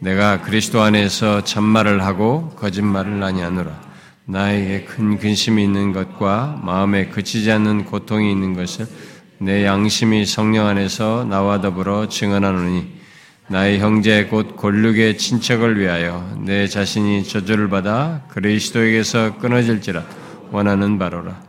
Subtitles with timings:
[0.00, 3.88] 내가 그리스도 안에서 참말을 하고 거짓말을 아니하노라.
[4.26, 8.86] 나에게 큰 근심이 있는 것과 마음에 그치지 않는 고통이 있는 것을
[9.38, 12.98] 내 양심이 성령 안에서 나와 더불어 증언하노니
[13.48, 20.04] 나의 형제 곧 골육의 친척을 위하여 내 자신이 저주를 받아 그리스도에게서 끊어질지라
[20.52, 21.42] 원하는 바로라.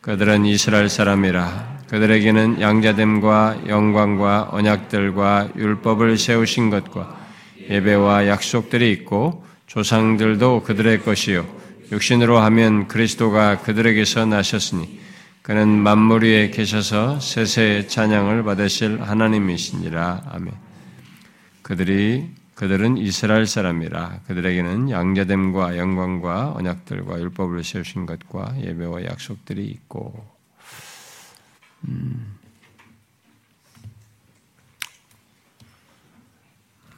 [0.00, 7.19] 그들은 이스라엘 사람이라 그들에게는 양자됨과 영광과 언약들과 율법을 세우신 것과
[7.70, 11.46] 예배와 약속들이 있고 조상들도 그들의 것이요
[11.92, 15.00] 육신으로 하면 그리스도가 그들에게서 나셨으니
[15.42, 20.52] 그는 만물 위에 계셔서 세세의 찬양을 받으실 하나님이시니라 아멘.
[21.62, 30.26] 그들이 그들은 이스라엘 사람이라 그들에게는 양자됨과 영광과 언약들과 율법을 세우신 것과 예배와 약속들이 있고
[31.88, 32.39] 음.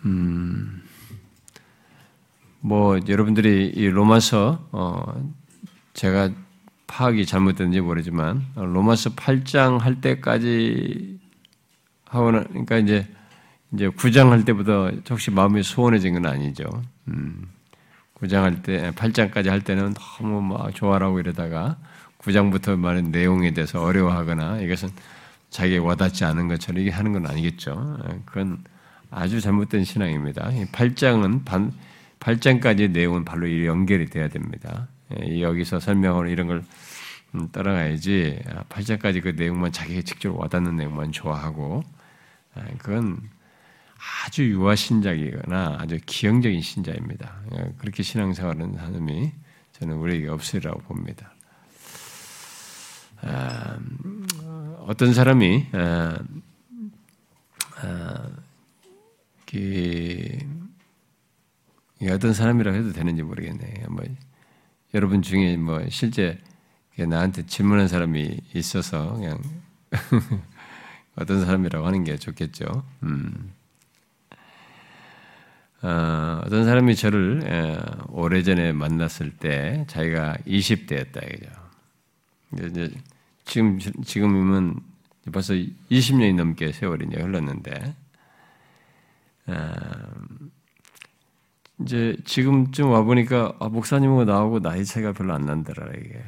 [0.05, 0.83] 음.
[2.61, 5.33] 뭐 여러분들이 이 로마서 어
[5.94, 6.31] 제가
[6.86, 11.19] 파악이 잘못됐는지 모르지만 로마서 8장 할 때까지
[12.05, 13.09] 하고는 그러니까 이제
[13.72, 16.64] 이제 9장 할 때부터 혹시 마음이 소원해진 건 아니죠.
[17.09, 17.48] 음.
[18.14, 21.77] 9장 할 때, 8장까지 할 때는 너무 막 좋아라고 이러다가
[22.19, 24.91] 9장부터 말하는 내용에 대해서 어려워하거나 이것은
[25.50, 27.98] 자기에 와닿지 않은 것처럼 이게 하는 건 아니겠죠.
[28.27, 28.62] 그건
[29.12, 30.50] 아주 잘못된 신앙입니다.
[30.72, 31.72] 8장은 반,
[32.18, 34.88] 8장까지 내용은 바로 연결이 돼야 됩니다.
[35.20, 36.64] 예, 여기서 설명을 이런 걸
[37.34, 41.82] 음, 따라가야지 8장까지 그 내용만 자기가 직접 와닿는 내용만 좋아하고
[42.54, 43.20] 아, 그건
[44.24, 47.42] 아주 유아 신자이거나 아주 기형적인 신자입니다.
[47.56, 49.32] 예, 그렇게 신앙생활하는 사람이
[49.72, 51.34] 저는 우리에게 없으리라고 봅니다.
[53.20, 53.78] 아,
[54.86, 56.19] 어떤 사람이 아,
[62.11, 63.84] 어떤 사람이라고 해도 되는지 모르겠네.
[63.89, 64.05] 뭐
[64.94, 66.39] 여러분 중에 뭐 실제
[66.97, 69.41] 나한테 질문한 사람이 있어서 그냥
[71.16, 72.84] 어떤 사람이라고 하는 게 좋겠죠.
[73.03, 73.53] 음.
[75.82, 77.76] 어, 떤 사람이 저를 에,
[78.09, 82.69] 오래전에 만났을 때 자기가 20대였다 이죠.
[82.69, 82.91] 이제
[83.44, 84.81] 지금 지금이면
[85.32, 88.01] 벌써 20년이 넘게 세월이 흘렀는데 어,
[91.80, 96.22] 이제 지금쯤 와 보니까 아, 목사님하고 나하고 나이 차이가 별로 안 난다라 이게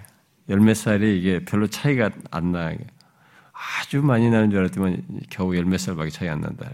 [0.49, 2.73] 열몇 살이 이게 별로 차이가 안 나.
[3.53, 6.69] 아주 많이 나는 줄 알았더니 겨우 열몇 살밖에 차이 안 난다.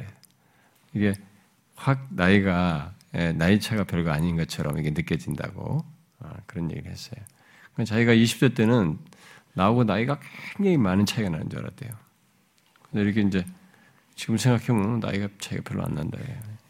[0.95, 1.13] 이게
[1.77, 5.85] 확 나이가 예, 나이 차가 별거 아닌 것처럼 이게 느껴진다고
[6.21, 7.21] 아, 그런 얘기를 했어요.
[7.85, 8.99] 자기가 20대 때는
[9.55, 10.19] 나하고 나이가
[10.57, 11.91] 굉장히 많은 차이가 나는 줄 알았대요.
[12.91, 13.45] 근데 이렇게 이제
[14.21, 16.19] 지금 생각해보면 나이가 차이가 별로 안 난다.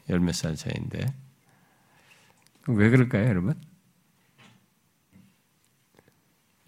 [0.08, 1.04] 열 몇 살 차이인데.
[2.68, 3.60] 왜 그럴까요, 여러분?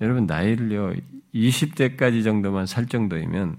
[0.01, 0.95] 여러분, 나이를요,
[1.33, 3.59] 20대까지 정도만 살 정도이면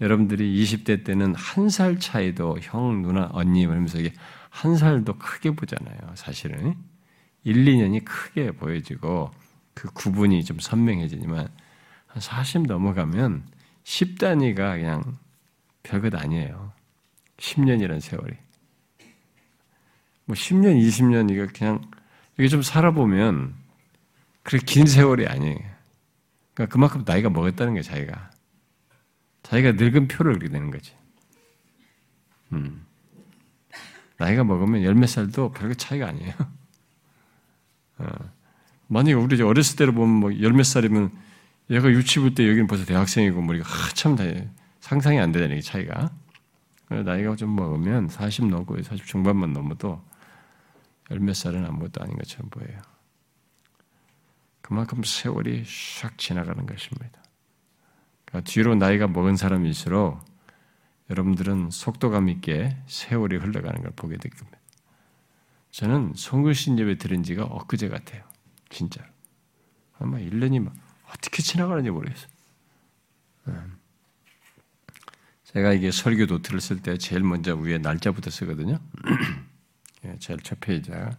[0.00, 4.12] 여러분들이 20대 때는 한 살 차이도 형, 누나, 언니 이러면서 이게
[4.50, 5.96] 한 살도 크게 보잖아요.
[6.16, 6.74] 사실은
[7.44, 9.30] 1, 2년이 크게 보여지고
[9.74, 11.46] 그 구분이 좀 선명해지지만
[12.06, 13.44] 한 40 넘어가면
[13.84, 15.18] 10단위가 그냥
[15.88, 16.72] 별것 아니에요.
[17.38, 18.34] 10년이라는 세월이.
[20.26, 21.80] 뭐 10년, 20년 이거 그냥
[22.38, 23.54] 이게 좀 살아보면
[24.42, 25.58] 그렇게 긴 세월이 아니에요.
[26.54, 28.30] 그러니까 그만큼 나이가 먹었다는 게 자기가.
[29.42, 30.94] 자기가 늙은 표를 그리게 되는 거지.
[32.52, 32.84] 음.
[34.18, 36.34] 나이가 먹으면 열 몇 살도 별거 차이가 아니에요.
[37.98, 38.06] 어.
[38.88, 41.10] 만약에 우리 어렸을 때로 보면 뭐 열 몇 살이면
[41.70, 44.24] 얘가 유치부 때 여기는 벌써 대학생이고 뭐 이거 한참 다
[44.88, 46.10] 상상이 안 되잖아요, 차이가.
[46.88, 50.02] 나이가 좀 먹으면 40 넘고 40 중반만 넘어도
[51.10, 52.80] 열 몇 살은 아무것도 아닌 것처럼 보여요.
[54.62, 57.22] 그만큼 세월이 샥 지나가는 것입니다.
[58.24, 60.24] 그러니까 뒤로 나이가 먹은 사람일수록
[61.10, 64.58] 여러분들은 속도감 있게 세월이 흘러가는 걸 보게 될 겁니다.
[65.70, 68.24] 저는 송글신 예배 들은 지가 엊그제 같아요.
[68.70, 69.06] 진짜로.
[69.98, 70.74] 아마 1년이 막
[71.10, 72.28] 어떻게 지나가는지 모르겠어요.
[73.48, 73.77] 음.
[75.52, 78.78] 제가 이게 설교 노트를 쓸 때 제일 먼저 위에 날짜부터 쓰거든요.
[80.04, 81.16] 예, 제일 첫 페이지가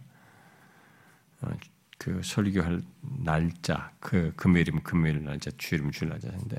[1.42, 1.50] 어,
[1.98, 2.80] 그 설교할
[3.24, 6.56] 날짜, 그 금요일이면 금요일 날짜, 주일이면 주일 날짜인데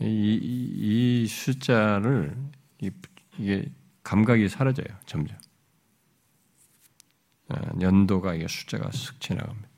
[0.00, 0.04] 이,
[0.42, 2.36] 이, 이 숫자를
[2.80, 2.90] 이,
[3.36, 3.70] 게
[4.02, 5.38] 감각이 사라져요 점점.
[7.50, 9.68] 어, 연도가 이게 숫자가 쓱 지나갑니다.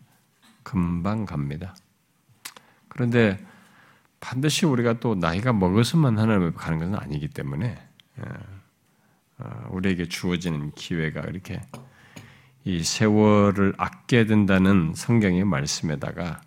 [0.63, 1.77] 금방 갑니다.
[2.89, 3.52] 그런데
[4.23, 7.77] 반드시 우리가 또 나이가 먹어서만 하나님을 가는 것은 아니기 때문에
[8.19, 8.23] 예.
[9.39, 11.61] 어, 우리에게 주어지는 기회가 이렇게
[12.65, 16.41] 이 세월을 아껴야 된다는 성경의 말씀에다가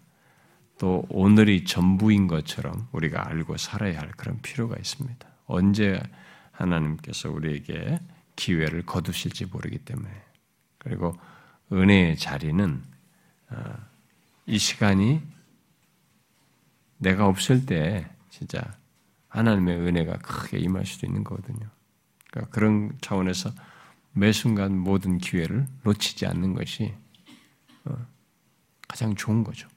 [0.77, 5.27] 또 오늘이 전부인 것처럼 우리가 알고 살아야 할 그런 필요가 있습니다.
[5.45, 6.01] 언제
[6.53, 7.99] 하나님께서 우리에게
[8.37, 10.09] 기회를 거두실지 모르기 때문에
[10.77, 11.13] 그리고
[11.73, 12.83] 은혜의 자리는
[13.49, 13.73] 어,
[14.45, 15.34] 이 시간이
[16.97, 18.61] 내가 없을 때 진짜
[19.29, 21.67] 하나님의 은혜가 크게 임할 수도 있는 거거든요.
[22.31, 23.51] 그러니까 그런 차원에서
[24.13, 26.93] 매 순간 모든 기회를 놓치지 않는 것이
[27.83, 27.97] 어,
[28.87, 29.67] 가장 좋은 거죠.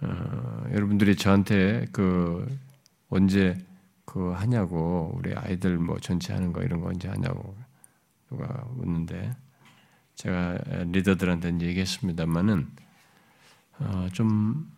[0.00, 2.46] 어, 여러분들이 저한테 그
[3.08, 3.56] 언제
[4.04, 7.56] 그 하냐고 우리 아이들 뭐 전체 하는 거 이런 거 언제 하냐고
[8.30, 9.34] 누가 묻는데
[10.14, 12.70] 제가 리더들한테 얘기했습니다만은
[13.78, 14.70] 어, 좀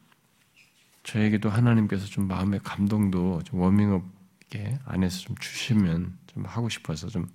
[1.03, 4.05] 저에게도 하나님께서 좀 마음의 감동도 좀 워밍업
[4.51, 7.29] 게 안에서 좀 주시면 좀 하고 싶어서 좀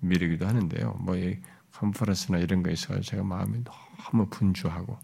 [0.00, 0.92] 미루기도 하는데요.
[1.00, 1.38] 뭐 이
[1.80, 4.98] 컨퍼런스나 이런 거 있어서 제가 마음이 너무 분주하고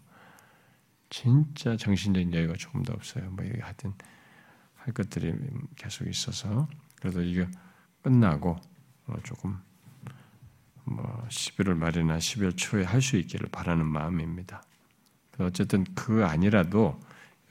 [1.09, 3.31] 진짜 정신적인 여유가 조금 더 없어요.
[3.31, 3.93] 뭐 하여튼
[4.75, 5.33] 할 것들이
[5.75, 6.67] 계속 있어서
[6.97, 7.47] 그래도 이게
[8.03, 8.57] 끝나고
[9.07, 9.57] 어, 조금
[10.83, 14.61] 뭐 11월 말이나 12월 초에 할 수 있기를 바라는 마음입니다.
[15.39, 16.99] 어쨌든 그 아니라도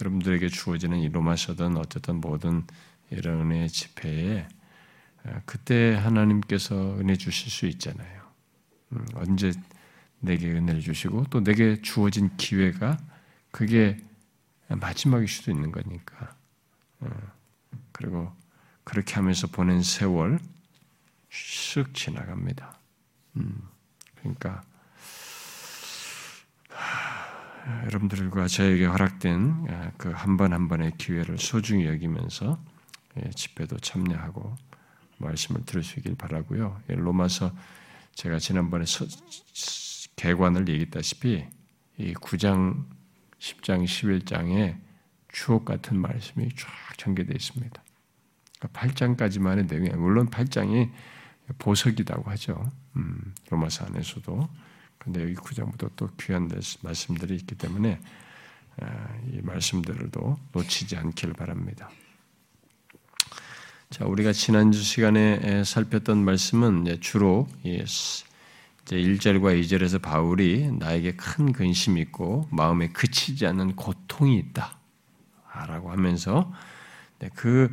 [0.00, 2.64] 여러분들에게 주어지는 이 로마서든 어쨌든 모든
[3.10, 4.48] 이런 은혜 집회에
[5.24, 8.22] 어, 그때 하나님께서 은혜 주실 수 있잖아요.
[8.92, 9.52] 음, 언제
[10.20, 12.98] 내게 은혜를 주시고 또 내게 주어진 기회가
[13.50, 13.96] 그게
[14.68, 16.36] 마지막일 수도 있는 거니까.
[17.00, 17.08] 어,
[17.92, 18.32] 그리고
[18.84, 20.38] 그렇게 하면서 보낸 세월
[21.30, 22.78] 쓱 지나갑니다.
[23.36, 23.68] 음,
[24.16, 24.62] 그러니까
[27.86, 32.58] 여러분들과 저에게 허락된 아, 그한 번한 번의 기회를 소중히 여기면서
[33.18, 34.54] 예, 집회도 참여하고
[35.18, 36.80] 말씀을 들으시길 바라고요.
[36.90, 37.52] 예, 로마서
[38.14, 38.84] 제가 지난번에
[40.14, 41.44] 개관을 얘기했다시피
[41.98, 42.84] 이 9장,
[43.38, 44.78] 10장, 11장에
[45.28, 47.82] 추억 같은 말씀이 쫙 전개되어 있습니다.
[48.60, 50.90] 8장까지만의 그러니까 내용이 물론 8장이
[51.58, 52.70] 보석이라고 하죠.
[52.96, 54.48] 음, 로마서 안에서도.
[55.06, 56.50] 근데 여기 9장부터 또 귀한
[56.82, 58.00] 말씀들이 있기 때문에
[58.80, 61.88] 아, 이 말씀들도 놓치지 않기를 바랍니다.
[63.88, 67.86] 자, 우리가 지난주 시간에 살폈던 말씀은 주로 이제
[68.90, 74.76] 1절과 2절에서 바울이 나에게 큰 근심이 있고 마음에 그치지 않는 고통이 있다.
[75.68, 76.52] 라고 하면서
[77.34, 77.72] 그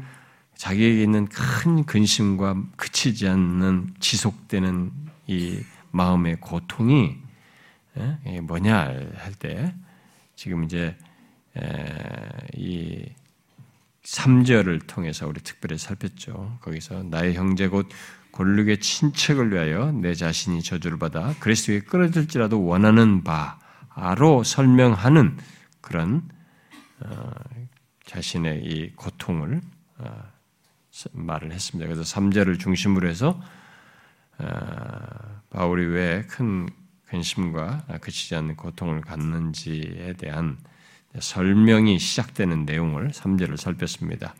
[0.56, 4.92] 자기에게 있는 큰 근심과 그치지 않는 지속되는
[5.28, 7.23] 이 마음의 고통이
[8.42, 8.76] 뭐냐
[9.16, 9.74] 할 때
[10.36, 10.98] 지금 이제
[12.56, 13.06] 이
[14.04, 16.58] 3절을 통해서 우리 특별히 살폈죠.
[16.62, 17.88] 거기서 나의 형제 곧
[18.32, 25.38] 골육의 친척을 위하여 내 자신이 저주를 받아 그리스도에 끌어들지라도 원하는 바로 설명하는
[25.82, 26.28] 그런
[27.00, 27.32] 어,
[28.06, 29.62] 자신의 이 고통을
[30.00, 30.24] 어,
[31.12, 31.88] 말을 했습니다.
[31.88, 33.40] 그래서 3절을 중심으로 해서
[34.40, 36.68] 어, 바울이 왜 큰
[37.14, 40.58] 근심과 그치지 않는 고통을 갖는지에 대한
[41.20, 44.34] 설명이 시작되는 내용을 3절을 살폈습니다.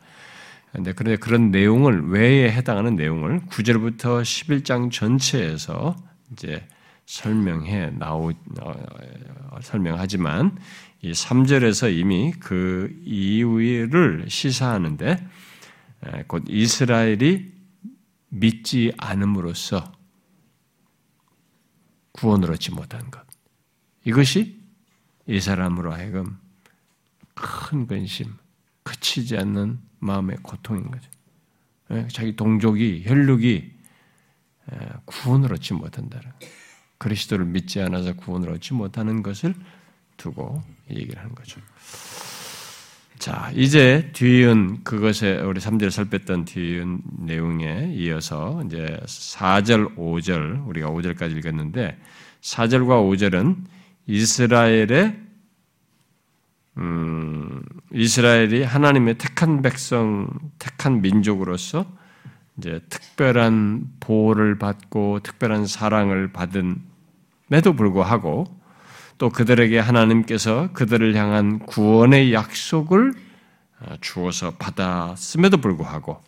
[0.72, 5.94] 그런데 그런데 그런 내용을 외에 해당하는 내용을 9절부터 11장 전체에서
[6.32, 6.66] 이제
[7.06, 8.74] 설명해 나오 어,
[9.62, 10.58] 설명하지만
[11.00, 15.24] 이 3절에서 이미 그 이유를 시사하는데
[16.26, 17.52] 곧 이스라엘이
[18.30, 19.93] 믿지 않음으로써
[22.14, 23.22] 구원을 얻지 못한 것.
[24.04, 24.60] 이것이
[25.26, 26.38] 이 사람으로 하여금
[27.34, 28.34] 큰 근심,
[28.82, 31.10] 그치지 않는 마음의 고통인 거죠.
[31.90, 33.72] 예, 자기 동족이, 혈육이
[34.72, 36.32] 예, 구원을 얻지 못한다는
[36.98, 39.54] 그리스도를 믿지 않아서 구원을 얻지 못하는 것을
[40.16, 41.60] 두고 얘기를 하는 거죠.
[43.18, 51.36] 자, 이제 뒤은 그것에 우리 3절 살폈던 뒤은 내용에 이어서 이제 4절, 5절 우리가 5절까지
[51.36, 51.96] 읽었는데
[52.40, 53.56] 4절과 5절은
[54.06, 55.16] 이스라엘의
[56.76, 60.28] 음, 이스라엘이 하나님의 택한 백성,
[60.58, 61.86] 택한 민족으로서
[62.58, 66.82] 이제 특별한 보호를 받고 특별한 사랑을 받은
[67.52, 68.44] 에도 불구하고
[69.18, 73.12] 또 그들에게 하나님께서 그들을 향한 구원의 약속을
[73.80, 76.22] 어, 주어서 받았음에도 불구하고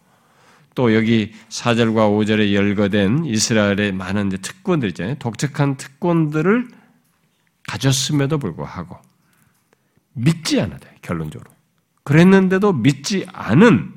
[0.75, 5.15] 또 여기 4절과 5절에 열거된 이스라엘의 많은 특권들 있잖아요.
[5.19, 6.69] 독특한 특권들을
[7.67, 8.99] 가졌음에도 불구하고
[10.13, 10.79] 믿지 않아요.
[11.03, 11.51] 결론적으로.
[12.05, 13.93] 그랬는데도 믿지 않은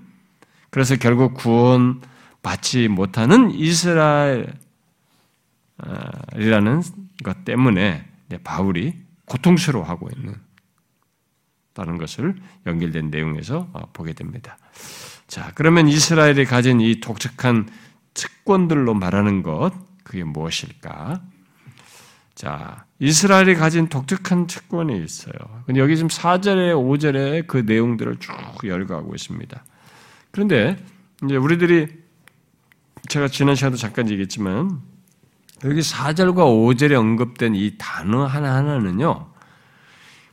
[0.69, 2.01] 그래서 결국 구원
[2.41, 4.53] 받지 못하는 이스라엘이라는
[7.23, 8.95] 것 때문에 바울이
[9.25, 10.35] 고통스러워하고 있는
[11.73, 14.57] 다는 것을 연결된 내용에서 어, 보게 됩니다.
[15.27, 17.69] 자, 그러면 이스라엘이 가진 이 독특한
[18.13, 19.71] 특권들로 말하는 것,
[20.03, 21.21] 그게 무엇일까?
[22.35, 25.33] 자, 이스라엘이 가진 독특한 특권이 있어요.
[25.65, 28.33] 근데 여기 지금 4절에 5절에 그 내용들을 쭉
[28.63, 29.63] 열거하고 있습니다.
[30.31, 30.77] 그런데
[31.23, 31.87] 이제 우리들이
[33.07, 34.81] 제가 지난 시간도 잠깐 얘기했지만
[35.65, 39.27] 여기 4절과 5절에 언급된 이 단어 하나하나는요.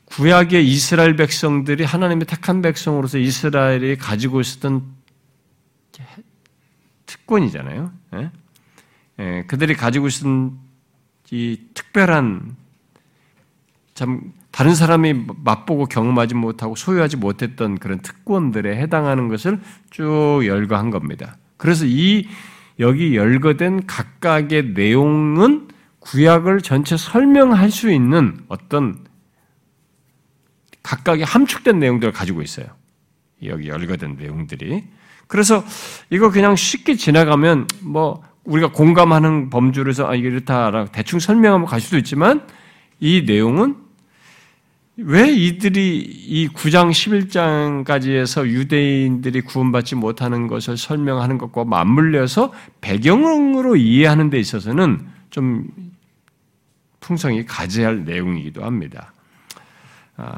[0.07, 4.85] 구약의 이스라엘 백성들이 하나님의 택한 백성으로서 이스라엘이 가지고 있었던
[7.07, 7.93] 특권이잖아요.
[8.15, 8.31] 예?
[9.19, 10.59] 예, 그들이 가지고 있었던
[11.31, 12.57] 이 특별한
[13.95, 21.37] 참 다른 사람이 맛보고 경험하지 못하고 소유하지 못했던 그런 특권들에 해당하는 것을 쭉 열거한 겁니다.
[21.57, 22.29] 그래서 이
[22.79, 25.69] 여기 열거된 각각의 내용은
[26.01, 29.05] 구약을 전체 설명할 수 있는 어떤
[30.83, 32.67] 각각의 함축된 내용들을 가지고 있어요.
[33.45, 34.85] 여기 열거된 내용들이.
[35.27, 35.65] 그래서
[36.11, 41.99] 이거 그냥 쉽게 지나가면 뭐 우리가 공감하는 범주에서 아 이게 이렇다라고 대충 설명하면 갈 수도
[41.99, 42.47] 있지만
[43.01, 43.77] 이 내용은
[44.99, 54.31] 왜 이들이 이 9장 11장까지 해서 유대인들이 구원받지 못하는 것을 설명하는 것과 맞물려서 배경으로 이해하는
[54.31, 55.67] 데 있어서는 좀
[57.01, 59.13] 풍성히 가져야 할 내용이기도 합니다.
[60.17, 60.35] 아,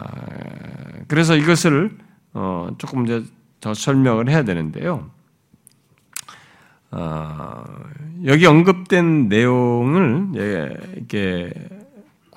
[1.06, 1.96] 그래서 이것을
[2.34, 3.22] 어, 조금 이제
[3.60, 5.08] 더 설명을 해야 되는데요.
[6.90, 7.64] 어,
[8.26, 10.30] 여기 언급된 내용을
[10.96, 11.52] 이렇게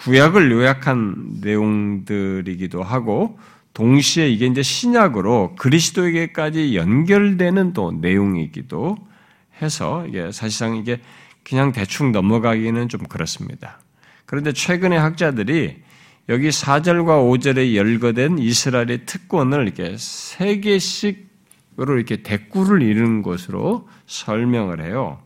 [0.04, 3.38] 구약을 요약한 내용들이기도 하고
[3.74, 8.98] 동시에 이게 이제 신약으로 그리스도에게까지 연결되는 또 내용이기도
[9.62, 11.00] 해서 이게 사실상 이게
[11.44, 13.80] 그냥 대충 넘어가기는 좀 그렇습니다.
[14.26, 15.78] 그런데 최근에 학자들이
[16.30, 25.20] 여기 4절과 5절에 열거된 이스라엘의 특권을 이렇게 세 개씩으로 이렇게 대꾸를 이루는 것으로 설명을 해요.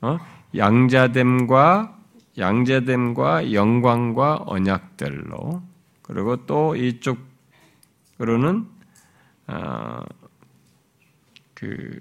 [0.00, 0.18] 어?
[0.56, 1.97] 양자됨과
[2.38, 5.62] 양자됨과 영광과 언약들로.
[6.02, 8.66] 그리고 또 이쪽으로는
[9.48, 10.02] 어,
[11.54, 12.00] 그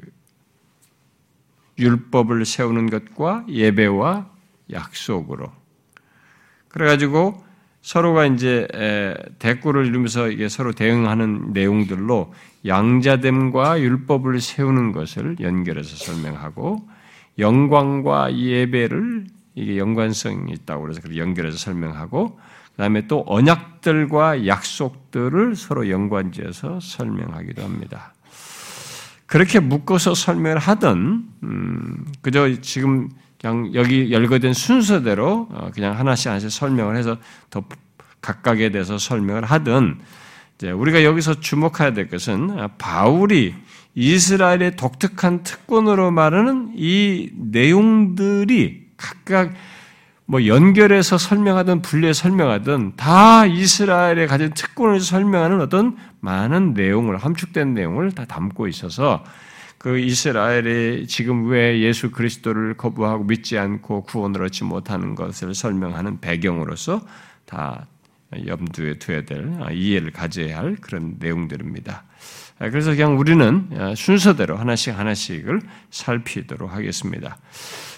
[1.79, 4.29] 율법을 세우는 것과 예배와
[4.71, 5.51] 약속으로.
[6.69, 7.43] 그래가지고
[7.81, 8.67] 서로가 이제
[9.39, 12.33] 대꾸를 이루면서 이게 서로 대응하는 내용들로
[12.65, 16.87] 양자됨과 율법을 세우는 것을 연결해서 설명하고
[17.39, 19.27] 영광과 예배를
[19.57, 22.39] 이게 연관성이 있다고 그래서 연결해서 설명하고
[22.75, 28.13] 그다음에 또 언약들과 약속들을 서로 연관지어서 설명하기도 합니다.
[29.25, 33.09] 그렇게 묶어서 설명을 하던 음, 그저 지금
[33.41, 37.17] 그냥 여기 열거된 순서대로 어, 그냥 하나씩 하나씩 설명을 해서
[37.49, 37.63] 더
[38.21, 39.99] 각각에 대해서 설명을 하든
[40.75, 43.55] 우리가 여기서 주목해야 될 것은 아, 바울이
[43.95, 49.53] 이스라엘의 독특한 특권으로 말하는 이 내용들이 각각
[50.25, 58.11] 뭐 연결해서 설명하든 분리해 설명하든 다 이스라엘의 가진 특권을 설명하는 어떤 많은 내용을 함축된 내용을
[58.11, 59.23] 다 담고 있어서
[59.77, 67.01] 그 이스라엘이 지금 왜 예수 그리스도를 거부하고 믿지 않고 구원을 얻지 못하는 것을 설명하는 배경으로서
[67.45, 67.85] 다
[68.45, 72.03] 염두에 둬야 될 아, 이해를 가져야 할 그런 내용들입니다.
[72.59, 75.61] 아, 그래서 그냥 우리는 아, 순서대로 하나씩 하나씩을
[75.91, 77.37] 살피도록 하겠습니다.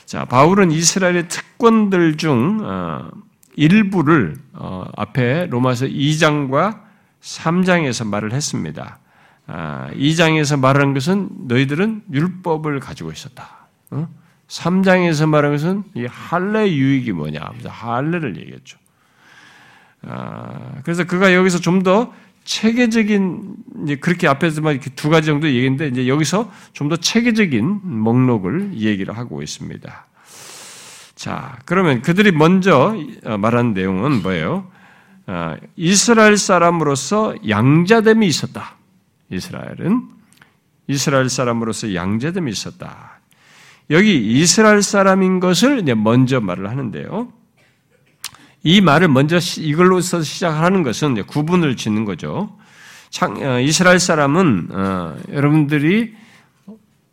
[0.09, 2.65] 자, 바울은 이스라엘의 특권들 중
[3.55, 6.81] 일부를 어, 앞에 로마서 2장과
[7.21, 8.97] 3장에서 말을 했습니다.
[9.45, 13.67] 2장에서 아, 말하는 것은 너희들은 율법을 가지고 있었다.
[14.47, 15.27] 3장에서 어?
[15.27, 18.79] 말하는 것은 이 할례 유익이 뭐냐 하면서 할례를 얘기했죠.
[20.07, 22.11] 아, 그래서 그가 여기서 좀 더
[22.49, 28.73] 체계적인 이제 그렇게 앞에서만 이렇게 두 가지 정도 얘기인데 이제 여기서 좀 더 체계적인 목록을
[28.73, 30.07] 얘기를 하고 있습니다.
[31.13, 34.65] 자, 그러면 그들이 먼저 어, 말한 내용은 뭐예요?
[35.27, 38.77] 아, 이스라엘 사람으로서 양자됨이 있었다.
[39.29, 40.07] 이스라엘은
[40.87, 43.19] 이스라엘 사람으로서 양자됨이 있었다.
[43.91, 47.31] 여기 이스라엘 사람인 것을 먼저 말을 하는데요.
[48.63, 52.57] 이 말을 먼저 이걸로서 시작하는 것은 구분을 짓는 거죠.
[53.21, 56.13] 어, 이스라엘 사람은 어, 여러분들이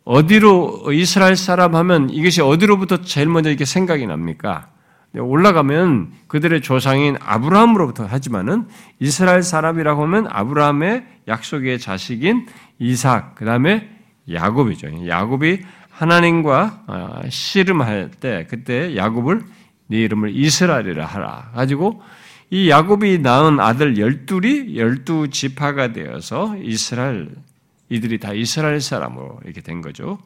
[0.03, 4.69] 어디로 이스라엘 사람 하면 이것이 어디로부터 제일 먼저 이렇게 생각이 납니까?
[5.17, 8.67] 올라가면 그들의 조상인 아브라함으로부터 하지만은
[8.99, 12.45] 이스라엘 사람이라고 하면 아브라함의 약속의 자식인
[12.79, 13.89] 이삭, 그 다음에
[14.31, 15.07] 야곱이죠.
[15.07, 19.41] 야곱이 하나님과 어, 씨름할 때 그때 야곱을
[19.87, 22.01] 네 이름을 이스라엘이라 하라 가지고
[22.49, 27.29] 이 야곱이 낳은 아들 열둘이 열두 지파가 되어서 이스라엘
[27.89, 30.19] 이들이 다 이스라엘 사람으로 이렇게 된 거죠.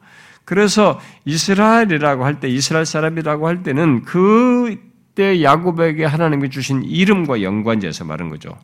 [0.44, 8.28] 그래서 이스라엘이라고 할 때 이스라엘 사람이라고 할 때는 그때 야곱에게 하나님이 주신 이름과 연관지어서 말한
[8.30, 8.56] 거죠.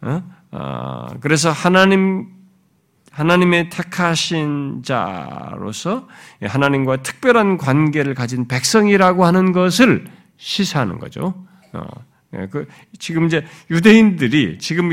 [0.00, 0.22] 어?
[0.50, 2.28] 어, 그래서 하나님
[3.12, 6.06] 하나님의 택하신 자로서
[6.42, 10.06] 하나님과 특별한 관계를 가진 백성이라고 하는 것을
[10.36, 11.46] 시사하는 거죠.
[11.72, 11.86] 어,
[12.34, 12.66] 예, 그
[12.98, 14.90] 지금 이제 유대인들이 지금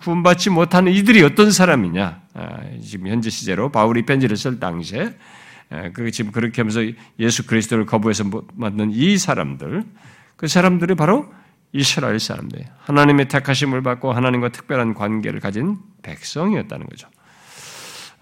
[0.00, 2.22] 구원받지 못하는 이들이 어떤 사람이냐?
[2.34, 5.16] 아, 지금 현재 시제로 바울이 편지를 쓸 당시에
[5.72, 6.80] 예, 그 지금 그렇게 하면서
[7.18, 9.84] 예수 그리스도를 거부해서 만든 이 사람들,
[10.36, 11.32] 그 사람들이 바로
[11.72, 17.08] 이스라엘 사람들, 하나님의 택하심을 받고 하나님과 특별한 관계를 가진 백성이었다는 거죠.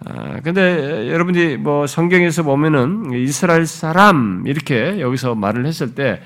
[0.07, 6.23] 아, 근데 여러분이 뭐 성경에서 보면은 이스라엘 사람 이렇게 여기서 말을 했을 때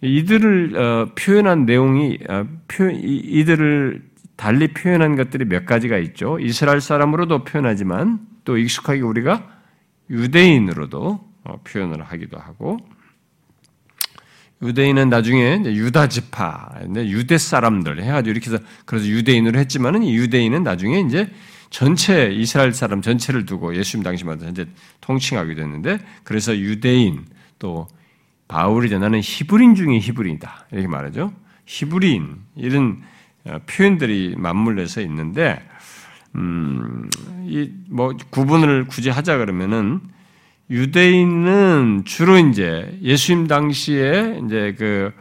[0.00, 4.02] 이들을 어, 표현한 내용이 어, 표, 이들을
[4.34, 6.40] 달리 표현한 것들이 몇 가지가 있죠.
[6.40, 9.46] 이스라엘 사람으로도 표현하지만 또 익숙하게 우리가
[10.10, 12.78] 유대인으로도 어, 표현을 하기도 하고
[14.62, 21.28] 유대인은 나중에 유다 지파, 유대 사람들 해가지고 이렇게 해서 그래서 유대인으로 했지만은 유대인은 나중에 이제
[21.72, 24.66] 전체 이스라엘 사람 전체를 두고 예수님 당시마다 현재
[25.00, 27.24] 통칭하게 됐는데 그래서 유대인
[27.58, 27.88] 또
[28.46, 31.32] 바울이 나는 히브리인 중에 히브리인이다 이렇게 말하죠.
[31.66, 33.02] 히브리인 이런
[33.44, 35.60] 어, 표현들이 맞물려서 있는데
[36.36, 37.08] 음,
[37.46, 40.00] 이 뭐 구분을 굳이 하자 그러면은
[40.70, 45.12] 유대인은 주로 이제 예수님 당시에 이제 그,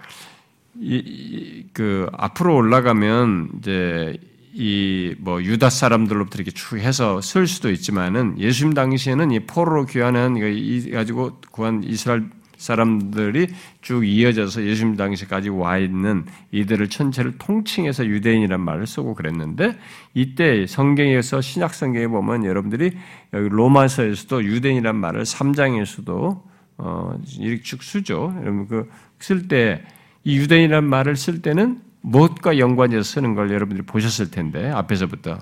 [0.79, 4.17] 이, 그 앞으로 올라가면 이제
[4.53, 10.37] 이 뭐 유다 사람들로부터 이렇게 쭉 해서 쓸 수도 있지만은 예수님 당시에는 이 포로로 귀환한
[10.37, 13.47] 이 가지고 구한 이스라엘 사람들이
[13.81, 19.77] 쭉 이어져서 예수님 당시까지 와 있는 이들을 전체를 통칭해서 유대인이란 말을 쓰고 그랬는데
[20.13, 22.91] 이때 성경에서 신약 성경에 보면 여러분들이
[23.33, 26.41] 여기 로마서에서도 유대인이란 말을 3장에서도
[26.77, 28.33] 어, 이렇게 쭉 쓰죠.
[28.41, 28.87] 여러분 그
[29.19, 29.81] 쓸 때
[30.23, 35.39] 이 유대인이란 말을 쓸 때는 무엇과 연관해서 쓰는 걸 여러분들이 보셨을 텐데 앞에서부터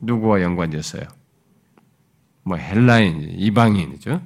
[0.00, 1.04] 누구와 연관돼서요?
[2.42, 4.20] 뭐 헬라인, 이방인이죠.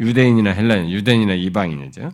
[0.00, 2.10] 유대인이나 헬라인, 유대인이나 이방인이죠.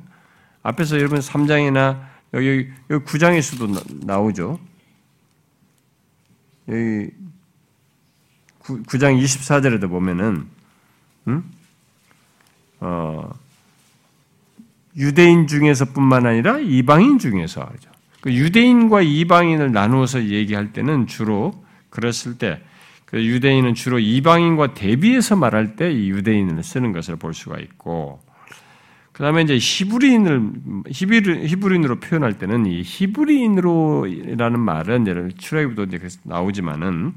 [0.63, 4.61] 앞에서 여러분 3장이나 여기, 여기 9장에서도 나, 오죠
[6.69, 7.11] 여기
[8.59, 10.47] 9, 9장 24절에도 보면은
[11.29, 11.51] 음?
[12.81, 13.31] 어,
[14.99, 17.91] 유대인 중에서뿐만 아니라 이방인 중에서 하죠.
[18.21, 25.93] 그 유대인과 이방인을 나누어서 얘기할 때는 주로 그랬을 때그 유대인은 주로 이방인과 대비해서 말할 때
[25.93, 28.21] 이 유대인을 쓰는 것을 볼 수가 있고,
[29.13, 30.53] 그 다음에 이제 히브리인을,
[30.91, 37.15] 히브리 인으로 표현할 때는 이 히브리인으로라는 말은 이제 출애굽도 이제 나오지만은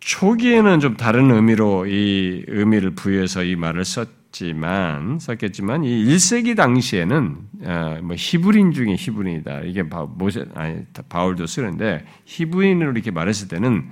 [0.00, 7.36] 초기에는 좀 다른 의미로 이 의미를 부여해서 이 말을 썼 지만 썼겠지만 이 1세기 당시에는
[7.64, 13.90] 어, 뭐 히브리인 중에 히브리인이다 이게 모세 아니 바울도 쓰는데 히브리인으로 이렇게 말했을 때는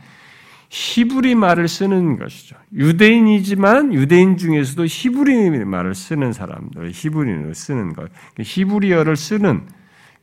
[0.70, 2.56] 히브리 말을 쓰는 것이죠.
[2.72, 9.66] 유대인이지만 유대인 중에서도 히브리 말을 쓰는 사람들, 히브리를 쓰는 것, 히브리어를 쓰는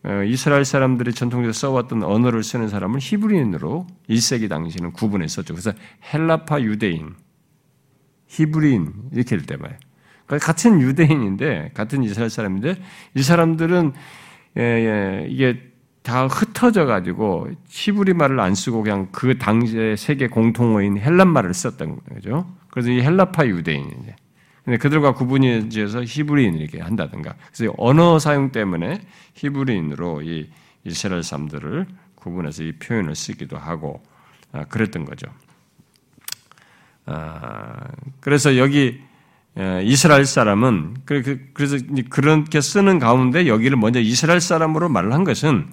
[0.03, 5.53] 어, 이스라엘 사람들이 전통적으로 써왔던 언어를 쓰는 사람을 히브리인으로 1세기 당시에는 구분했었죠.
[5.53, 5.73] 그래서
[6.13, 7.15] 헬라파 유대인,
[8.27, 9.79] 히브리인 이렇게 될때 말이에요.
[9.79, 9.86] 그러니까
[10.27, 12.75] 같은 유대인인데 같은 이스라엘 사람인데
[13.15, 13.93] 이 사람들은
[14.57, 15.61] 예, 예, 이게
[16.03, 21.99] 다 흩어져 가지고 히브리 말을 안 쓰고 그냥 그 당시의 세계 공통어인 헬란 말을 썼던
[22.13, 22.47] 거죠.
[22.69, 24.15] 그래서 이 헬라파 유대인이제
[24.63, 27.35] 근데 그들과 구분이 지어서 히브리인 이렇게 한다든가.
[27.53, 28.99] 그래서 언어 사용 때문에
[29.35, 30.49] 히브리인으로 이
[30.83, 31.85] 이스라엘 사람들을
[32.15, 34.03] 구분해서 이 표현을 쓰기도 하고
[34.51, 35.27] 아, 그랬던 거죠.
[37.05, 37.87] 아,
[38.19, 39.06] 그래서 여기 예,
[39.83, 41.77] 이스라엘 사람은 그, 그, 그래서
[42.09, 45.67] 그렇게 쓰는 가운데 여기를 먼저 이스라엘 사람으로 말을 한 것은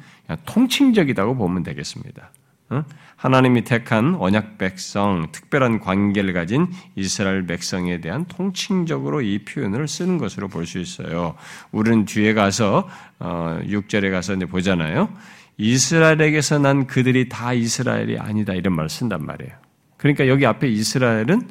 [0.46, 2.30] 통칭적이다고 보면 되겠습니다.
[2.70, 2.84] 어?
[3.16, 6.66] 하나님이 택한 언약 백성, 특별한 관계를 가진
[6.96, 11.34] 이스라엘 백성에 대한 통칭적으로 이 표현을 쓰는 것으로 볼 수 있어요.
[11.70, 12.88] 우리는 뒤에 가서
[13.20, 15.10] 6절에 어, 가서 이제 보잖아요.
[15.56, 19.52] 이스라엘에게서 난 그들이 다 이스라엘이 아니다 이런 말을 쓴단 말이에요.
[19.96, 21.48] 그러니까 여기 앞에 이스라엘은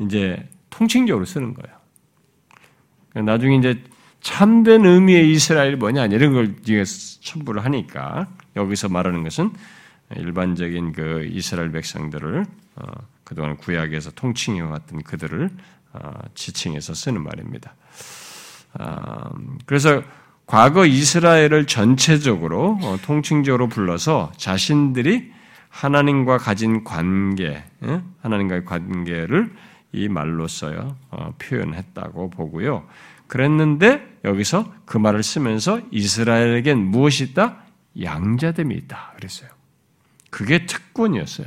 [0.00, 1.76] 이제 통칭적으로 쓰는 거예요.
[3.24, 3.82] 나중에 이제
[4.20, 6.54] 참된 의미의 이스라엘이 뭐냐 이런 걸
[7.20, 9.50] 첨부를 하니까 여기서 말하는 것은
[10.16, 12.44] 일반적인 그 이스라엘 백성들을
[12.76, 12.82] 어,
[13.24, 15.50] 그동안 구약에서 통칭해 왔던 그들을
[16.34, 17.74] 지칭해서 쓰는 말입니다.
[19.64, 20.02] 그래서
[20.44, 25.32] 과거 이스라엘을 전체적으로 통칭적으로 불러서 자신들이
[25.70, 27.64] 하나님과 가진 관계,
[28.20, 29.50] 하나님과의 관계를
[29.92, 32.86] 이 말로써요 어, 표현했다고 보고요.
[33.26, 37.62] 그랬는데 여기서 그 말을 쓰면서 이스라엘에겐 무엇이 있다?
[38.00, 39.12] 양자됨이 있다.
[39.16, 39.50] 그랬어요.
[40.30, 41.46] 그게 특권이었어요.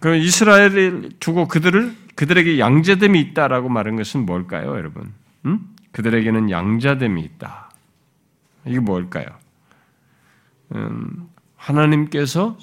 [0.00, 5.12] 그럼 이스라엘을 두고 그들을 그들에게 양자됨이 있다라고 말한 것은 뭘까요, 여러분?
[5.44, 5.74] 음?
[5.92, 7.70] 그들에게는 양자됨이 있다.
[8.66, 9.26] 이게 뭘까요?
[10.74, 12.58] 음, 하나님께서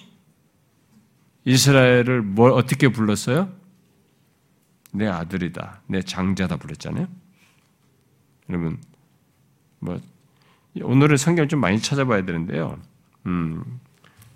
[1.45, 3.49] 이스라엘을 뭘 어떻게 불렀어요?
[4.91, 7.07] 내 아들이다, 내 장자다 부르잖아요.
[8.49, 8.77] 여러분,
[9.79, 9.99] 뭐
[10.81, 12.77] 오늘은 성경 좀 많이 찾아봐야 되는데요.
[13.25, 13.63] 음,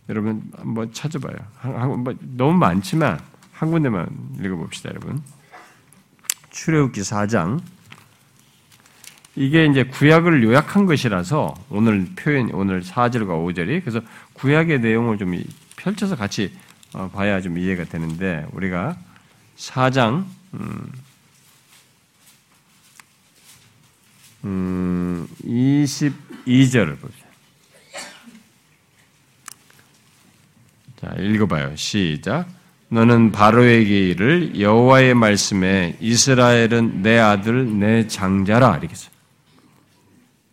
[0.10, 1.36] 여러분 한번 찾아봐요.
[1.58, 3.20] 한, 한, 뭐, 너무 많지만
[3.52, 5.22] 한 군데만 읽어봅시다, 여러분.
[6.52, 7.62] 출애굽기 4장.
[9.36, 14.02] 이게 이제 구약을 요약한 것이라서 오늘 표현, 오늘 4절과 5절이 그래서
[14.34, 15.40] 구약의 내용을 좀
[15.76, 16.77] 펼쳐서 같이 어,
[17.14, 18.98] 봐야 좀 이해가 되는데 우리가
[19.58, 20.92] 4장 음,
[24.46, 27.28] 음, 22절을 보세요.
[31.00, 31.76] 자, 읽어봐요.
[31.76, 32.48] 시작.
[32.90, 39.10] 너는 바로에게 이를 여호와의 말씀에 이스라엘은 내 아들 내 장자라 이렇게 써.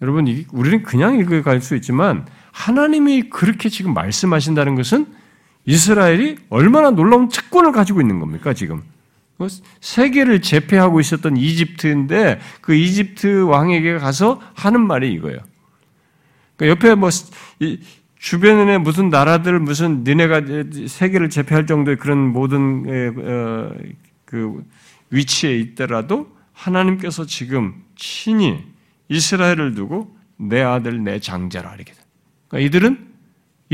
[0.03, 5.07] 여러분, 우리는 그냥 읽어갈 수 있지만 하나님이 그렇게 지금 말씀하신다는 것은
[5.67, 8.83] 이스라엘이 얼마나 놀라운 특권을 가지고 있는 겁니까, 지금?
[9.39, 9.49] 그
[9.81, 15.39] 세계를 제패하고 있었던 이집트인데 그 이집트 왕에게 가서 하는 말이 이거예요.
[16.57, 17.11] 그러니까 옆에 뭐
[18.19, 20.43] 주변에 무슨 나라들 무슨 니네가
[20.87, 22.85] 세계를 제패할 정도의 그런 모든
[23.19, 23.75] 어,
[24.25, 24.65] 그
[25.11, 28.65] 위치에 있더라도 하나님께서 지금 친히
[29.09, 31.93] 이스라엘을 두고 내 아들 내 장자라 이렇게.
[32.49, 33.14] 그러니까 이들은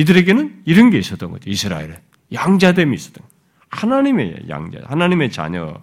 [0.00, 1.50] 이들에게는 이런 게 있었던 거죠.
[1.50, 1.96] 이스라엘은
[2.32, 3.40] 양자됨이 있었던 거예요.
[3.68, 5.80] 하나님의 양자, 하나님의 자녀,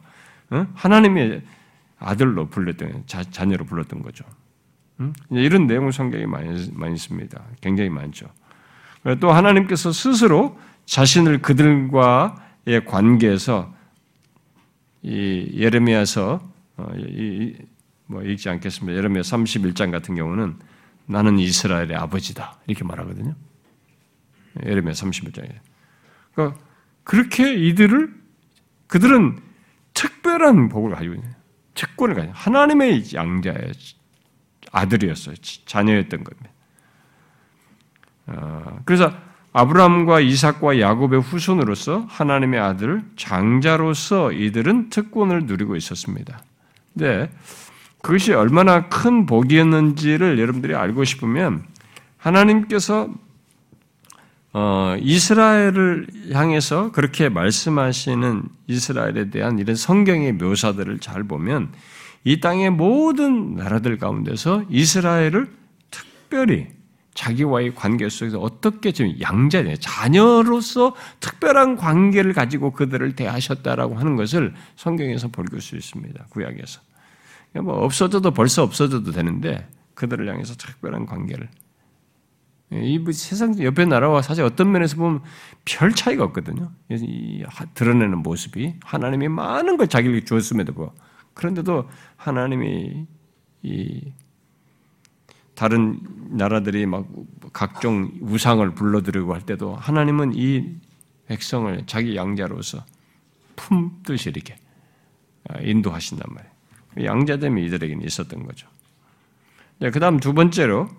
[0.73, 1.41] 하나님의
[1.99, 4.25] 아들로 불렀던 자, 자녀로 불렀던 거죠.
[5.29, 7.43] 이런 내용을 성경에 많이, 많이 있습니다.
[7.61, 8.27] 굉장히 많죠.
[9.19, 13.73] 또 하나님께서 스스로 자신을 그들과의 관계에서
[15.03, 16.41] 이 예레미야서
[16.77, 17.55] 어, 이,
[18.07, 18.97] 뭐 읽지 않겠습니다.
[18.97, 20.55] 예레미야 31장 같은 경우는
[21.05, 23.35] 나는 이스라엘의 아버지다 이렇게 말하거든요.
[24.65, 25.51] 예레미야 31장에.
[26.33, 26.59] 그러니까
[27.03, 28.13] 그렇게 이들을
[28.87, 29.39] 그들은
[29.93, 31.33] 특별한 복을 가지고 있는
[31.73, 33.71] 특권을 가지고 하나님의 양자의
[34.71, 35.35] 아들이었어요.
[35.65, 36.49] 자녀였던 겁니다.
[38.27, 39.11] 어, 그래서
[39.53, 46.39] 아브라함과 이삭과 야곱의 후손으로서 하나님의 아들 장자로서 이들은 특권을 누리고 있었습니다.
[46.93, 47.31] 근데
[48.01, 51.65] 그것이 얼마나 큰 복이었는지를 여러분들이 알고 싶으면
[52.17, 53.09] 하나님께서
[54.53, 61.71] 어, 이스라엘을 향해서 그렇게 말씀하시는 이스라엘에 대한 이런 성경의 묘사들을 잘 보면
[62.23, 65.49] 이 땅의 모든 나라들 가운데서 이스라엘을
[65.91, 66.67] 특별히
[67.13, 75.29] 자기와의 관계 속에서 어떻게 지금 양자, 자녀로서 특별한 관계를 가지고 그들을 대하셨다라고 하는 것을 성경에서
[75.29, 76.25] 볼수 있습니다.
[76.29, 76.81] 구약에서.
[77.55, 81.66] 뭐 없어져도 벌써 없어져도 되는데 그들을 향해서 특별한 관계를 예,
[82.71, 85.21] 이뭐 세상 옆에 나라와 사실 어떤 면에서 보면
[85.63, 86.71] 별 차이가 없거든요.
[86.89, 90.89] 이 드러내는 모습이 하나님이 많은 걸 자기에게 주었음에도 불
[91.33, 93.05] 그런데도 하나님이
[93.63, 94.13] 이
[95.55, 95.99] 다른
[96.29, 97.07] 나라들이 막
[97.53, 100.75] 각종 우상을 불러들이고 할 때도 하나님은 이
[101.27, 102.83] 백성을 자기 양자로서
[103.55, 104.57] 품듯이 이렇게
[105.61, 107.11] 인도하신단 말이에요.
[107.11, 108.67] 양자됨이 이들에게는 있었던 거죠.
[109.79, 110.89] 그 다음 두 번째로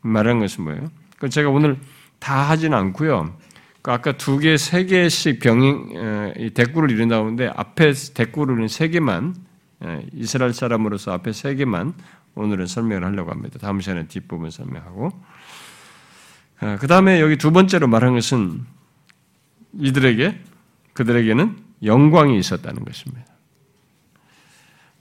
[0.00, 0.88] 말하는 것은 뭐예요?
[1.18, 1.78] 그 제가 오늘
[2.18, 3.36] 다 하진 않고요.
[3.82, 9.34] 그 아까 두 개, 세 개씩 병행, 대꾸를 이룬 다는데 앞에 대꾸를 세 개만,
[10.12, 11.94] 이스라엘 사람으로서 앞에 세 개만
[12.34, 13.58] 오늘은 설명을 하려고 합니다.
[13.60, 15.10] 다음 시간에 뒷부분 설명하고.
[16.80, 18.64] 그 다음에 여기 두 번째로 말한 것은
[19.74, 20.40] 이들에게,
[20.92, 23.26] 그들에게는 영광이 있었다는 것입니다.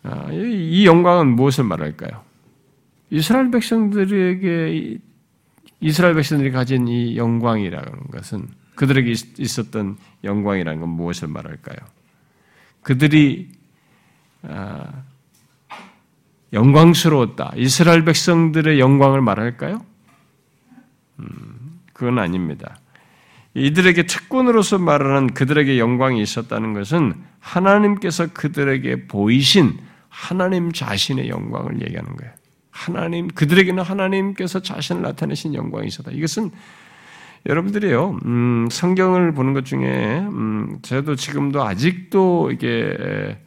[0.03, 2.23] 아, 이 영광은 무엇을 말할까요?
[3.09, 4.97] 이스라엘 백성들에게
[5.79, 11.77] 이스라엘 백성들이 가진 이 영광이라는 것은 그들에게 있었던 영광이라는 건 무엇을 말할까요?
[12.81, 13.49] 그들이
[14.43, 15.03] 아,
[16.53, 17.53] 영광스러웠다.
[17.57, 19.83] 이스라엘 백성들의 영광을 말할까요?
[21.19, 22.79] 음, 그건 아닙니다.
[23.53, 32.33] 이들에게 특권으로서 말하는 그들에게 영광이 있었다는 것은 하나님께서 그들에게 보이신 하나님 자신의 영광을 얘기하는 거예요.
[32.77, 36.11] 하나님 그들에게는 하나님께서 자신을 나타내신 영광이 있었다.
[36.11, 36.51] 이것은
[37.47, 43.39] 여러분들이요, 음, 성경을 보는 것 중에, 음, 저도 지금도 아직도 이게,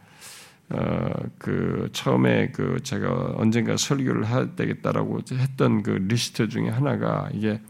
[0.71, 7.61] 어, 그, 처음에 그, 제가 언젠가 설교를 해야 되겠다라고 했던 그 리스트 중에 하나가 이게,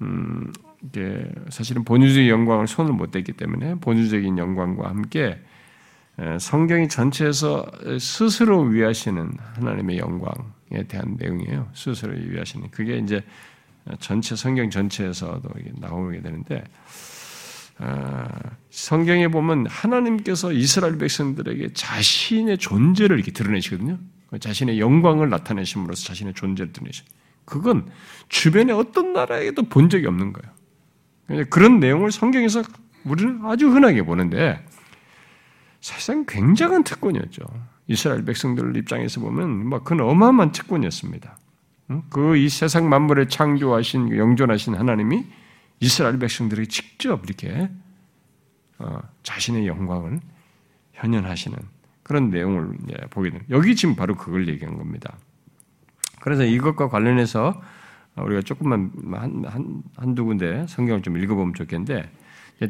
[0.00, 0.52] 음,
[0.84, 5.40] 이게 사실은 본유적인 영광을 손을 못 댔기 때문에 본유적인 영광과 함께
[6.38, 7.64] 성경이 전체에서
[7.98, 10.53] 스스로 위하시는 하나님의 영광에
[10.88, 11.70] 대한 내용이에요.
[11.74, 12.70] 스스로 위하시는.
[12.70, 13.22] 그게 이제
[14.00, 15.48] 전체 성경 전체에서도
[15.78, 16.64] 나오게 되는데
[17.78, 18.28] 아,
[18.70, 23.98] 성경에 보면 하나님께서 이스라엘 백성들에게 자신의 존재를 이렇게 드러내시거든요.
[24.38, 27.02] 자신의 영광을 나타내심으로써 자신의 존재를 드러내시.
[27.44, 27.90] 그건
[28.28, 31.44] 주변의 어떤 나라에도 본 적이 없는 거예요.
[31.50, 32.62] 그런 내용을 성경에서
[33.04, 34.64] 우리는 아주 흔하게 보는데
[35.80, 37.44] 사실상 굉장한 특권이었죠.
[37.86, 41.38] 이스라엘 백성들 입장에서 보면 막 그건 어마어마한 특권이었습니다.
[42.10, 45.24] 그 이 세상 만물을 창조하신 그 영존하신 하나님이
[45.80, 47.68] 이스라엘 백성들에게 직접 이렇게
[48.78, 50.20] 어, 자신의 영광을
[50.94, 51.58] 현현하시는
[52.02, 52.76] 그런 내용을
[53.10, 53.46] 보게 됩니다.
[53.50, 55.16] 여기 지금 바로 그걸 얘기한 겁니다.
[56.20, 57.60] 그래서 이것과 관련해서
[58.16, 62.10] 우리가 조금만 한, 한, 한두 군데 성경을 좀 읽어보면 좋겠는데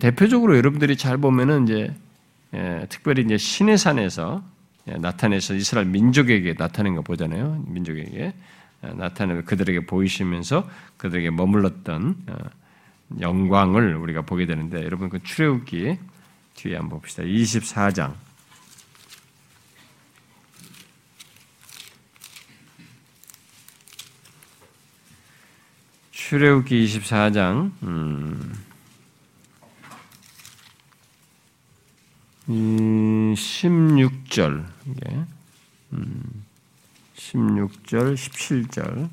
[0.01, 1.95] 대표적으로 여러분들이 잘 보면은 이제
[2.55, 4.54] 예, 특별히 이제 신의 산에서 예,
[4.85, 7.65] 나타내서 이스라엘 민족에게 나타낸 거 보잖아요.
[7.67, 8.35] 민족에게
[8.81, 12.37] 나타내며 그들에게 보이시면서 그들에게 머물렀던 어,
[13.21, 15.99] 영광을 우리가 보게 되는데 여러분 그 출애굽기
[16.55, 17.23] 뒤에 한번 봅시다.
[17.23, 18.15] 24장
[26.11, 28.64] 출애굽기 24장 음,
[32.49, 35.17] 16절 이게
[35.93, 36.45] 음,
[37.17, 39.07] 16절, 17절.
[39.07, 39.09] 어,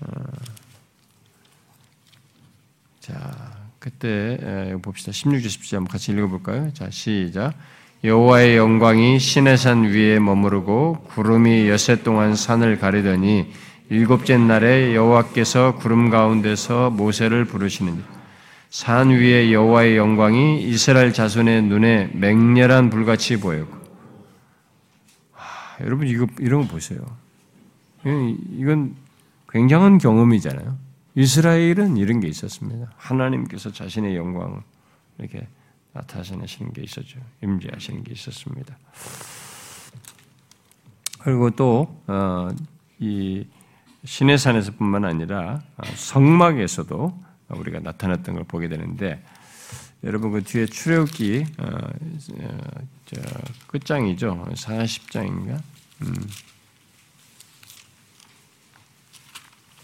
[0.00, 0.06] 어.
[3.00, 5.12] 자, 그때 봅시다.
[5.12, 6.72] 16절, 17절 한번 같이 읽어볼까요?
[6.72, 7.54] 자, 시작.
[8.02, 13.50] 여호와의 영광이 시내 산 위에 머무르고 구름이 여세 동안 산을 가리더니
[13.88, 18.04] 일곱째 날에 여호와께서 구름 가운데서 모세를 부르시는
[18.74, 23.72] 산 위에 여호와의 영광이 이스라엘 자손의 눈에 맹렬한 불같이 보였고
[25.82, 26.98] 여러분 이거 이런 거 보세요.
[28.04, 28.96] 이건
[29.48, 30.76] 굉장한 경험이잖아요.
[31.14, 32.90] 이스라엘은 이런 게 있었습니다.
[32.96, 34.58] 하나님께서 자신의 영광을
[35.18, 35.46] 이렇게
[35.92, 37.20] 나타내시는 게 있었죠.
[37.44, 38.76] 임재하시는 게 있었습니다.
[41.20, 42.48] 그리고 또이 어,
[44.04, 49.22] 시내산에서뿐만 아니라 어, 성막에서도 우리가 나타났던 걸 보게 되는데
[50.02, 51.66] 여러분 그 뒤에 출애굽기 어,
[52.40, 52.58] 어,
[53.68, 54.46] 끝장이죠.
[54.54, 55.62] 40장인가?
[56.02, 56.14] 음.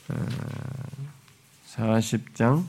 [0.08, 0.26] 어,
[1.68, 2.64] 40장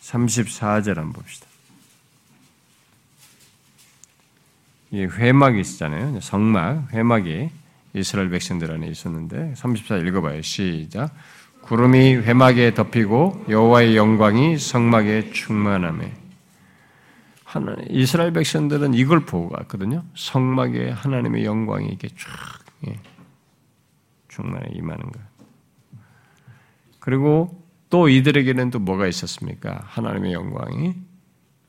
[0.00, 1.46] 34절 한번 봅시다.
[4.90, 6.20] 이 회막이 있잖아요.
[6.20, 7.50] 성막, 회막이
[7.94, 10.40] 이스라엘 백성들 안에 있었는데 34 읽어봐요.
[10.42, 11.12] 시작.
[11.64, 16.12] 구름이 회막에 덮이고 여호와의 영광이 성막에 충만함에
[17.42, 20.04] 하나님, 이스라엘 백성들은 이걸 보고 갔거든요.
[20.14, 22.18] 성막에 하나님의 영광이 이렇게 쫙
[22.86, 23.00] 예,
[24.28, 25.20] 충만해 임하는 거.
[27.00, 29.84] 그리고 또 이들에게는 또 뭐가 있었습니까?
[29.86, 30.94] 하나님의 영광이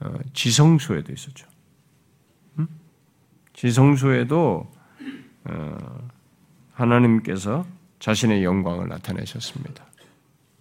[0.02, 1.48] 어, 지성소에도 있었죠.
[2.60, 2.68] 음?
[3.54, 4.70] 지성소에도
[5.46, 5.78] 어,
[6.74, 7.66] 하나님께서
[8.06, 9.84] 자신의 영광을 나타내셨습니다.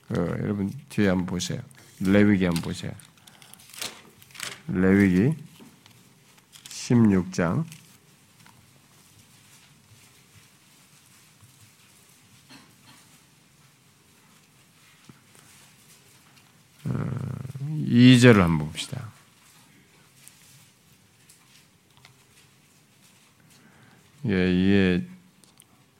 [0.08, 1.60] 그, 여러분 뒤에 한번 보세요.
[2.00, 2.90] 레위기 한번 보세요.
[4.66, 5.36] 레위기
[6.64, 7.66] 16장
[16.86, 16.94] 어,
[17.60, 19.12] 2절을 한번 봅시다.
[24.24, 25.13] 예, 이에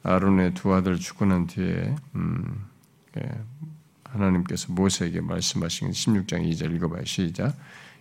[0.05, 2.67] 아론의 두 아들 죽고 난 뒤에 음,
[3.19, 3.23] 예,
[4.05, 7.05] 하나님께서 모세에게 말씀하신 16장 2절 읽어봐요.
[7.05, 7.57] 시작.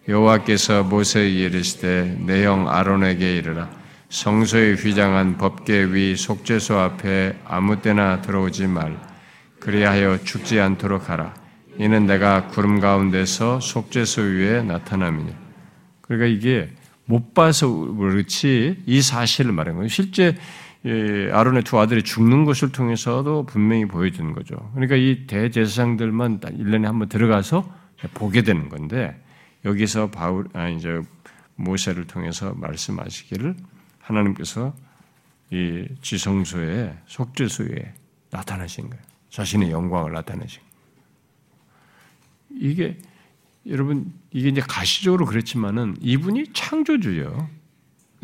[0.08, 3.70] 여호와께서 모세에게 이르시되 내 형 아론에게 이르라
[4.10, 9.00] 성소에 휘장한 법계 위 속죄소 앞에 아무 때나 들어오지 말
[9.60, 11.34] 그리하여 죽지 않도록 하라
[11.80, 15.34] 이는 내가 구름 가운데서 속죄소 위에 나타남이니
[16.02, 16.70] 그러니까 이게
[17.06, 19.88] 못 봐서 그렇지 이 사실을 말하는 거예요.
[19.88, 20.36] 실제
[21.32, 24.56] 아론의 두 아들이 죽는 것을 통해서도 분명히 보여주는 거죠.
[24.74, 27.72] 그러니까 이 대제사장들만 1년에 한번 들어가서
[28.14, 29.18] 보게 되는 건데
[29.64, 31.02] 여기서 바울 아 이제
[31.56, 33.56] 모세를 통해서 말씀하시기를
[34.00, 34.74] 하나님께서
[35.52, 37.94] 이 지성소에 속죄소에
[38.32, 39.04] 나타나신 거예요.
[39.30, 40.74] 자신의 영광을 나타내신 거예요.
[42.72, 42.98] 이게
[43.68, 47.50] 여러분 이게 이제 가시적으로 그렇지만은 이분이 창조주예요.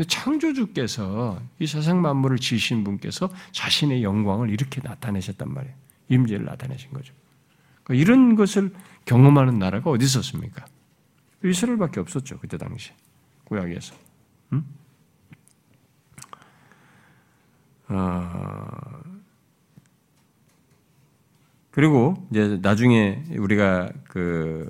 [0.05, 5.75] 창조주께서 이 세상 만물을 지으신 분께서 자신의 영광을 이렇게 나타내셨단 말이에요.
[6.09, 7.13] 임재를 나타내신 거죠.
[7.83, 8.73] 그러니까 이런 것을
[9.05, 10.65] 경험하는 나라가 어디 있었습니까?
[11.43, 12.39] 이스라엘밖에 없었죠.
[12.39, 12.91] 그때 당시
[13.45, 13.95] 구약에서.
[14.53, 14.65] 음?
[17.87, 18.99] 어...
[21.71, 24.69] 그리고 이제 나중에 우리가 그,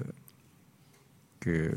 [1.40, 1.76] 그,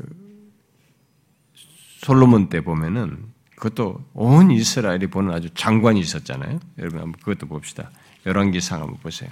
[2.03, 6.59] 솔로몬 때 보면은 그것도 온 이스라엘이 보는 아주 장관이 있었잖아요.
[6.79, 7.91] 여러분 한번 그것도 봅시다.
[8.25, 9.29] 열왕기상 한번 보세요.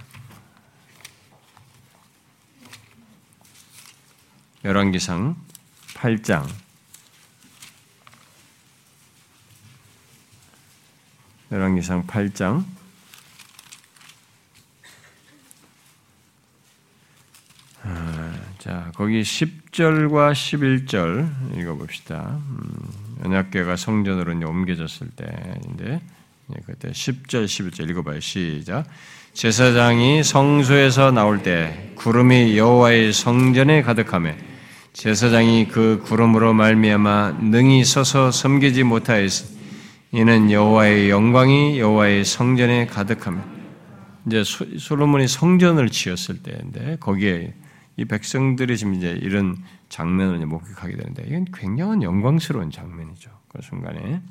[4.63, 5.35] 열왕기상
[5.95, 6.47] 8장
[11.51, 12.63] 열왕기상 8장
[17.83, 22.37] 아, 자, 거기 10절과 11절 읽어봅시다.
[22.37, 26.01] 음, 연약교가 성전으로 이제 옮겨졌을 때인데,
[26.65, 28.19] 그때 10절, 11절 읽어봐요.
[28.19, 28.85] 시작.
[29.33, 34.33] 제사장이 성소에서 나올 때 구름이 여호와의 성전에 가득하며
[34.91, 39.45] 제사장이 그 구름으로 말미암아 능히 서서 섬기지 못하였으
[40.11, 43.41] 이는 여호와의 영광이 여호와의 성전에 가득하며
[44.27, 44.43] 이제
[44.77, 47.53] 솔로몬이 성전을 지었을 때인데 거기에
[47.95, 49.57] 이 백성들이 지금 이제 이런
[49.91, 53.29] 장면을 목격하게 되는데 이건 굉장한 영광스러운 장면이죠.
[53.49, 54.21] 그 순간에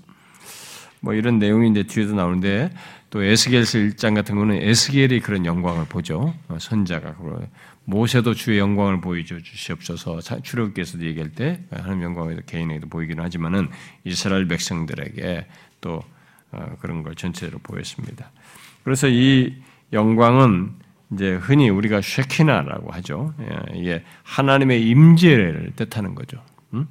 [1.00, 2.70] 뭐 이런 내용이 이제 뒤에도 나오는데
[3.10, 6.34] 또 에스겔서 1장 같은 거는 에스겔이 그런 영광을 보죠.
[6.48, 7.14] 어, 선자가
[7.84, 10.20] 모세도 주의 영광을 보여줘 주시옵소서.
[10.42, 13.68] 출애굽께서도 얘기할 때 하나님 영광에도 개인에게도 보이기는 하지만은
[14.04, 15.46] 이스라엘 백성들에게
[15.82, 16.02] 또
[16.52, 18.30] 어, 그런 걸 전체적으로 보였습니다.
[18.82, 19.54] 그래서 이
[19.92, 20.79] 영광은
[21.12, 23.34] 이제 흔히 우리가 쉐키나라고 하죠.
[23.40, 26.40] 예, 이게 하나님의 임재를 뜻하는 거죠.
[26.74, 26.86] 음?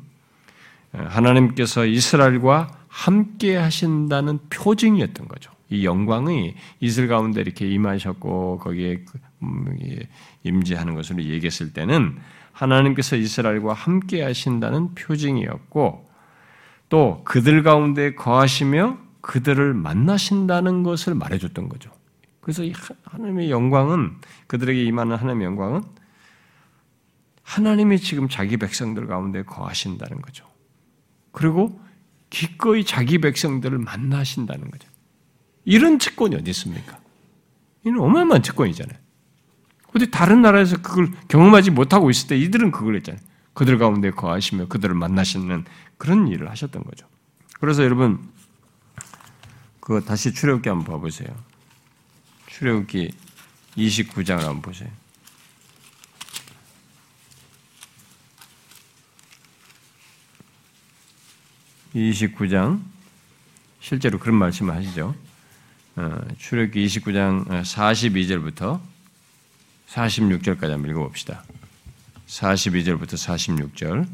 [0.95, 5.51] 예, 하나님께서 이스라엘과 함께 하신다는 표징이었던 거죠.
[5.69, 9.77] 이 영광이 이슬 가운데 이렇게 임하셨고 거기에 그, 음,
[10.43, 12.17] 임재하는 것으로 얘기했을 때는
[12.51, 16.09] 하나님께서 이스라엘과 함께 하신다는 표징이었고
[16.89, 21.91] 또 그들 가운데 거하시며 그들을 만나신다는 것을 말해줬던 거죠.
[22.49, 24.15] 그래서 이 하나님의 영광은
[24.47, 25.83] 그들에게 임하는 하나님의 영광은
[27.43, 30.47] 하나님이 지금 자기 백성들 가운데 거하신다는 거죠.
[31.31, 31.79] 그리고
[32.31, 34.89] 기꺼이 자기 백성들을 만나신다는 거죠.
[35.63, 36.99] 이런 측권이 어디 있습니까?
[37.83, 38.97] 이는 어마어마한 측권이잖아요.
[39.91, 43.21] 근데 다른 나라에서 그걸 경험하지 못하고 있을 때 이들은 그걸 했잖아요.
[43.53, 45.65] 그들 가운데 거하시며 그들을 만나시는
[45.99, 47.05] 그런 일을 하셨던 거죠.
[47.59, 48.27] 그래서 여러분
[49.79, 51.29] 그 다시 출애굽기 한번 봐보세요.
[52.59, 53.11] 출애굽기
[53.77, 54.89] 29장을 한번 보세요.
[61.95, 62.81] 29장
[63.79, 65.15] 실제로 그런 말씀을 하시죠.
[65.95, 68.81] 어, 출애굽기 29장 42절부터 어,
[69.87, 71.45] 46절까지 한번 읽어봅시다.
[72.27, 74.05] 42절부터 46절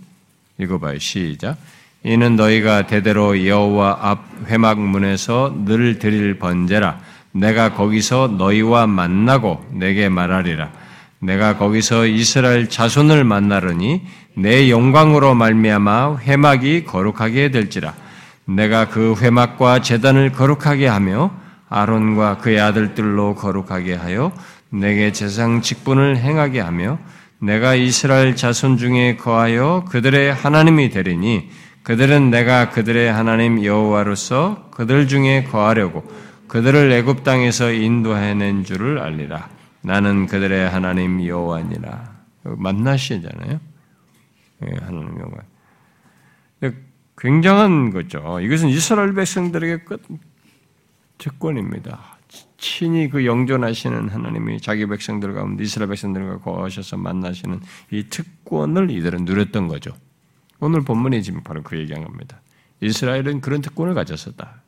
[0.60, 0.99] 읽어봐요.
[0.99, 1.58] 시작.
[2.03, 7.14] 이는 너희가 대대로 여호와 앞 회막문에서 늘 드릴 번제라.
[7.36, 10.71] 내가 거기서 너희와 만나고 내게 말하리라.
[11.19, 14.04] 내가 거기서 이스라엘 자손을 만나르니
[14.38, 17.93] 내 영광으로 말미암아 회막이 거룩하게 될지라.
[18.45, 21.32] 내가 그 회막과 제단을 거룩하게 하며
[21.67, 24.32] 아론과 그의 아들들로 거룩하게 하여
[24.69, 27.00] 내게 제상 직분을 행하게 하며
[27.39, 31.50] 내가 이스라엘 자손 중에 거하여 그들의 하나님이 되리니
[31.84, 36.04] 그들은 내가 그들의 하나님 여호와로서 그들 중에 거하려고
[36.47, 39.49] 그들을 애굽 땅에서 인도해낸 줄을 알리라.
[39.81, 42.15] 나는 그들의 하나님 여호와니라.
[42.43, 43.60] 만나시잖아요.
[44.65, 45.56] 예, 하나님 여호와.
[47.17, 48.39] 굉장한 거죠.
[48.41, 50.02] 이것은 이스라엘 백성들에게 끝
[51.17, 52.17] 특권입니다.
[52.58, 59.67] 친히 그 영존하시는 하나님이 자기 백성들 가운데 이스라엘 백성들과 거하셔서 만나시는 이 특권을 이들은 누렸던
[59.67, 59.96] 거죠.
[60.60, 62.41] 오늘 본문이 지금 바로 그 얘기한 겁니다.
[62.81, 64.62] 이스라엘은 그런 특권을 가졌었다.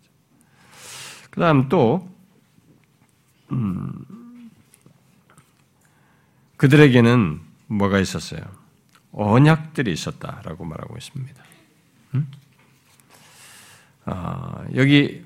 [1.38, 2.09] 그 다음 또,
[3.51, 4.49] 음,
[6.57, 8.41] 그들에게는 뭐가 있었어요?
[9.11, 11.43] 언약들이 있었다라고 말하고 있습니다.
[12.15, 12.27] 음?
[14.05, 15.23] 아, 여기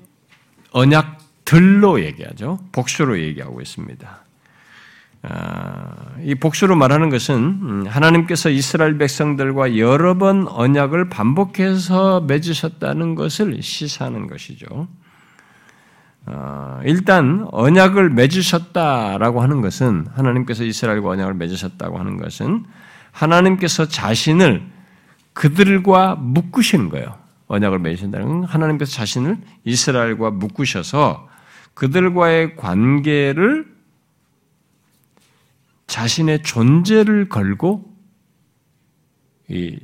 [0.72, 2.58] 언약 들로 얘기하죠.
[2.72, 4.24] 복수로 얘기하고 있습니다.
[5.22, 13.62] 아, 이 복수로 말하는 것은 음, 하나님께서 이스라엘 백성들과 여러 번 언약을 반복해서 맺으셨다는 것을
[13.62, 14.88] 시사하는 것이죠.
[16.26, 22.64] 아, 일단 언약을 맺으셨다라고 하는 것은 하나님께서 이스라엘과 언약을 맺으셨다고 하는 것은
[23.10, 24.70] 하나님께서 자신을
[25.32, 27.18] 그들과 묶으시는 거예요.
[27.48, 31.28] 언약을 맺으신다는 건 하나님께서 자신을 이스라엘과 묶으셔서
[31.74, 33.70] 그들과의 관계를
[35.86, 37.92] 자신의 존재를 걸고
[39.48, 39.78] 이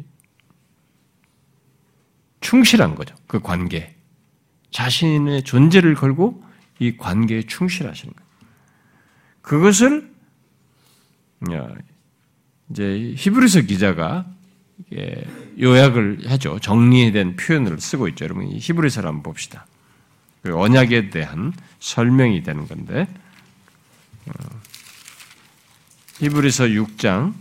[2.40, 3.14] 충실한 거죠.
[3.26, 3.97] 그 관계.
[4.70, 6.42] 자신의 존재를 걸고
[6.78, 8.28] 이 관계에 충실하시는 거예요.
[9.42, 10.12] 그것을
[12.70, 14.26] 이제 히브리서 기자가
[15.58, 16.58] 요약을 하죠.
[16.60, 18.24] 정리된 표현을 쓰고 있죠.
[18.24, 19.66] 여러분 히브리서를 한번 봅시다.
[20.42, 23.08] 그 언약에 대한 설명이 되는 건데
[24.26, 24.32] 어,
[26.20, 27.34] 히브리서 6장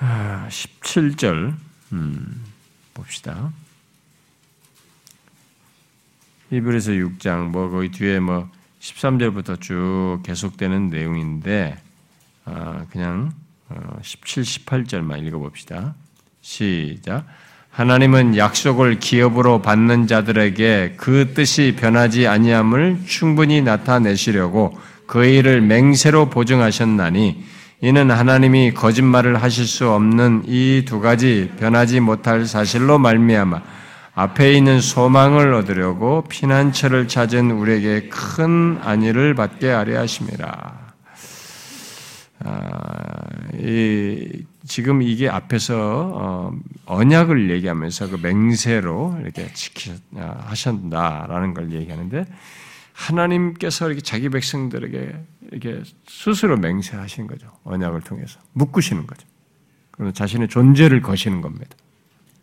[0.00, 1.54] 17절
[1.92, 2.44] 음,
[2.94, 3.52] 봅시다.
[6.50, 8.48] 히브리서 6장 뭐 거기 뒤에 뭐
[8.80, 11.76] 13절부터 쭉 계속되는 내용인데
[12.44, 13.32] 아, 그냥
[14.02, 15.94] 17, 어, 18절만 읽어봅시다.
[16.40, 17.26] 시작.
[17.70, 27.44] 하나님은 약속을 기업으로 받는 자들에게 그 뜻이 변하지 아니함을 충분히 나타내시려고 그 일을 맹세로 보증하셨나니
[27.80, 33.62] 이는 하나님이 거짓말을 하실 수 없는 이 두 가지 변하지 못할 사실로 말미암아
[34.14, 40.86] 앞에 있는 소망을 얻으려고 피난처를 찾은 우리에게 큰 안위를 받게 하려 하심이라.
[42.38, 42.60] 아,
[43.58, 46.52] 이, 지금 이게 앞에서 어,
[46.86, 52.24] 언약을 얘기하면서 그 맹세로 이렇게 지키 하셨다라는 걸 얘기하는데
[52.92, 55.14] 하나님께서 이렇게 자기 백성들에게
[55.50, 57.50] 이렇게 스스로 맹세하시는 거죠.
[57.64, 59.26] 언약을 통해서 묶으시는 거죠.
[59.90, 61.76] 그러면 자신의 존재를 거시는 겁니다.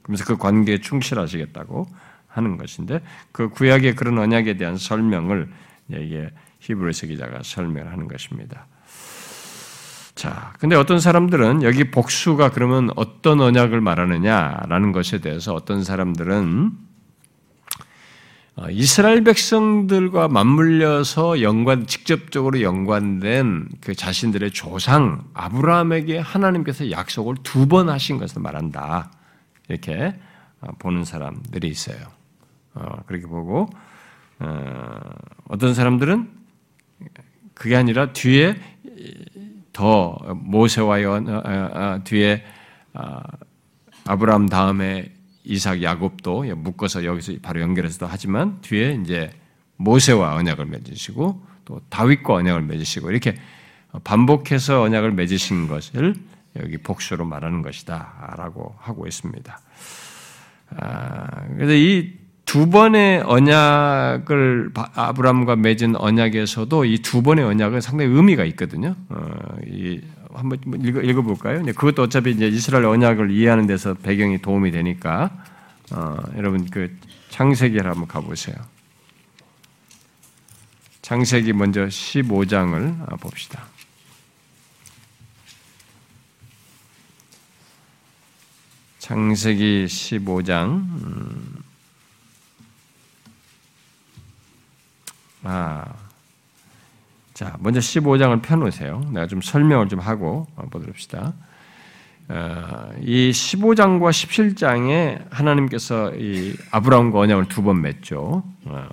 [0.01, 1.87] 그러면서 그 관계에 충실하시겠다고
[2.27, 3.01] 하는 것인데
[3.31, 5.49] 그 구약의 그런 언약에 대한 설명을
[5.89, 8.67] 이게 히브리서 기자가 설명하는 것입니다.
[10.15, 16.92] 자, 근데 어떤 사람들은 여기 복수가 그러면 어떤 언약을 말하느냐라는 것에 대해서 어떤 사람들은 어,
[18.69, 28.19] 이스라엘 백성들과 맞물려서 연관 직접적으로 연관된 그 자신들의 조상 아브라함에게 하나님께서 약속을 두 번 하신
[28.19, 29.11] 것을 말한다.
[29.69, 30.13] 이렇게
[30.61, 31.97] 어, 보는 사람들이 있어요.
[32.75, 33.69] 어, 그렇게 보고
[35.47, 36.29] 어떤 사람들은
[37.53, 38.55] 그게 아니라 뒤에
[39.71, 40.97] 더 모세와
[42.03, 42.43] 뒤에
[44.05, 45.12] 아브라함 다음에
[45.43, 49.31] 이삭, 야곱도 묶어서 여기서 바로 연결해서도 하지만 뒤에 이제
[49.77, 53.35] 모세와 언약을 맺으시고 또 다윗과 언약을 맺으시고 이렇게
[54.03, 56.15] 반복해서 언약을 맺으신 것을
[56.61, 59.59] 여기 복수로 말하는 것이다라고 하고 있습니다.
[60.77, 68.43] 아, 그래서 이 두 번의 언약을 아브라함과 맺은 언약에서도 이 두 번의 언약은 상당히 의미가
[68.45, 68.95] 있거든요.
[69.09, 69.25] 어,
[69.65, 70.01] 이
[70.33, 71.63] 한번 읽어, 읽어볼까요?
[71.63, 75.31] 그것도 어차피 이제 이스라엘 언약을 이해하는 데서 배경이 도움이 되니까
[75.91, 76.95] 어, 여러분 그
[77.29, 78.55] 창세기를 한번 가보세요.
[81.01, 83.63] 창세기 먼저 15장을 봅시다.
[88.99, 91.63] 창세기 15장 음,
[95.43, 96.02] 아
[97.33, 99.01] 자, 먼저 15장을 펴놓으세요.
[99.11, 101.33] 내가 좀 설명을 좀 하고 보도록 합시다.
[102.29, 108.43] 어, 이 15장과 17장에 하나님께서 이 아브라함과 언약을 두 번 맺죠.
[108.65, 108.87] 어,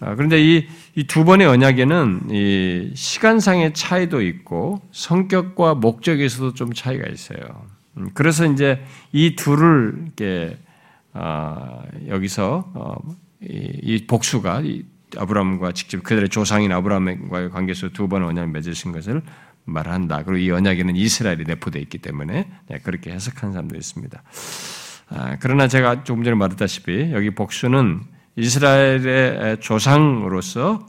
[0.00, 0.66] 어, 그런데 이
[1.08, 7.40] 두 번의 언약에는 이 시간상의 차이도 있고 성격과 목적에서도 좀 차이가 있어요.
[7.96, 8.82] 음, 그래서 이제
[9.12, 10.56] 이 둘을 이렇게
[12.08, 12.72] 여기서
[13.42, 14.62] 이 복수가
[15.16, 19.22] 아브라함과 직접 그들의 조상인 아브라함과의 관계에서 두 번 언약을 맺으신 것을
[19.64, 20.24] 말한다.
[20.24, 24.22] 그리고 이 언약에는 이스라엘이 내포되어 있기 때문에 네, 그렇게 해석한 사람도 있습니다.
[25.10, 28.02] 아, 그러나 제가 조금 전에 말했다시피 여기 복수는
[28.36, 30.86] 이스라엘의 조상으로서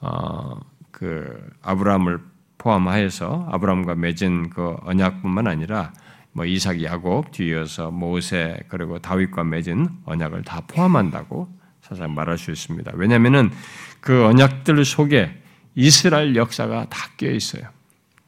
[0.00, 2.20] 어, 그 아브라함을
[2.58, 5.92] 포함하여서 아브라함과 맺은 그 언약뿐만 아니라
[6.32, 11.48] 뭐 이삭, 야곱 뒤이어서 모세 그리고 다윗과 맺은 언약을 다 포함한다고
[11.88, 12.92] 사실 말할 수 있습니다.
[12.94, 13.50] 왜냐하면은
[14.00, 15.30] 그 언약들 속에
[15.74, 17.62] 이스라엘 역사가 다 끼어 있어요.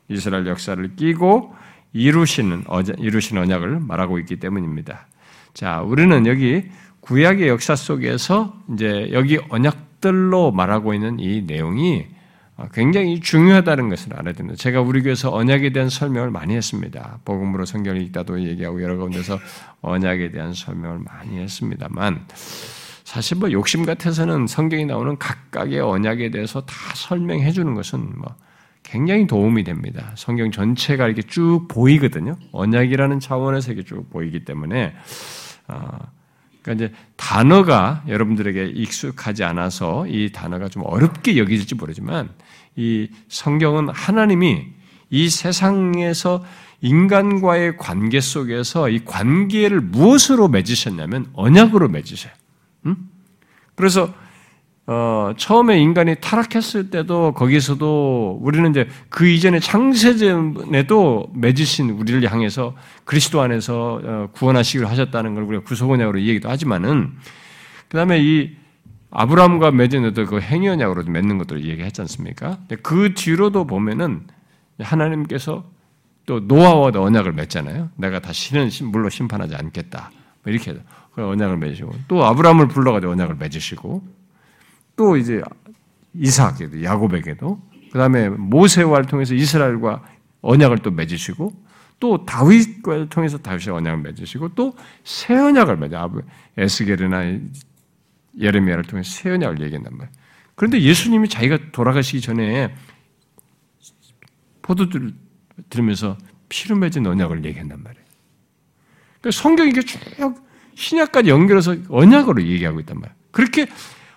[0.09, 1.55] 이스라엘 역사를 끼고
[1.93, 2.65] 이루시는
[2.99, 5.07] 이루신 언약을 말하고 있기 때문입니다.
[5.55, 6.65] 자, 우리는 여기
[7.01, 12.07] 구약의 역사 속에서 이제 여기 언약들로 말하고 있는 이 내용이
[12.75, 14.57] 굉장히 중요하다는 것을 알아야 됩니다.
[14.57, 17.21] 제가 우리 교회에서 언약에 대한 설명을 많이 했습니다.
[17.25, 19.39] 복음으로 성경을 읽다도 얘기하고 여러 가운데서
[19.81, 22.27] 언약에 대한 설명을 많이 했습니다만
[23.09, 28.37] 사실 뭐 욕심 같아서는 성경이 나오는 각각의 언약에 대해서 다 설명해 주는 것은 뭐
[28.83, 30.13] 굉장히 도움이 됩니다.
[30.15, 32.37] 성경 전체가 이렇게 쭉 보이거든요.
[32.53, 34.95] 언약이라는 차원에서 이렇게 쭉 보이기 때문에
[35.69, 35.99] 어,
[36.61, 42.29] 그러니까 이제 단어가 여러분들에게 익숙하지 않아서 이 단어가 좀 어렵게 여겨질지 모르지만
[42.77, 44.67] 이 성경은 하나님이
[45.09, 46.45] 이 세상에서
[46.83, 52.38] 인간과의 관계 속에서 이 관계를 무엇으로 맺으셨냐면 언약으로 맺으셔요.
[52.87, 52.97] 음?
[53.75, 54.13] 그래서
[54.87, 62.75] 어, 처음에 인간이 타락했을 때도 거기서도 우리는 이제 그 이전에 창세전에도 맺으신 우리를 향해서
[63.05, 67.13] 그리스도 안에서 어, 구원하시기로 하셨다는 걸 우리가 구속언약으로 얘기도 하지만은
[67.89, 68.57] 그 다음에 이
[69.11, 72.59] 아브라함과 맺은 그 행위 언약으로 맺는 것들을 얘기했지 않습니까?
[72.83, 74.27] 그 뒤로도 보면은
[74.81, 75.65] 하나님께서
[76.25, 77.91] 또 노아와도 언약을 맺잖아요.
[77.97, 80.11] 내가 다시는 물로 심판하지 않겠다.
[80.43, 80.83] 뭐 이렇게 그
[81.27, 84.03] 언약을 맺으시고 또 아브라함을 불러가지고 언약을 맺으시고
[84.97, 85.41] 또 이제
[86.15, 87.61] 이삭에도 야곱에게도
[87.93, 90.05] 그 다음에 모세와를 통해서 이스라엘과
[90.43, 91.53] 언약을 또 맺으시고
[92.01, 96.11] 또 다윗과 통해서 다윗의 언약을 맺으시고 또 새 언약을 맺어
[96.57, 97.39] 에스겔이나
[98.39, 100.13] 예레미야를 통해서 새 언약을 얘기한단 말이에요.
[100.55, 102.75] 그런데 예수님이 자기가 돌아가시기 전에
[104.63, 105.15] 포도주를
[105.71, 106.17] 들으면서
[106.49, 108.05] 피로 맺은 언약을 얘기한단 말이에요.
[109.21, 110.48] 그러니까 성경이 쭉
[110.79, 113.17] 신약까지 연결해서 언약으로 얘기하고 있단 말이에요.
[113.31, 113.67] 그렇게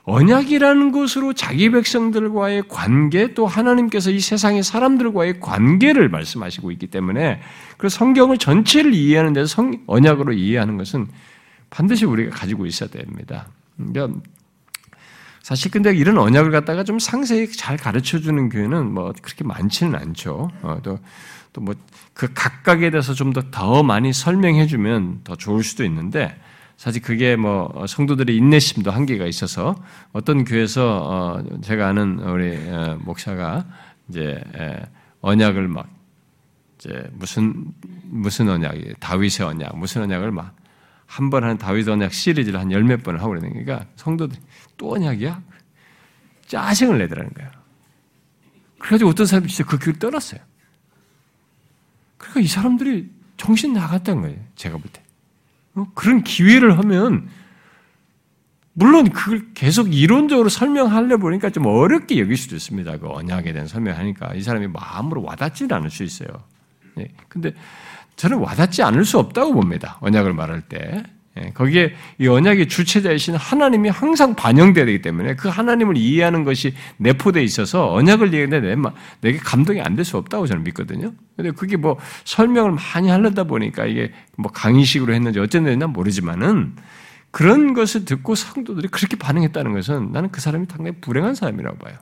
[0.04, 7.42] 언약이라는 것으로 자기 백성들과의 관계 또 하나님께서 이 세상의 사람들과의 관계를 말씀하시고 있기 때문에
[7.78, 11.08] 그 성경을 전체를 이해하는 데서 성, 언약으로 이해하는 것은
[11.70, 13.48] 반드시 우리가 가지고 있어야 됩니다.
[13.78, 14.20] 그러니까
[15.44, 20.52] 사실 근데 이런 언약을 갖다가 좀 상세히 잘 가르쳐 주는 교회는 뭐 그렇게 많지는 않죠.
[20.62, 21.76] 어, 또또 뭐
[22.14, 26.38] 그 각각에 대해서 좀 더 더 많이 설명해 주면 더 좋을 수도 있는데
[26.82, 29.76] 사실 그게 뭐 성도들의 인내심도 한계가 있어서
[30.14, 32.58] 어떤 교회에서 어 제가 아는 우리
[33.06, 33.66] 목사가
[34.10, 34.42] 이제
[35.22, 35.88] 언약을 막
[36.80, 37.68] 이제 무슨
[38.06, 40.56] 무슨 언약, 다윗의 언약, 무슨 언약을 막
[41.12, 44.40] 한 번 한 다윗 언약 시리즈를 한 열 몇 번을 하고 그러니까 성도들이
[44.78, 45.40] 또 언약이야?
[46.48, 47.52] 짜증을 내더라는 거예요.
[48.80, 50.40] 그래가지고 어떤 사람이 진짜 그 교회를 떠났어요.
[52.18, 54.40] 그러니까 이 사람들이 정신 나갔다는 거예요.
[54.56, 55.04] 제가 볼 때.
[55.76, 55.88] 어?
[55.96, 57.30] 그런 기회를 하면
[58.74, 62.98] 물론 그걸 계속 이론적으로 설명하려 보니까 좀 어렵게 여길 수도 있습니다.
[62.98, 66.30] 그 언약에 대한 설명하니까 이 사람이 마음으로 와닿지 않을 수 있어요.
[66.96, 67.10] 네.
[67.28, 67.54] 근데
[68.16, 69.98] 저는 와닿지 않을 수 없다고 봅니다.
[70.02, 71.04] 언약을 말할 때.
[71.40, 77.42] 예, 거기에 이 언약의 주체자이신 하나님이 항상 반영되어야 되기 때문에 그 하나님을 이해하는 것이 내포되어
[77.42, 78.90] 있어서 언약을 얘기하는데
[79.22, 81.14] 내게 감동이 안 될 수 없다고 저는 믿거든요.
[81.38, 86.76] 근데 그게 뭐 설명을 많이 하려다 보니까 이게 뭐 강의식으로 했는지 어쨌든 모르지만은
[87.32, 91.96] 그런 것을 듣고 성도들이 그렇게 반응했다는 것은 나는 그 사람이 상당히 불행한 사람이라고 봐요.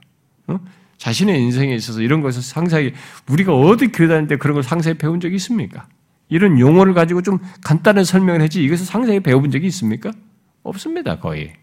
[0.48, 0.60] 어?
[0.98, 2.94] 자신의 인생에 있어서 이런 것을 상세하게
[3.30, 5.88] 우리가 어디 교회 다닐 때 그런 걸 상세히 배운 적이 있습니까?
[6.30, 10.12] 이런 용어를 가지고 좀 간단한 설명을 했지 이것을 상세히 배워본 적이 있습니까?
[10.64, 11.54] 없습니다, 거의.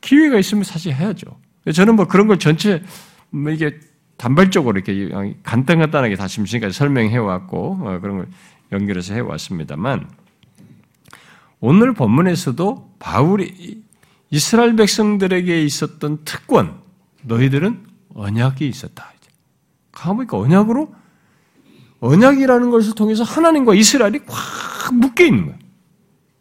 [0.00, 1.38] 기회가 있으면 사실 해야죠.
[1.74, 2.82] 저는 뭐 그런 걸 전체
[3.30, 3.78] 뭐 이게
[4.16, 5.10] 단발적으로 이렇게
[5.42, 8.28] 간단간단하게 다 지금까지 설명해 왔고 어, 그런 걸
[8.72, 10.08] 연결해서 해 왔습니다만
[11.60, 13.82] 오늘 본문에서도 바울이
[14.30, 16.80] 이스라엘 백성들에게 있었던 특권
[17.22, 17.84] 너희들은
[18.14, 19.12] 언약이 있었다.
[19.92, 20.94] 가보니까 언약으로
[22.00, 25.58] 언약이라는 것을 통해서 하나님과 이스라엘이 확 묶여 있는 거예요.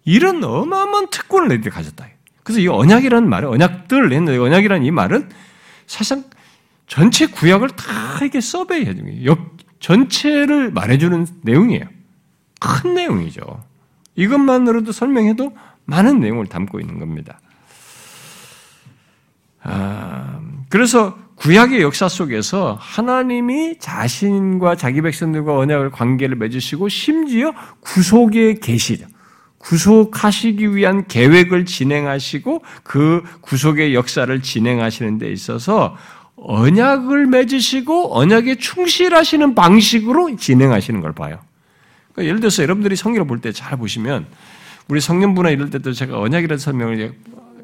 [0.03, 2.07] 이런 어마어마한 특권을 너희들이 가졌다.
[2.43, 5.29] 그래서 이 언약이라는 말은 언약들 했는데 언약이라는 이 말은
[5.87, 6.25] 사실상
[6.87, 9.49] 전체 구약을 다 이렇게 서베이 해 주는 거예요.
[9.79, 11.85] 전체를 말해주는 내용이에요.
[12.59, 13.63] 큰 내용이죠.
[14.15, 17.39] 이것만으로도 설명해도 많은 내용을 담고 있는 겁니다.
[19.61, 20.39] 아,
[20.69, 29.05] 그래서 구약의 역사 속에서 하나님이 자신과 자기 백성들과 언약을 관계를 맺으시고 심지어 구속의 계시죠.
[29.57, 35.97] 구속하시기 위한 계획을 진행하시고 그 구속의 역사를 진행하시는 데 있어서
[36.37, 41.39] 언약을 맺으시고 언약에 충실하시는 방식으로 진행하시는 걸 봐요.
[42.13, 44.27] 그러니까 예를 들어서 여러분들이 성경을 볼 때 잘 보시면
[44.87, 47.13] 우리 성년부나 이럴 때도 제가 언약이라는 설명을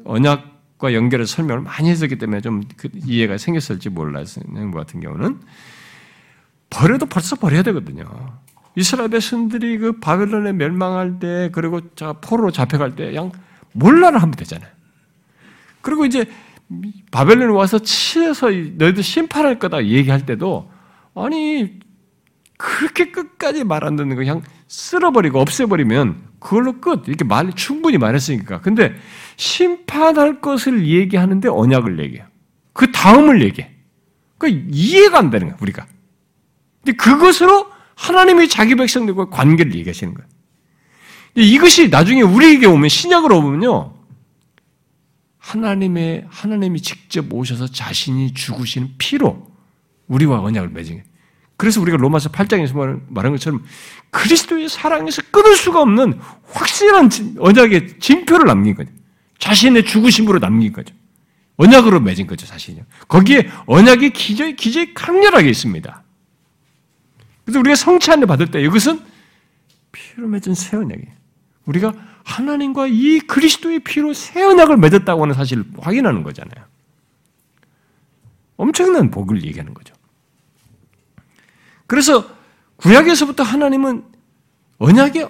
[0.04, 0.44] 언약
[0.82, 4.24] 과 연결해서 설명을 많이 했었기 때문에 좀그 이해가 생겼을지 몰라요.
[4.72, 5.38] 것 같은 경우는
[6.70, 8.04] 버려도 벌써 버려야 되거든요.
[8.74, 13.30] 이스라엘 백성들이 그 바벨론에 멸망할 때 그리고 자 포로로 잡혀갈 때 그냥
[13.74, 14.68] 몰라를 하면 되잖아요.
[15.82, 16.24] 그리고 이제
[17.12, 20.68] 바벨론에 와서 치해서 너희들 심판할 거다 얘기할 때도
[21.14, 21.78] 아니
[22.58, 28.60] 그렇게 끝까지 말 안 듣는 거 그냥 쓸어버리고 없애버리면 그걸로 끝 이렇게 말 충분히 말했으니까.
[28.60, 28.94] 근데
[29.36, 32.26] 심판할 것을 얘기하는데 언약을 얘기해요.
[32.72, 33.70] 그 다음을 얘기해.
[34.38, 35.86] 그 이해가 안 되는 거야 우리가.
[36.84, 40.28] 근데 그것으로 하나님이 자기 백성들과 관계를 얘기하시는 거예요.
[41.34, 43.94] 이것이 나중에 우리에게 오면 신약으로 오면요.
[45.38, 49.50] 하나님의 하나님이 직접 오셔서 자신이 죽으시는 피로
[50.08, 51.11] 우리와 언약을 맺은 거예요.
[51.62, 53.64] 그래서 우리가 로마서 8장에서 말한 것처럼
[54.10, 56.18] 그리스도의 사랑에서 끊을 수가 없는
[56.50, 57.08] 확실한
[57.38, 58.90] 언약의 징표를 남긴 거죠.
[59.38, 60.92] 자신의 죽으심으로 남긴 거죠.
[61.58, 62.84] 언약으로 맺은 거죠, 사실은요.
[63.06, 66.02] 거기에 언약의 기저이, 기저이 강렬하게 있습니다.
[67.44, 69.00] 그래서 우리가 성찬을 받을 때 이것은
[69.92, 71.12] 피로 맺은 새 언약이에요.
[71.66, 71.94] 우리가
[72.24, 76.64] 하나님과 이 그리스도의 피로 새 언약을 맺었다고 하는 사실을 확인하는 거잖아요.
[78.56, 79.94] 엄청난 복을 얘기하는 거죠.
[81.92, 82.26] 그래서
[82.76, 84.02] 구약에서부터 하나님은
[84.78, 85.28] 언약에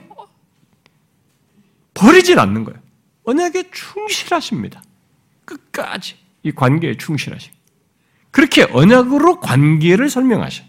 [1.93, 2.81] 버리질 않는 거예요.
[3.25, 4.81] 언약에 충실하십니다.
[5.45, 7.53] 끝까지 이 관계에 충실하십.
[8.31, 10.63] 그렇게 언약으로 관계를 설명하셔.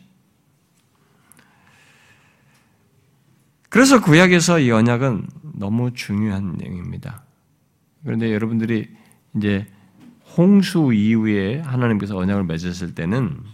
[3.69, 5.27] 그래서 구약에서 이 언약은
[5.59, 7.23] 너무 중요한 내용입니다.
[8.03, 8.89] 그런데 여러분들이
[9.37, 9.67] 이제
[10.35, 13.52] 홍수 이후에 하나님께서 언약을 맺었을 때는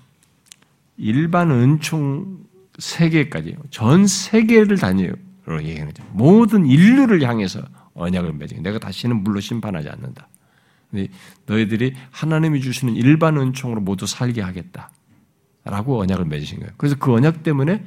[0.99, 2.39] 일반 은총
[2.77, 5.15] 세계까지 전 세계를 단위로
[5.49, 6.03] 얘기하는 거죠.
[6.11, 7.61] 모든 인류를 향해서
[7.93, 10.27] 언약을 맺은 내가 다시는 물로 심판하지 않는다.
[11.45, 14.91] 너희들이 하나님이 주시는 일반 은총으로 모두 살게 하겠다.
[15.65, 16.71] 라고 언약을 맺으신 거예요.
[16.77, 17.83] 그래서 그 언약 때문에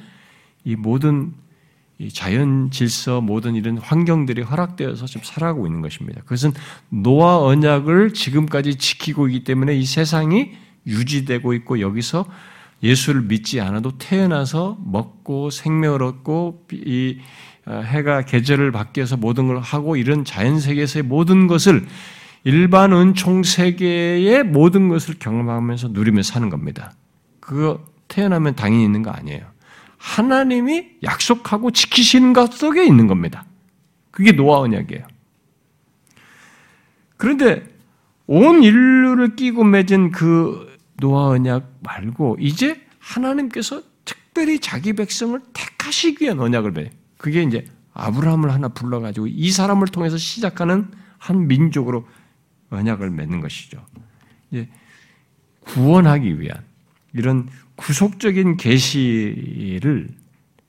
[0.64, 1.32] 이 모든
[1.98, 6.20] 이 자연 질서 모든 이런 환경들이 허락되어서 지금 살아가고 있는 것입니다.
[6.22, 6.52] 그것은
[6.88, 10.52] 노아 언약을 지금까지 지키고 있기 때문에 이 세상이
[10.86, 12.26] 유지되고 있고 여기서
[12.82, 17.18] 예수를 믿지 않아도 태어나서 먹고 생명을 얻고 이
[17.64, 21.86] 어, 해가 계절을 바뀌어서 모든 걸 하고 이런 자연 세계에서의 모든 것을
[22.44, 26.92] 일반 은총 세계의 모든 것을 경험하면서 누리며 사는 겁니다.
[27.38, 29.46] 그거 태어나면 당연히 있는 거 아니에요.
[29.96, 33.44] 하나님이 약속하고 지키시는 것 속에 있는 겁니다.
[34.10, 35.06] 그게 노아 언약이에요.
[37.16, 37.62] 그런데
[38.26, 40.71] 온 인류를 끼고 맺은 그
[41.02, 46.92] 노아 언약 말고 이제 하나님께서 특별히 자기 백성을 택하시기 위한 언약을 맺어요.
[47.18, 50.88] 그게 이제 아브라함을 하나 불러가지고 이 사람을 통해서 시작하는
[51.18, 52.06] 한 민족으로
[52.70, 53.84] 언약을 맺는 것이죠.
[54.52, 54.68] 이제
[55.62, 56.62] 구원하기 위한
[57.12, 60.08] 이런 구속적인 계시를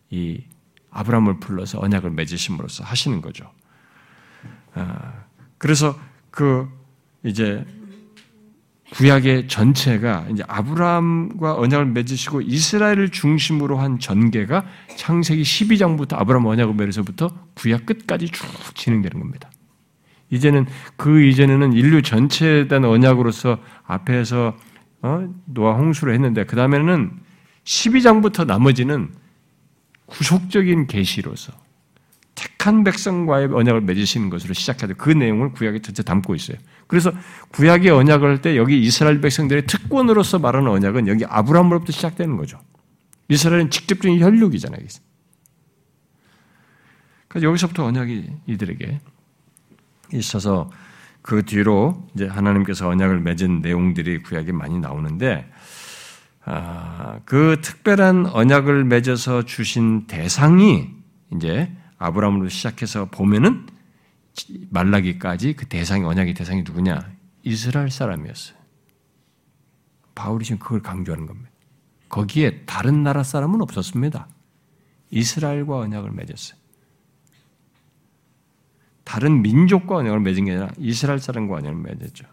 [0.10, 0.44] 이
[0.90, 3.52] 아브라함을 불러서 언약을 맺으심으로써 하시는 거죠.
[4.74, 5.26] 아,
[5.60, 5.98] 그래서
[6.32, 6.68] 그
[7.24, 7.64] 이제
[8.92, 14.66] 구약의 전체가 이제 아브라함과 언약을 맺으시고 이스라엘을 중심으로 한 전개가
[14.98, 19.50] 창세기 12장부터 아브라함 언약을 맺어서부터 구약 끝까지 쭉 진행되는 겁니다.
[20.30, 20.66] 이제는
[20.96, 24.56] 그 이전에는 인류 전체에 대한 언약으로서 앞에서
[25.02, 25.28] 어?
[25.46, 27.12] 노아 홍수를 했는데 그 다음에는
[27.64, 29.12] 12장부터 나머지는
[30.06, 31.54] 구속적인 계시로서
[32.36, 34.96] 택한 백성과의 언약을 맺으시는 것으로 시작하죠.
[34.98, 36.58] 그 내용을 구약에 전체 담고 있어요.
[36.88, 37.12] 그래서
[37.52, 42.60] 구약의 언약을 할 때 여기 이스라엘 백성들의 특권으로서 말하는 언약은 여기 아브라함으로부터 시작되는 거죠.
[43.30, 44.82] 이스라엘은 직접적인 혈육이잖아요.
[47.28, 49.00] 그래서 여기서부터 언약이 이들에게
[50.14, 50.70] 있어서
[51.22, 55.50] 그 뒤로 이제 하나님께서 언약을 맺은 내용들이 구약에 많이 나오는데
[56.46, 60.90] 아, 그 특별한 언약을 맺어서 주신 대상이
[61.34, 61.72] 이제
[62.04, 63.66] 아브라함으로 시작해서 보면은
[64.70, 67.00] 말라기까지 그 대상이 언약의 대상이 누구냐?
[67.44, 68.58] 이스라엘 사람이었어요.
[70.16, 71.50] 바울이 지금 그걸 강조하는 겁니다.
[72.10, 74.28] 거기에 다른 나라 사람은 없었습니다.
[75.12, 76.60] 이스라엘과 언약을 맺었어요.
[79.04, 82.26] 다른 민족과 언약을 맺은 게 아니라 이스라엘 사람과 언약을 맺었죠.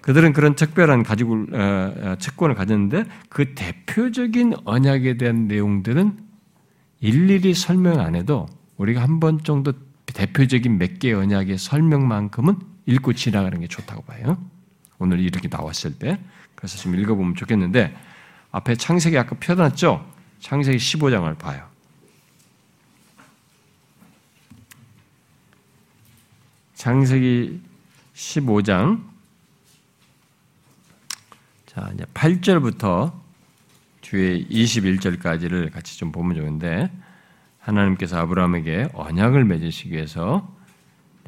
[0.00, 6.25] 그들은 그런 특별한 가지고 어, 어, 채권을 가졌는데 그 대표적인 언약에 대한 내용들은
[7.06, 8.48] 일일이 설명 안 해도
[8.78, 9.72] 우리가 한 번 정도
[10.06, 14.38] 대표적인 몇 개의 언약의 설명만큼은 읽고 지나가는 게 좋다고 봐요.
[14.98, 16.18] 오늘 이렇게 나왔을 때.
[16.56, 17.96] 그래서 좀 읽어보면 좋겠는데,
[18.50, 20.04] 앞에 창세기 아까 펴놨죠?
[20.40, 21.68] 창세기 15장을 봐요.
[26.74, 27.60] 창세기
[28.14, 29.04] 15장.
[31.66, 33.12] 자, 이제 8절부터
[34.10, 36.90] 뒤에 21절까지를 같이 좀 보면 좋은데
[37.58, 40.54] 하나님께서 아브라함에게 언약을 맺으시기 위해서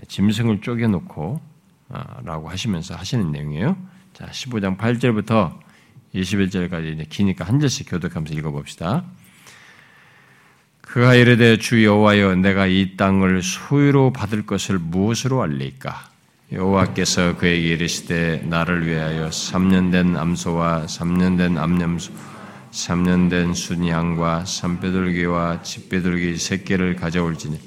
[0.06, 1.40] 짐승을 쪼개놓고
[1.90, 3.76] 아, 라고 하시면서 하시는 내용이에요.
[4.12, 5.58] 자, 15장 8절부터
[6.14, 9.04] 21절까지 이제 기니까 한 절씩 교독하면서 읽어봅시다.
[10.82, 16.08] 그가 이르되 주 여호와여 내가 이 땅을 소유로 받을 것을 무엇으로 알리까?
[16.52, 22.37] 여호와께서 그에게 이르시되 나를 위하여 3년 된 암소와 3년 된 암염소
[22.70, 27.58] 3년 된 순양과 산뼈돌기와 집뼈돌기 새끼를 가져올지니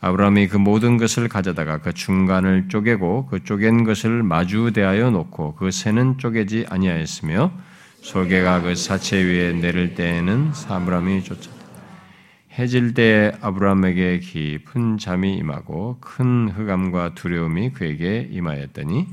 [0.00, 5.70] 아브라함이 그 모든 것을 가져다가 그 중간을 쪼개고 그 쪼갠 것을 마주 대하여 놓고 그
[5.70, 7.50] 새는 쪼개지 아니하였으며
[8.02, 11.50] 솔개가 그 사체 위에 내릴 때에는 사브람이 쫓아
[12.58, 19.06] 해질 때 아브라함에게 깊은 잠이 임하고 큰 흑암과 두려움이 그에게 임하였더니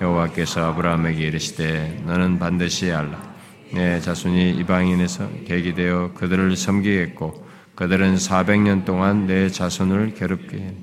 [0.00, 3.29] 여호와께서 아브라함에게 이르시되 너는 반드시 알라
[3.72, 10.74] 내 자손이 이방인에서 계기되어 그들을 섬기겠고 그들은 400년 동안 내 자손을 괴롭게 해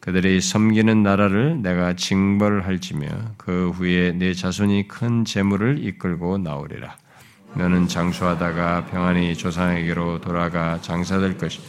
[0.00, 6.96] 그들이 섬기는 나라를 내가 징벌할지며 그 후에 내 자손이 큰 재물을 이끌고 나오리라.
[7.54, 11.60] 너는 장수하다가 평안히 조상에게로 돌아가 장사될 것이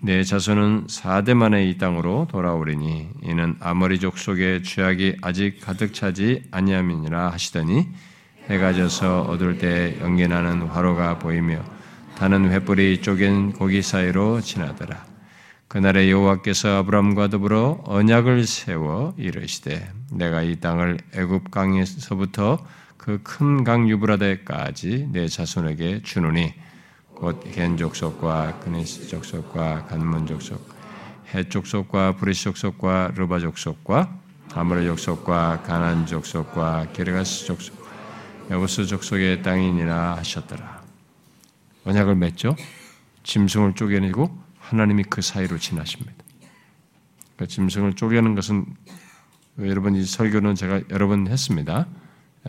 [0.00, 7.32] 내 자손은 사대 만에 이 땅으로 돌아오리니 이는 아머리족 속에 죄악이 아직 가득 차지 아니함이니라
[7.32, 7.88] 하시더니
[8.48, 11.62] 해가 져서 어두울 때 연기나는 화로가 보이며
[12.16, 15.04] 타는 횃불이 쪼갠 고기 사이로 지나더라.
[15.68, 22.64] 그날에 여호와께서 아브람과 더불어 언약을 세워 이르시되 내가 이 땅을 애굽 강에서부터
[22.96, 26.54] 그 큰 강 유브라데까지 내 자손에게 주노니
[27.14, 30.66] 곧 겐 족속과 그니스 족속과 갓몬 족속
[31.34, 34.18] 헷 족속과 브리스 족속과 르바 족속과
[34.54, 37.77] 아므르 족속과 가난 족속과 게르가스 족속
[38.50, 40.82] 여부스 족속의 땅이니라 하셨더라.
[41.84, 42.56] 언약을 맺죠.
[43.22, 46.14] 짐승을 쪼개내고 하나님이 그 사이로 지나십니다.
[47.36, 48.64] 그 짐승을 쪼개는 것은
[49.58, 51.86] 여러분 이 설교는 제가 여러 번 했습니다.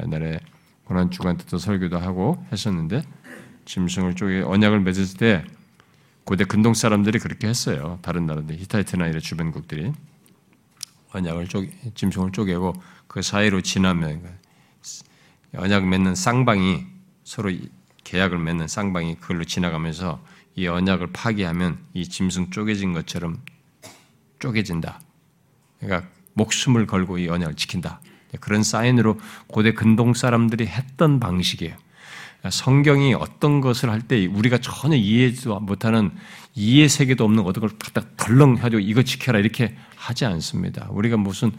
[0.01, 0.39] 옛날에
[0.85, 3.01] 고난 주간 때도 설교도 하고 했었는데
[3.65, 5.43] 짐승을 쪼개 언약을 맺을 때
[6.23, 7.99] 고대 근동 사람들이 그렇게 했어요.
[8.01, 9.91] 다른 나라들 히타이트나 이런 주변국들이
[11.11, 12.73] 언약을 쪼개, 짐승을 쪼개고
[13.07, 14.38] 그 사이로 지나면
[15.55, 16.85] 언약 맺는 쌍방이
[17.23, 17.51] 서로
[18.03, 20.23] 계약을 맺는 쌍방이 그걸로 지나가면서
[20.55, 23.37] 이 언약을 파기하면 이 짐승 쪼개진 것처럼
[24.39, 24.99] 쪼개진다.
[25.79, 28.01] 그러니까 목숨을 걸고 이 언약을 지킨다.
[28.39, 31.75] 그런 사인으로 고대 근동 사람들이 했던 방식이에요.
[32.49, 36.11] 성경이 어떤 것을 할 때 우리가 전혀 이해도 못하는
[36.55, 40.87] 이해 세계도 없는 어떤 걸 갖다 덜렁 해가지고 이거 지켜라 이렇게 하지 않습니다.
[40.91, 41.51] 우리가 무슨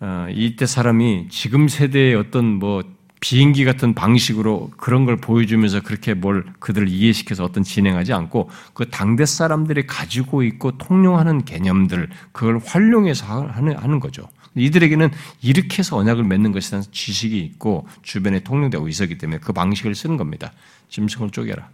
[0.00, 2.82] 어, 이때 사람이 지금 세대의 어떤 뭐
[3.20, 9.26] 비행기 같은 방식으로 그런 걸 보여주면서 그렇게 뭘 그들을 이해시켜서 어떤 진행하지 않고 그 당대
[9.26, 14.26] 사람들이 가지고 있고 통용하는 개념들 그걸 활용해서 하는, 하는 거죠.
[14.54, 15.10] 이들에게는
[15.42, 20.16] 이렇게 해서 언약을 맺는 것에 대한 지식이 있고 주변에 통용되고 있었기 때문에 그 방식을 쓰는
[20.16, 20.52] 겁니다.
[20.88, 21.70] 짐승을 쪼개라.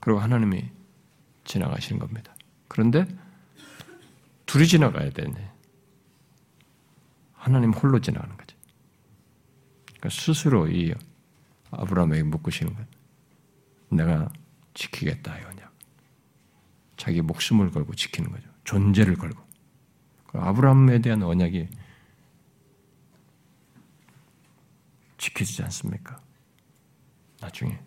[0.00, 0.64] 그리고 하나님이
[1.44, 2.34] 지나가시는 겁니다.
[2.66, 3.06] 그런데
[4.46, 5.34] 둘이 지나가야 되네.
[7.34, 8.41] 하나님 홀로 지나가는 거죠.
[10.02, 10.92] 그러니까 스스로 이
[11.70, 12.88] 아브라함에게 묻으시는 거예요.
[13.90, 14.28] 내가
[14.74, 15.72] 지키겠다, 이 언약.
[16.96, 18.50] 자기 목숨을 걸고 지키는 거죠.
[18.64, 19.40] 존재를 걸고.
[20.26, 21.68] 그 아브라함에 대한 언약이
[25.18, 26.20] 지켜지지 않습니까?
[27.40, 27.78] 나중에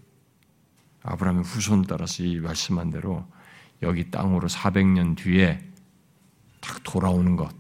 [1.04, 3.28] 아브라함의 후손 따라서 이 말씀한 대로
[3.82, 5.70] 여기 땅으로 400년 뒤에
[6.62, 7.54] 딱 돌아오는 것,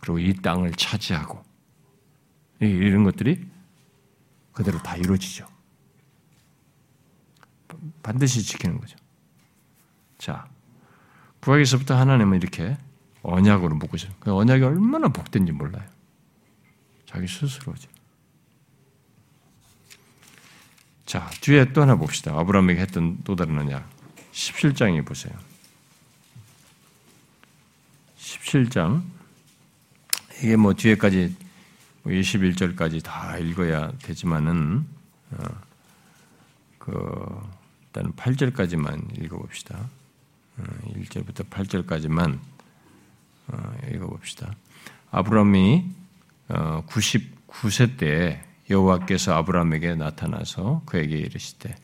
[0.00, 1.47] 그리고 이 땅을 차지하고
[2.60, 3.46] 이런 것들이
[4.52, 5.46] 그대로 다 이루어지죠.
[8.02, 8.96] 반드시 지키는 거죠.
[10.18, 10.48] 자,
[11.40, 12.76] 구약에서부터 하나님은 이렇게
[13.22, 14.08] 언약으로 묶으셔.
[14.18, 15.86] 그 언약이 얼마나 복된지 몰라요.
[17.06, 17.88] 자기 스스로지.
[21.06, 22.38] 자, 뒤에 또 하나 봅시다.
[22.38, 23.88] 아브라함에게 했던 또 다른 언약.
[24.32, 25.32] 17장에 보세요.
[28.18, 29.02] 17장.
[30.38, 31.34] 이게 뭐 뒤에까지
[32.08, 34.86] 21절까지 뭐다 읽어야 되지만은
[35.32, 35.44] 어,
[36.78, 37.48] 그
[37.86, 39.88] 일단 8절까지만 읽어봅시다.
[40.94, 42.38] 1절부터 어, 8절까지만
[43.48, 44.54] 어, 읽어봅시다.
[45.10, 45.84] 아브라함이
[46.48, 51.74] 99세 때 여호와께서 아브라함에게 나타나서 그에게 이르시되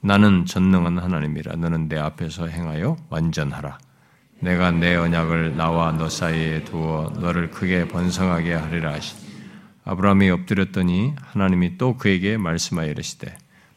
[0.00, 3.78] 나는 전능한 하나님이라 너는 내 앞에서 행하여 완전하라.
[4.40, 9.33] 내가 내 언약을 나와 너 사이에 두어 너를 크게 번성하게 하리라 하시.
[9.84, 13.36] 아브라함이 엎드렸더니 하나님이 또 그에게 말씀하여 이르시되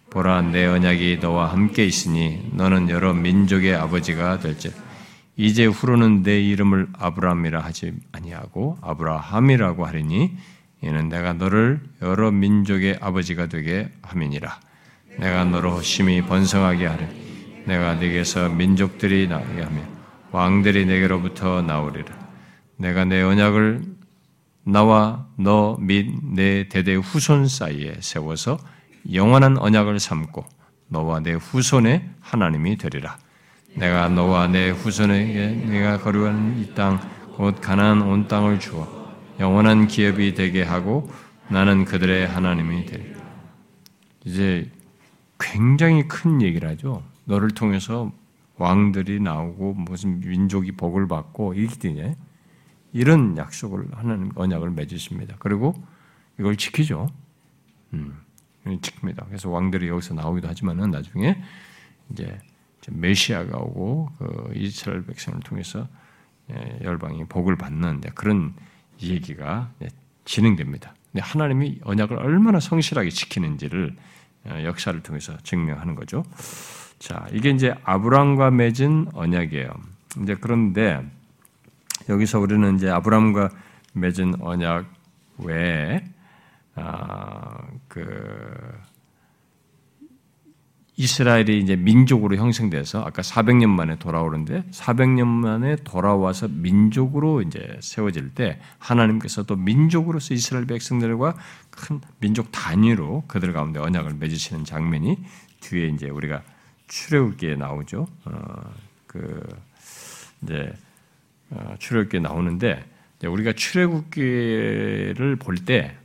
[0.09, 4.71] 보라 내 언약이 너와 함께 있으니 너는 여러 민족의 아버지가 될지
[5.35, 10.31] 이제 후로는 내 이름을 아브라함이라 하지 아니하고 아브라함이라고 하리니
[10.81, 14.59] 이는 내가 너를 여러 민족의 아버지가 되게 함이니라.
[15.19, 17.05] 내가 너로 심히 번성하게 하리.
[17.65, 19.81] 내가 네게서 민족들이 나게 하며
[20.31, 22.15] 왕들이 내게로부터 나오리라.
[22.77, 23.96] 내가 내 언약을
[24.67, 28.57] 나와 너 및 내 대대 후손 사이에 세워서
[29.13, 30.43] 영원한 언약을 삼고
[30.89, 33.17] 너와 내 후손의 하나님이 되리라.
[33.75, 36.99] 내가 너와 내 후손에게 내가 거류하는 이 땅,
[37.35, 41.09] 곧 가나안 온 땅을 주어 영원한 기업이 되게 하고
[41.47, 43.19] 나는 그들의 하나님이 되리라.
[44.25, 44.69] 이제
[45.39, 47.03] 굉장히 큰 얘기를 하죠.
[47.23, 48.11] 너를 통해서
[48.57, 51.75] 왕들이 나오고 무슨 민족이 복을 받고 이렇게
[52.97, 55.35] 이런 약속을 하나님 언약을 맺으십니다.
[55.39, 55.75] 그리고
[56.39, 57.07] 이걸 지키죠.
[57.93, 58.17] 음.
[58.65, 59.25] 지킵니다.
[59.27, 61.41] 그래서 왕들이 여기서 나오기도 하지만은 나중에
[62.09, 62.37] 이제
[62.89, 65.87] 메시아가 오고 그 이스라엘 백성을 통해서
[66.51, 68.53] 예, 열방이 복을 받는 그런
[69.01, 69.71] 얘기가
[70.25, 70.93] 진행됩니다.
[71.11, 73.95] 근데 하나님이 언약을 얼마나 성실하게 지키는지를
[74.45, 76.23] 어, 역사를 통해서 증명하는 거죠.
[76.99, 79.69] 자, 이게 이제 아브라함과 맺은 언약이에요.
[80.23, 81.05] 이제 그런데
[82.09, 83.49] 여기서 우리는 이제 아브라함과
[83.93, 84.85] 맺은 언약
[85.39, 86.03] 외에
[86.75, 88.77] 아, 그
[90.99, 98.59] 이스라엘이 이제 민족으로 형성돼서 아까 400년 만에 돌아오는데 400년 만에 돌아와서 민족으로 이제 세워질 때
[98.79, 101.35] 하나님께서 또 민족으로서 이스라엘 백성들과
[101.69, 105.17] 큰 민족 단위로 그들 가운데 언약을 맺으시는 장면이
[105.59, 106.41] 뒤에 이제 우리가
[106.87, 108.07] 출애굽기에 나오죠.
[108.25, 108.73] 어,
[109.05, 109.45] 그
[110.41, 110.86] 이제 어,
[111.79, 112.85] 출애굽기에 나오는데
[113.23, 115.95] 우리가 출애굽기를 볼 때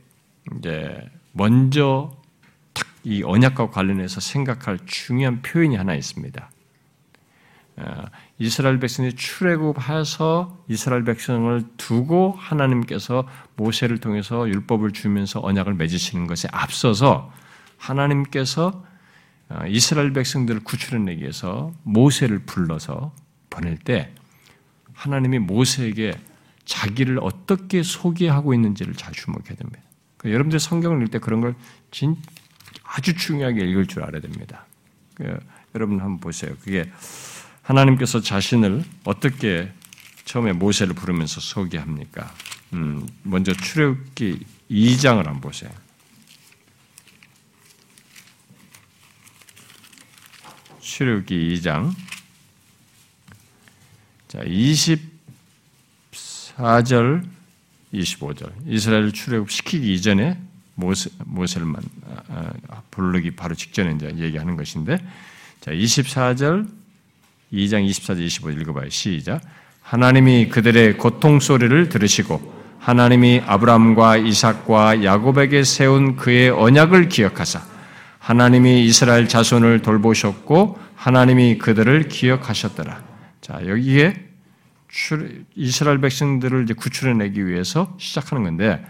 [0.57, 2.11] 이제 먼저
[3.03, 6.49] 이 언약과 관련해서 생각할 중요한 표현이 하나 있습니다.
[7.75, 8.03] 어,
[8.37, 17.31] 이스라엘 백성이 출애굽해서 이스라엘 백성을 두고 하나님께서 모세를 통해서 율법을 주면서 언약을 맺으시는 것에 앞서서
[17.77, 18.85] 하나님께서
[19.49, 23.13] 어, 이스라엘 백성들을 구출해내기 위해서 모세를 불러서
[23.49, 24.13] 보낼 때
[25.03, 26.17] 하나님이 모세에게
[26.63, 29.81] 자기를 어떻게 소개하고 있는지를 잘 주목해야 됩니다.
[30.15, 31.55] 그 여러분들 성경을 읽을 때 그런 걸
[31.91, 32.15] 진,
[32.85, 34.65] 아주 중요하게 읽을 줄 알아야 됩니다.
[35.15, 35.37] 그
[35.75, 36.55] 여러분 한번 보세요.
[36.61, 36.89] 그게
[37.63, 39.69] 하나님께서 자신을 어떻게
[40.23, 42.33] 처음에 모세를 부르면서 소개합니까?
[42.71, 45.69] 음, 먼저 출애굽기 2장을 한번 보세요.
[50.79, 51.93] 출애굽기 2장
[54.33, 57.23] 자, 24절
[57.93, 60.39] 25절 이스라엘 출애굽시키기 이전에
[60.73, 61.83] 모세, 모세를 만,
[62.31, 64.97] 아, 아, 부르기 바로 직전에 이제 얘기하는 것인데
[65.61, 66.67] 자 24절
[67.53, 68.89] 2장 24절 25절 읽어봐요.
[68.89, 69.39] 시작.
[69.83, 77.61] 하나님이 그들의 고통 소리를 들으시고 하나님이 아브라함과 이삭과 야곱에게 세운 그의 언약을 기억하사
[78.17, 83.03] 하나님이 이스라엘 자손을 돌보셨고 하나님이 그들을 기억하셨더라.
[83.41, 84.22] 자 여기에
[85.55, 88.85] 이스라엘 백성들을 이제 구출해내기 위해서 시작하는 건데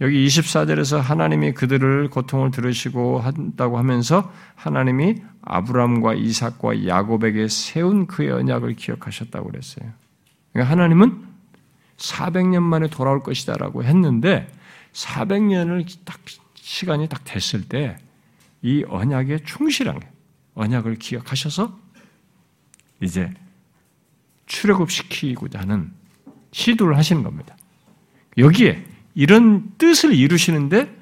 [0.00, 8.74] 여기 24절에서 하나님이 그들을 고통을 들으시고 한다고 하면서 하나님이 아브라함과 이삭과 야곱에게 세운 그의 언약을
[8.74, 9.90] 기억하셨다고 그랬어요.
[10.52, 11.24] 그러니까 하나님은
[11.96, 14.52] 400년 만에 돌아올 것이다라고 했는데
[14.92, 16.20] 400년을 딱
[16.54, 17.96] 시간이 딱 됐을 때
[18.66, 20.00] 이 언약에 충실한
[20.54, 21.78] 언약을 기억하셔서
[23.00, 23.32] 이제
[24.46, 25.92] 출애굽시키고자 하는
[26.52, 27.56] 시도를 하시는 겁니다.
[28.38, 28.84] 여기에
[29.14, 30.94] 이런 뜻을 이루시는데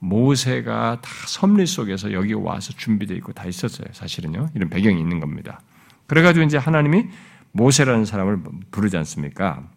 [0.00, 3.88] 모세가 다 섭리 속에서 여기 와서 준비되어 있고 다 있었어요.
[3.92, 4.50] 사실은요.
[4.54, 5.60] 이런 배경이 있는 겁니다.
[6.06, 7.06] 그래가지고 이제 하나님이
[7.52, 9.68] 모세라는 사람을 부르지 않습니까?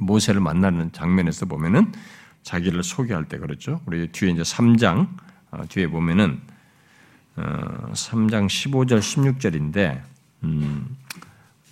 [0.00, 1.92] 모세를 만나는 장면에서 보면은
[2.42, 3.80] 자기를 소개할 때 그렇죠.
[3.86, 5.08] 우리 뒤에 이제 3장,
[5.50, 6.40] 어, 뒤에 보면은,
[7.36, 10.02] 3장 15절, 16절인데,
[10.44, 10.96] 음,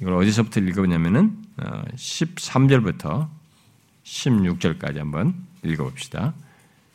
[0.01, 3.31] 이걸 어디서부터 읽어보냐면은 13절부터 어,
[4.05, 5.35] 16절까지 한번
[5.65, 6.35] 읽어봅시다.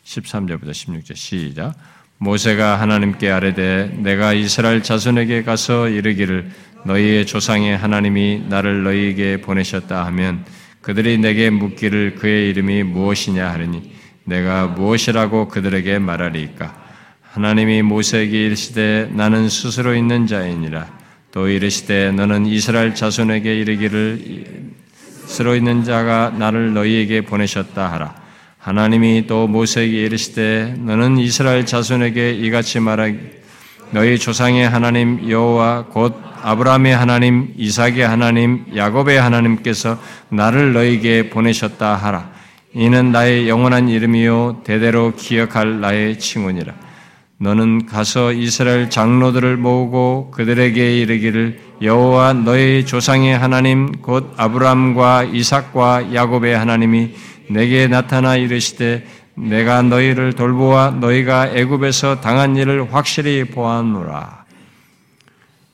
[0.05, 1.73] 13절부터 16절 시작.
[2.19, 6.51] 모세가 하나님께 아뢰되 내가 이스라엘 자손에게 가서 이르기를
[6.85, 10.45] 너희의 조상의 하나님이 나를 너희에게 보내셨다 하면
[10.81, 13.95] 그들이 내게 묻기를 그의 이름이 무엇이냐 하리니
[14.25, 16.79] 내가 무엇이라고 그들에게 말하리이까
[17.23, 21.00] 하나님이 모세에게 이르시되 나는 스스로 있는 자이니라
[21.31, 24.71] 또 이르시되 너는 이스라엘 자손에게 이르기를
[25.25, 28.21] 스로 있는 자가 나를 너희에게 보내셨다 하라.
[28.57, 33.17] 하나님이 또 모세에게 이르시되 너는 이스라엘 자손에게 이같이 말하기
[33.91, 42.31] 너희 조상의 하나님 여호와 곧 아브라함의 하나님 이삭의 하나님 야곱의 하나님께서 나를 너에게 보내셨다 하라
[42.73, 46.73] 이는 나의 영원한 이름이요 대대로 기억할 나의 칭언이라
[47.41, 56.55] 너는 가서 이스라엘 장로들을 모으고 그들에게 이르기를 여호와 너희 조상의 하나님 곧 아브라함과 이삭과 야곱의
[56.55, 57.15] 하나님이
[57.49, 64.45] 내게 나타나 이르시되 내가 너희를 돌보아 너희가 애굽에서 당한 일을 확실히 보았노라.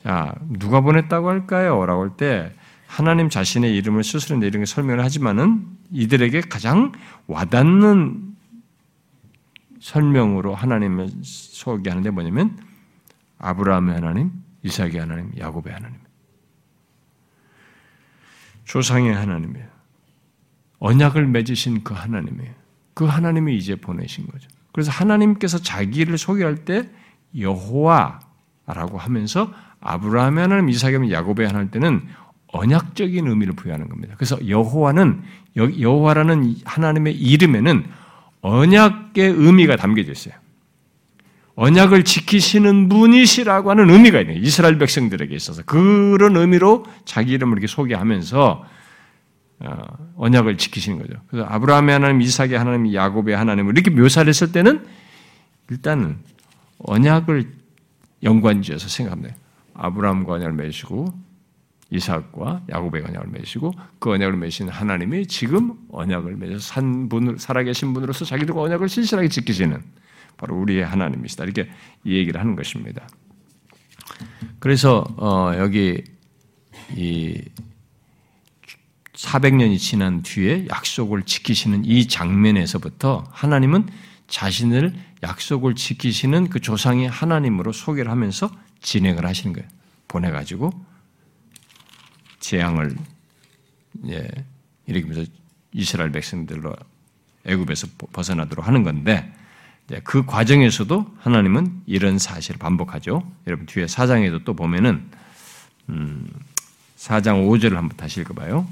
[0.04, 1.86] 자, 누가 보냈다고 할까요?
[1.86, 2.50] 라고 할 때
[2.86, 6.94] 하나님 자신의 이름을 스스로 내리는 설명을 하지만은 이들에게 가장
[7.28, 8.27] 와닿는
[9.88, 12.60] 설명으로 하나님을 소개하는데 뭐냐면
[13.40, 14.32] 아브라함의 하나님,
[14.64, 15.98] 이삭의 하나님, 야곱의 하나님.
[18.66, 19.66] 조상의 하나님이에요.
[20.80, 22.52] 언약을 맺으신 그 하나님이에요.
[22.96, 24.50] 그 하나님이 이제 보내신 거죠.
[24.74, 26.90] 그래서 하나님께서 자기를 소개할 때
[27.40, 32.06] 여호와라고 하면서 아브라함의 하나님, 이삭의 하나님, 야곱의 하나님 때는
[32.48, 34.16] 언약적인 의미를 부여하는 겁니다.
[34.18, 35.24] 그래서 여호와는
[35.56, 37.86] 여호와라는 하나님의 이름에는
[38.48, 40.34] 언약의 의미가 담겨져 있어요.
[41.56, 44.38] 언약을 지키시는 분이시라고 하는 의미가 있네요.
[44.40, 48.66] 이스라엘 백성들에게 있어서 그런 의미로 자기 이름을 이렇게 소개하면서
[49.60, 49.78] 어,
[50.18, 51.20] 언약을 지키시는 거죠.
[51.28, 54.86] 그래서 아브라함의 하나님, 이삭의 하나님, 야곱의 하나님을 이렇게 묘사를 했을 때는
[55.72, 56.18] 일단은
[56.78, 57.50] 언약을
[58.22, 59.36] 연관지어서 생각합니다.
[59.74, 61.08] 아브라함과 언약을 맺으시고
[61.90, 68.26] 이삭과 야곱의 언약을 맺으시고 그 언약을 맺으신 하나님이 지금 언약을 맺어 산 분을 살아계신 분으로서
[68.26, 69.82] 자기들과 언약을 신실하게 지키시는
[70.36, 71.46] 바로 우리의 하나님이시다.
[71.46, 71.70] 이렇게
[72.04, 73.08] 이 얘기를 하는 것입니다.
[74.60, 76.04] 그래서 어, 여기
[76.96, 77.42] 이
[79.14, 83.88] 400년이 지난 뒤에 약속을 지키시는 이 장면에서부터 하나님은
[84.28, 89.68] 자신을 약속을 지키시는 그 조상의 하나님으로 소개를 하면서 진행을 하시는 거예요.
[90.08, 90.72] 보내가지고
[92.40, 92.96] 재앙을
[94.08, 94.28] 예,
[94.86, 95.30] 일으키면서
[95.74, 96.76] 이스라엘 백성들로
[97.46, 99.34] 애굽에서 벗어나도록 하는 건데
[100.04, 103.30] 그 과정에서도 하나님은 이런 사실을 반복하죠.
[103.48, 105.10] 여러분 뒤에 사장에도 또 보면은
[105.90, 106.28] 음,
[106.98, 108.68] 4장 5절을 한번 다시 읽어봐요.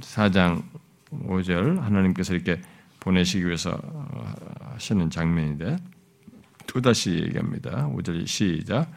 [0.00, 0.62] 4장 어,
[1.10, 2.60] 5절 하나님께서 이렇게
[3.00, 4.34] 보내시기 위해서 어,
[4.72, 5.76] 하시는 장면인데
[6.66, 7.88] 또다시 얘기합니다.
[7.88, 8.90] 5절 시작.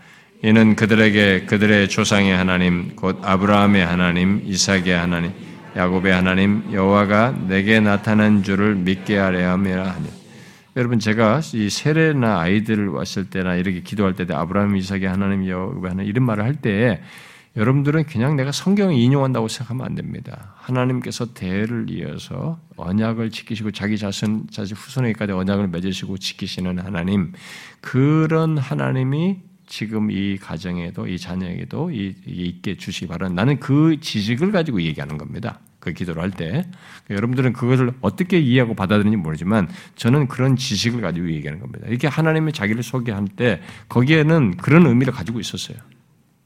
[0.43, 5.31] 이는 그들에게 그들의 조상의 하나님 곧 아브라함의 하나님 이삭의 하나님
[5.75, 10.07] 야곱의 하나님 여호와가 내게 나타난 줄을 믿게 하려 함이라 하니
[10.75, 16.09] 여러분 제가 이 세례나 아이들을 왔을 때나 이렇게 기도할 때 아브라함 이삭의 하나님 여호와의 하나님
[16.09, 17.01] 이런 말을 할때
[17.55, 20.55] 여러분들은 그냥 내가 성경을 인용한다고 생각하면 안 됩니다.
[20.55, 27.33] 하나님께서 대를 이어서 언약을 지키시고 자기 자신, 자신 후손에게까지 언약을 맺으시고 지키시는 하나님,
[27.81, 35.17] 그런 하나님이 지금 이 가정에도 이 자녀에게도 있게 주시기 바라는 나는 그 지식을 가지고 얘기하는
[35.17, 35.61] 겁니다.
[35.79, 36.69] 그 기도를 할 때.
[37.09, 41.87] 여러분들은 그것을 어떻게 이해하고 받아들이는지 모르지만 저는 그런 지식을 가지고 얘기하는 겁니다.
[41.87, 45.77] 이렇게 하나님이 자기를 소개할 때 거기에는 그런 의미를 가지고 있었어요.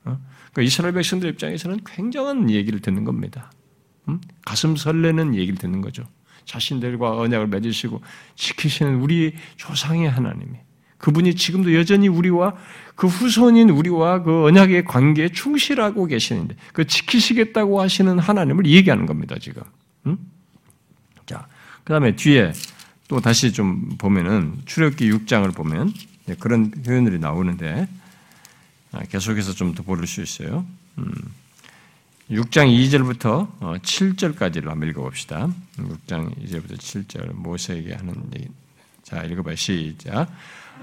[0.03, 0.19] 어?
[0.51, 3.51] 그러니까 이스라엘 백성들 입장에서는 굉장한 얘기를 듣는 겁니다.
[4.07, 4.21] 음?
[4.45, 6.03] 가슴 설레는 얘기를 듣는 거죠.
[6.45, 8.03] 자신들과 언약을 맺으시고
[8.35, 10.59] 지키시는 우리 조상의 하나님이
[10.97, 12.55] 그분이 지금도 여전히 우리와
[12.95, 19.61] 그 후손인 우리와 그 언약의 관계에 충실하고 계시는데 그 지키시겠다고 하시는 하나님을 얘기하는 겁니다 지금.
[20.05, 20.17] 음?
[21.25, 21.47] 자,
[21.83, 22.53] 그 다음에 뒤에
[23.07, 25.93] 또 다시 좀 보면은 출애굽기 6장을 보면
[26.39, 27.87] 그런 표현들이 나오는데
[28.91, 30.65] 아, 계속해서 좀 더 보실 수 있어요.
[32.31, 32.71] 6장 음.
[32.71, 35.49] 2절부터 7절까지를 어, 한번 읽어봅시다.
[35.77, 38.47] 6장 2절부터 7절 모세에게 하는 얘기.
[39.03, 39.55] 자, 읽어봐요.
[39.55, 40.31] 시작.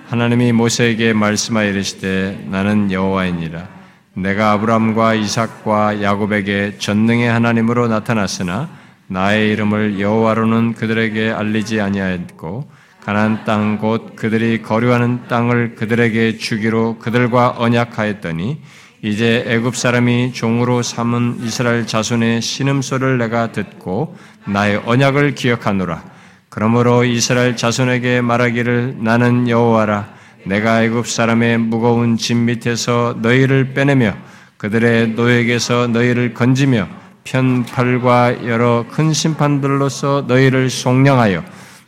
[0.09, 3.69] 하나님이 모세에게 말씀하여 이르시되 나는 여호와이니라.
[4.15, 8.69] 내가 아브람과 이삭과 야곱에게 전능의 하나님으로 나타났으나
[9.07, 12.71] 나의 이름을 여호와로는 그들에게 알리지 아니하였고
[13.05, 18.61] 가나안 땅 곧 그들이 거류하는 땅을 그들에게 주기로 그들과 언약하였더니
[19.03, 26.12] 이제 애굽 사람이 종으로 삼은 이스라엘 자손의 신음소를 내가 듣고 나의 언약을 기억하노라.
[26.55, 30.07] 그러므로 이스라엘 자손에게 말하기를 나는 여호와라.
[30.45, 34.15] 내가 애굽 사람의 무거운 짐 밑에서 너희를 빼내며
[34.59, 36.89] 그들의 노예에게서 너희를 건지며
[37.25, 41.43] 편팔과 여러 큰 심판들로서 너희를 속량하여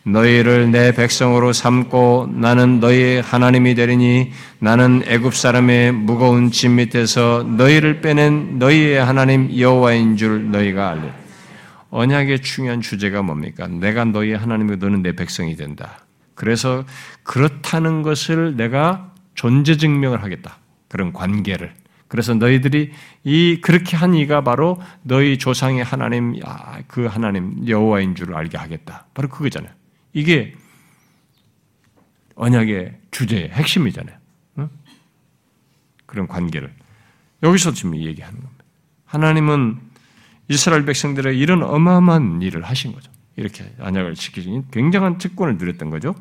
[0.05, 8.01] 너희를 내 백성으로 삼고 나는 너희의 하나님이 되리니 나는 애굽 사람의 무거운 짐 밑에서 너희를
[8.01, 11.24] 빼낸 너희의 하나님 여호와인 줄 너희가 알리.
[11.95, 13.69] 언약의 중요한 주제가 뭡니까?
[13.69, 16.05] 내가 너희 하나님이고 너는 내 백성이 된다.
[16.35, 16.85] 그래서
[17.23, 20.59] 그렇다는 것을 내가 존재 증명을 하겠다.
[20.89, 21.73] 그런 관계를.
[22.09, 22.91] 그래서 너희들이
[23.23, 26.35] 이 그렇게 한 이가 바로 너희 조상의 하나님
[26.89, 29.07] 그 하나님 여호와인 줄을 알게 하겠다.
[29.15, 29.73] 바로 그거잖아요.
[30.13, 30.53] 이게
[32.35, 34.17] 언약의 주제의 핵심이잖아요.
[34.59, 34.69] 응?
[36.07, 36.75] 그런 관계를
[37.45, 38.65] 여기서 지금 얘기하는 겁니다.
[39.05, 39.94] 하나님은
[40.49, 43.11] 이스라엘 백성들의 이런 어마어마한 일을 하신 거죠.
[43.37, 46.15] 이렇게 언약을 지키신 굉장한 특권을 누렸던 거죠.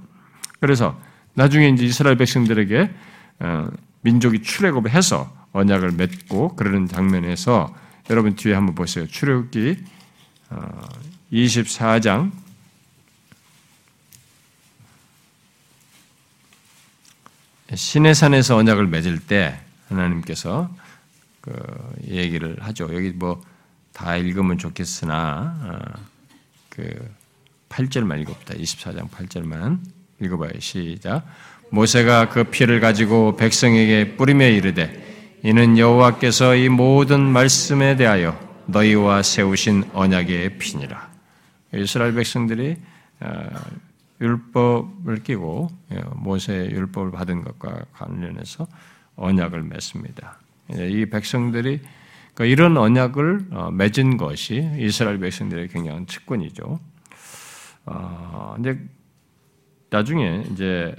[0.60, 1.00] 그래서
[1.34, 2.92] 나중에 이제 이스라엘 백성들에게
[3.40, 3.68] 어,
[4.02, 7.74] 민족이 출애굽을 해서 언약을 맺고 그러는 장면에서
[8.10, 9.08] 여러분 뒤에 한번 보세요.
[9.08, 9.78] 출애굽기
[11.32, 12.32] 24장
[17.72, 19.60] 어, 시내산에서 언약을 맺을 때
[19.90, 20.70] 하나님께서
[21.42, 21.54] 그
[22.08, 22.94] 얘기를 하죠.
[22.94, 23.42] 여기 뭐
[23.94, 26.00] 다 읽으면 좋겠으나 어,
[26.70, 27.12] 그
[27.70, 29.80] 8절만 읽어봅다 24장 8절만
[30.20, 30.60] 읽어봐요.
[30.60, 31.26] 시작.
[31.70, 39.90] 모세가 그 피를 가지고 백성에게 뿌리며 이르되 이는 여호와께서 이 모든 말씀에 대하여 너희와 세우신
[39.94, 41.12] 언약의 피니라.
[41.74, 42.78] 이스라엘 백성들이
[43.22, 43.50] 어,
[44.22, 48.68] 율법을 끼고 예, 모세의 율법을 받은 것과 관련해서
[49.16, 50.40] 언약을 맺습니다.
[50.70, 51.82] 이 백성들이
[52.34, 56.80] 그러니까 이런 언약을 어, 맺은 것이 이스라엘 백성들의 굉장한 측권이죠.
[57.86, 58.80] 어, 근데
[59.90, 60.96] 나중에 이제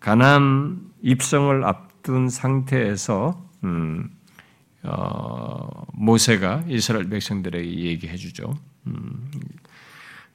[0.00, 4.10] 가난 입성을 앞둔 상태에서 음,
[4.82, 8.52] 어, 모세가 이스라엘 백성들에게 얘기해 주죠.
[8.86, 9.30] 음,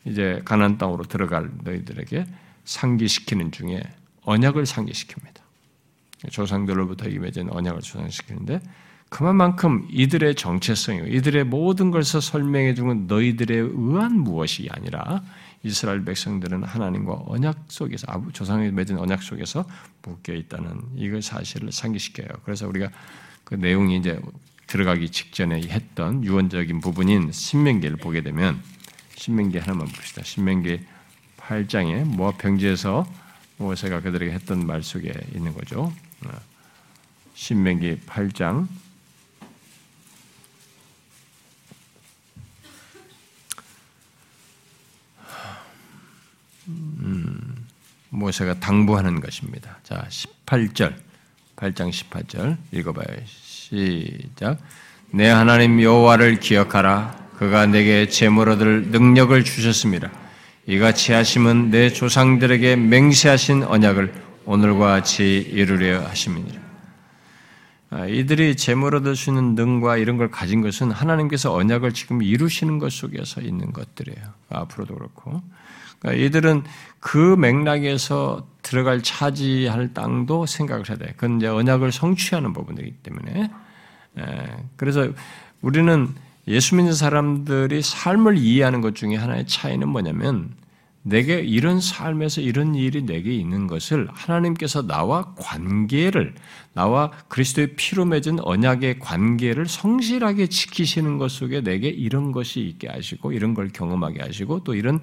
[0.06, 2.26] 이제 가난 땅으로 들어갈 너희들에게
[2.64, 3.82] 상기시키는 중에
[4.24, 5.42] 언약을 상기시킵니다.
[6.30, 8.62] 조상들로부터 맺은 언약을 조상시키는데
[9.12, 15.22] 그만큼 이들의 정체성이고 이들의 모든 것을 설명해 주는 너희들에 의한 무엇이 아니라
[15.64, 19.66] 이스라엘 백성들은 하나님과 언약 속에서 조상이 맺은 언약 속에서
[20.02, 22.30] 묶여 있다는 이걸 사실을 상기시켜요.
[22.46, 22.90] 그래서 우리가
[23.44, 24.18] 그 내용이 이제
[24.68, 28.62] 들어가기 직전에 했던 유언적인 부분인 신명기를 보게 되면
[29.16, 30.24] 신명기 하나만 봅시다.
[30.24, 30.80] 신명기
[31.38, 33.06] 8장에 모압 평지에서
[33.58, 35.92] 모세가 그들에게 했던 말 속에 있는 거죠.
[36.26, 36.30] 어.
[37.34, 38.68] 신명기 8장
[47.00, 47.68] 음,
[48.10, 49.78] 모세가 당부하는 것입니다.
[49.84, 50.94] 자, 18절.
[51.56, 53.06] 8장 18절 읽어봐요.
[53.26, 54.58] 시작.
[55.12, 57.20] 내 하나님 여호와를 기억하라.
[57.38, 60.12] 그가 내게 재물 얻을 능력을 주셨습니다.
[60.68, 64.14] 이같이 하심은 내 조상들에게 맹세하신 언약을
[64.46, 66.62] 오늘과 같이 이루려 하심이니라.
[67.94, 72.80] 아, 이들이 재물 얻을 수 있는 능과 이런 걸 가진 것은 하나님께서 언약을 지금 이루시는
[72.80, 74.34] 것 속에서 있는 것들이에요.
[74.50, 75.42] 앞으로도 그렇고.
[76.02, 76.64] 그러니까 이들은
[77.00, 81.14] 그 맥락에서 들어갈 차지할 땅도 생각을 해야 돼.
[81.16, 83.50] 그건 이제 언약을 성취하는 부분이기 때문에.
[84.76, 85.08] 그래서
[85.62, 86.10] 우리는
[86.48, 90.50] 예수 믿는 사람들이 삶을 이해하는 것 중에 하나의 차이는 뭐냐면
[91.04, 96.36] 내게 이런 삶에서 이런 일이 내게 있는 것을 하나님께서 나와 관계를
[96.74, 103.32] 나와 그리스도의 피로 맺은 언약의 관계를 성실하게 지키시는 것 속에 내게 이런 것이 있게 하시고
[103.32, 105.00] 이런 걸 경험하게 하시고 또 이런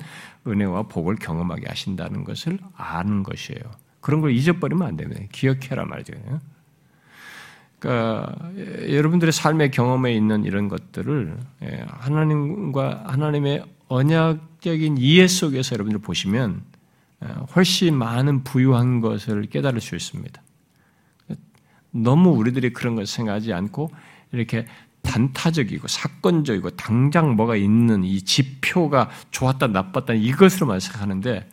[0.47, 3.61] 은혜와 복을 경험하게 하신다는 것을 아는 것이에요.
[4.01, 5.21] 그런 걸 잊어버리면 안 됩니다.
[5.33, 6.15] 기억해라 말이죠.
[7.81, 8.35] 그러니까
[8.89, 16.63] 여러분들의 삶의 경험에 있는 이런 것들을 예, 하나님과 하나님의 언약 적인 이해 속에서 여러분들 보시면
[17.21, 20.43] 어, 훨씬 많은 부유한 것을 깨달을 수 있습니다.
[21.91, 23.91] 너무 우리들이 그런 것을 생각하지 않고
[24.33, 24.67] 이렇게
[25.03, 31.49] 단타적이고 사건적이고 당장 뭐가 있는 이 지표가 좋았다 나빴다 이것으로만 생각하는데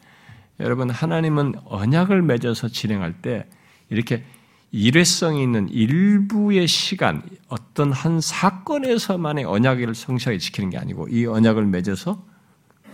[0.60, 3.46] 여러분 하나님은 언약을 맺어서 진행할 때
[3.90, 4.26] 이렇게
[4.72, 12.22] 일회성이 있는 일부의 시간, 어떤 한 사건에서만의 언약을 성실하게 지키는 게 아니고 이 언약을 맺어서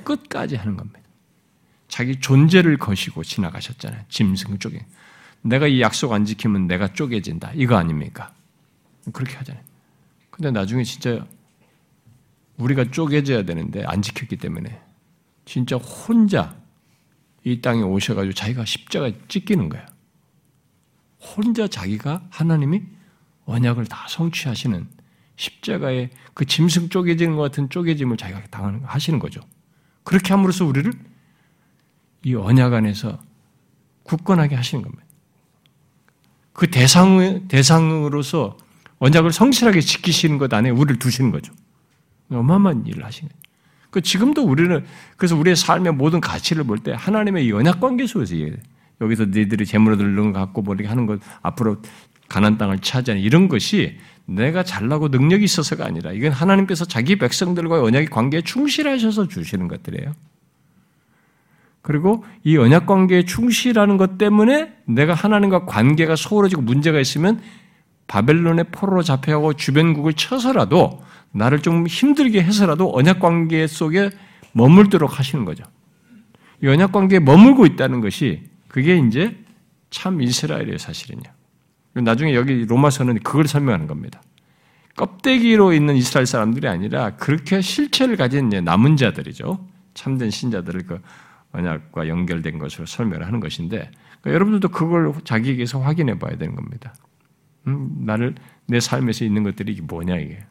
[0.04, 1.00] 끝까지 하는 겁니다.
[1.88, 4.04] 자기 존재를 거시고 지나가셨잖아요.
[4.10, 4.86] 짐승 쪽에.
[5.42, 7.52] 내가 이 약속 안 지키면 내가 쪼개진다.
[7.56, 8.34] 이거 아닙니까?
[9.12, 9.64] 그렇게 하잖아요.
[10.30, 11.26] 근데 나중에 진짜
[12.58, 14.80] 우리가 쪼개져야 되는데 안 지켰기 때문에
[15.46, 16.56] 진짜 혼자
[17.44, 19.86] 이 땅에 오셔가지고 자기가 십자가 찢기는 거야.
[21.20, 22.84] 혼자 자기가 하나님이
[23.46, 24.88] 언약을 다 성취하시는
[25.36, 29.42] 십자가의 그 짐승 쪼개지는 것 같은 쪼개짐을 자기가 당하는 하시는 거죠.
[30.04, 30.92] 그렇게 함으로써 우리를
[32.24, 33.20] 이 언약 안에서
[34.04, 35.04] 굳건하게 하시는 겁니다.
[36.54, 38.58] 그 대상 대상으로서
[39.00, 41.54] 언약을 성실하게 지키시는 것 안에 우리를 두시는 거죠.
[42.30, 43.42] 어마어마한 일을 하시는 거예요.
[43.90, 44.86] 그 지금도 우리는
[45.18, 48.36] 그래서 우리의 삶의 모든 가치를 볼 때 하나님의 연약 관계 속에서
[49.02, 51.82] 여기서 너희들이 재물을 갖고 뭐 이렇게 하는 것 앞으로
[52.30, 58.08] 가난 땅을 차지하는 이런 것이 내가 잘나고 능력이 있어서가 아니라 이건 하나님께서 자기 백성들과의 언약의
[58.08, 60.14] 관계에 충실하셔서 주시는 것들이에요.
[61.82, 67.42] 그리고 이 언약 관계에 충실하는 것 때문에 내가 하나님과 관계가 소홀해지고 문제가 있으면
[68.08, 74.10] 바벨론의 포로로 잡혀가고 주변국을 쳐서라도 나를 좀 힘들게 해서라도 언약 관계 속에
[74.54, 75.64] 머물도록 하시는 거죠.
[76.62, 79.38] 이 언약 관계에 머물고 있다는 것이 그게 이제
[79.90, 81.24] 참 이스라엘의 사실이냐.
[81.94, 84.22] 나중에 여기 로마서는 그걸 설명하는 겁니다.
[84.96, 89.68] 껍데기로 있는 이스라엘 사람들이 아니라 그렇게 실체를 가진 남은 자들이죠.
[89.94, 91.02] 참된 신자들을 그
[91.54, 93.92] 언약과 연결된 것으로 설명을 하는 것인데
[94.22, 96.94] 그러니까 여러분들도 그걸 자기에게서 확인해 봐야 되는 겁니다.
[97.68, 98.36] 음, 나를
[98.68, 100.44] 내 삶에서 있는 것들이 뭐냐 이게.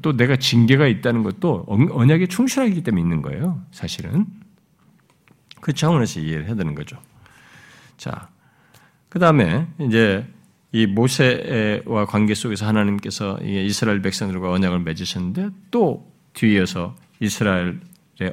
[0.00, 3.62] 또 내가 징계가 있다는 것도 언약에 충실하기 때문에 있는 거예요.
[3.70, 4.26] 사실은
[5.60, 6.96] 그 차원에서 이해를 해야 되는 거죠.
[7.96, 8.28] 자,
[9.14, 10.26] 그 다음에 이제
[10.72, 17.76] 이 모세와 관계 속에서 하나님께서 이스라엘 백성들과 언약을 맺으셨는데 또 뒤에서 이스라엘의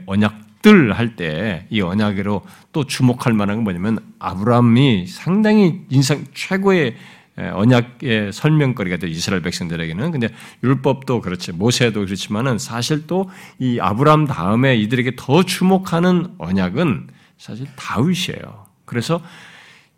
[0.07, 2.41] 언약들 할 때 이 언약으로
[2.71, 6.95] 또 주목할 만한 건 뭐냐면 아브라함이 상당히 인상 최고의
[7.37, 10.29] 언약의 설명거리가 돼 이스라엘 백성들에게는 근데
[10.63, 13.29] 율법도 그렇지 모세도 그렇지만은 사실 또
[13.59, 18.65] 이 아브라함 다음에 이들에게 더 주목하는 언약은 사실 다윗이에요.
[18.85, 19.21] 그래서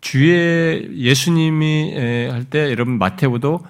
[0.03, 1.93] 주의 예수님이
[2.29, 3.65] 할 때 여러분 마태보도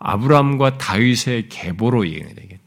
[0.00, 2.58] 아브라함과 다윗의 계보로 얘기해야 되게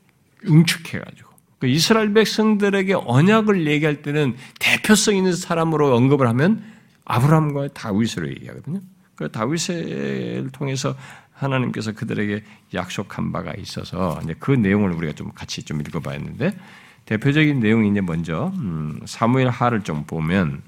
[0.48, 1.30] 응축해가지고
[1.60, 6.64] 그 이스라엘 백성들에게 언약을 얘기할 때는 대표성 있는 사람으로 언급을 하면
[7.04, 8.80] 아브라함과 다윗으로 얘기하거든요.
[9.16, 10.96] 그 다윗을 통해서
[11.34, 12.42] 하나님께서 그들에게
[12.74, 16.58] 약속한 바가 있어서 그 내용을 우리가 좀 같이 좀 읽어봐야 했는데
[17.04, 20.62] 대표적인 내용이 이제 먼저 음, 사무엘 하를 좀 보면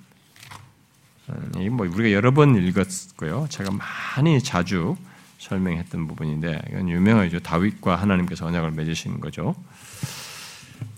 [1.55, 3.47] 음, 뭐 우리가 여러 번 읽었고요.
[3.49, 4.95] 제가 많이 자주
[5.39, 7.39] 설명했던 부분인데 이건 유명하죠.
[7.39, 9.55] 다윗과 하나님께서 언약을 맺으시는 거죠.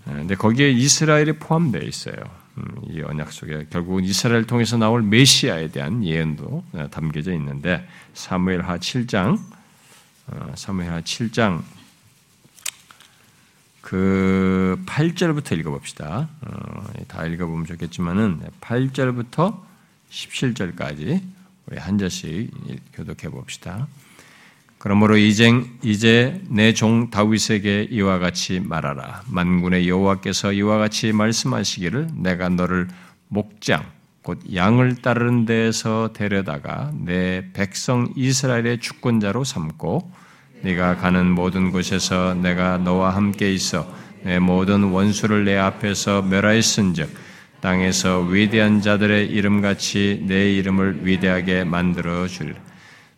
[0.04, 2.16] 근데 거기에 이스라엘이 포함되어 있어요.
[2.58, 9.38] 음, 이 언약 속에 결국은 이스라엘을 통해서 나올 메시아에 대한 예언도 담겨져 있는데 사무엘하 7장
[10.26, 11.62] 어, 사무엘하 7장
[13.80, 16.28] 그 8절부터 읽어봅시다.
[16.40, 19.60] 어, 다 읽어보면 좋겠지만은 8절부터
[20.14, 21.20] 17절까지
[21.66, 22.50] 우리 한 절씩
[22.92, 23.88] 교독해 봅시다.
[24.78, 25.50] 그러므로 이제
[25.82, 29.22] 이제 내 종 다윗에게 이와 같이 말하라.
[29.26, 32.88] 만군의 여호와께서 이와 같이 말씀하시기를 내가 너를
[33.28, 33.84] 목장
[34.22, 40.10] 곧 양을 따르는 데에서 데려다가 내 백성 이스라엘의 주권자로 삼고
[40.62, 43.90] 네가 가는 모든 곳에서 내가 너와 함께 있어
[44.22, 47.33] 내 모든 원수를 내 앞에서 멸하였은즉
[47.64, 52.54] 땅에서 위대한 자들의 이름같이 내 이름을 위대하게 만들어 줄.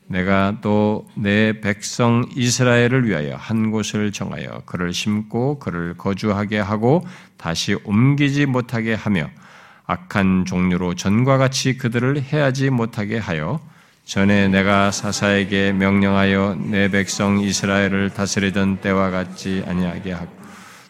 [0.07, 7.05] 내가 또 내 백성 이스라엘을 위하여 한 곳을 정하여 그를 심고 그를 거주하게 하고
[7.37, 9.29] 다시 옮기지 못하게 하며
[9.87, 13.59] 악한 종류로 전과 같이 그들을 해하지 못하게 하여
[14.05, 20.46] 전에 내가 사사에게 명령하여 내 백성 이스라엘을 다스리던 때와 같지 아니하게 하고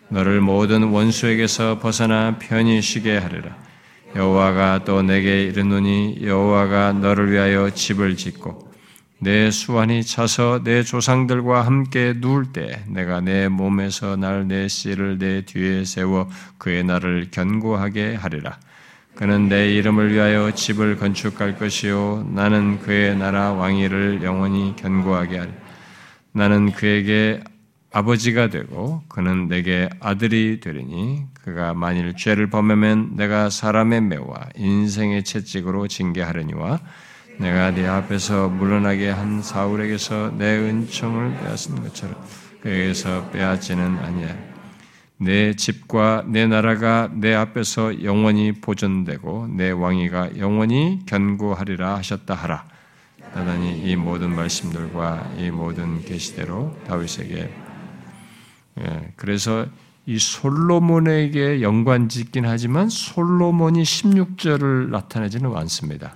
[0.08, 3.56] 너를 모든 원수에게서 벗어나 편히 쉬게 하리라.
[4.14, 8.70] 여호와가 또 내게 이르노니 여호와가 너를 위하여 집을 짓고
[9.18, 15.42] 내 수완이 차서 내 조상들과 함께 누울 때 내가 내 몸에서 날 내 씨를 내
[15.42, 16.28] 뒤에 세워
[16.58, 18.58] 그의 나를 견고하게 하리라.
[19.14, 25.50] 그는 내 이름을 위하여 집을 건축할 것이요 나는 그의 나라 왕위를 영원히 견고하게 하리.
[26.32, 27.42] 나는 그에게
[27.92, 35.88] 아버지가 되고 그는 내게 아들이 되리니 그가 만일 죄를 범하면 내가 사람의 매와 인생의 채찍으로
[35.88, 36.80] 징계하려니와
[37.38, 42.16] 내가 네 앞에서 물러나게 한 사울에게서 내 은총을 빼앗은 것처럼
[42.62, 44.36] 그에게서 빼앗지는 아니야.
[45.18, 52.64] 내 집과 내 나라가 내 앞에서 영원히 보존되고 내 왕위가 영원히 견고하리라 하셨다 하라.
[53.34, 57.65] 나단이 이 모든 말씀들과 이 모든 계시대로 다윗에게 예,
[59.16, 59.66] 그래서
[60.06, 66.14] 이 솔로몬에게 연관 짓긴 하지만 솔로몬이 16절을 나타내지는 않습니다.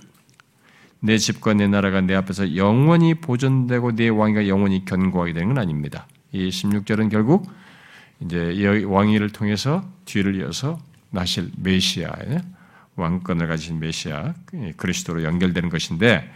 [0.99, 6.07] 내 집과 내 나라가 내 앞에서 영원히 보존되고 내 왕위가 영원히 견고하게 되는 건 아닙니다.
[6.31, 7.51] 이 16절은 결국
[8.21, 10.79] 이제 왕위를 통해서 뒤를 이어서
[11.09, 12.41] 나실 메시아의
[12.95, 14.33] 왕권을 가진 메시아
[14.77, 16.31] 그리스도로 연결되는 것인데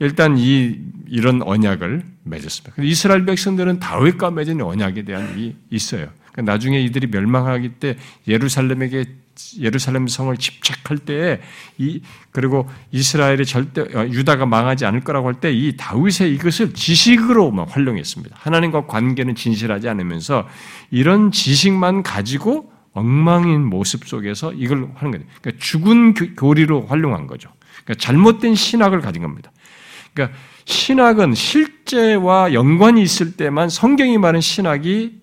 [0.00, 2.82] 일단 이 이런 언약을 맺었습니다.
[2.82, 6.08] 이스라엘 백성들은 다윗과 맺은 언약에 대한 이 있어요.
[6.32, 7.96] 그러니까 나중에 이들이 멸망하기 때
[8.26, 9.04] 예루살렘에게
[9.60, 11.40] 예루살렘 성을 집착할 때에
[11.78, 12.02] 이
[12.32, 18.36] 그리고 이스라엘이 절대 어, 유다가 망하지 않을 거라고 할 때 이 다윗의 이것을 지식으로만 활용했습니다.
[18.38, 20.46] 하나님과 관계는 진실하지 않으면서
[20.90, 25.24] 이런 지식만 가지고 엉망인 모습 속에서 이걸 하는 거예요.
[25.40, 27.48] 그러니까 죽은 교리로 활용한 거죠.
[27.84, 29.52] 그러니까 잘못된 신학을 가진 겁니다.
[30.18, 35.20] 그러니까 신학은 실제와 연관이 있을 때만 성경이 말하는 신학이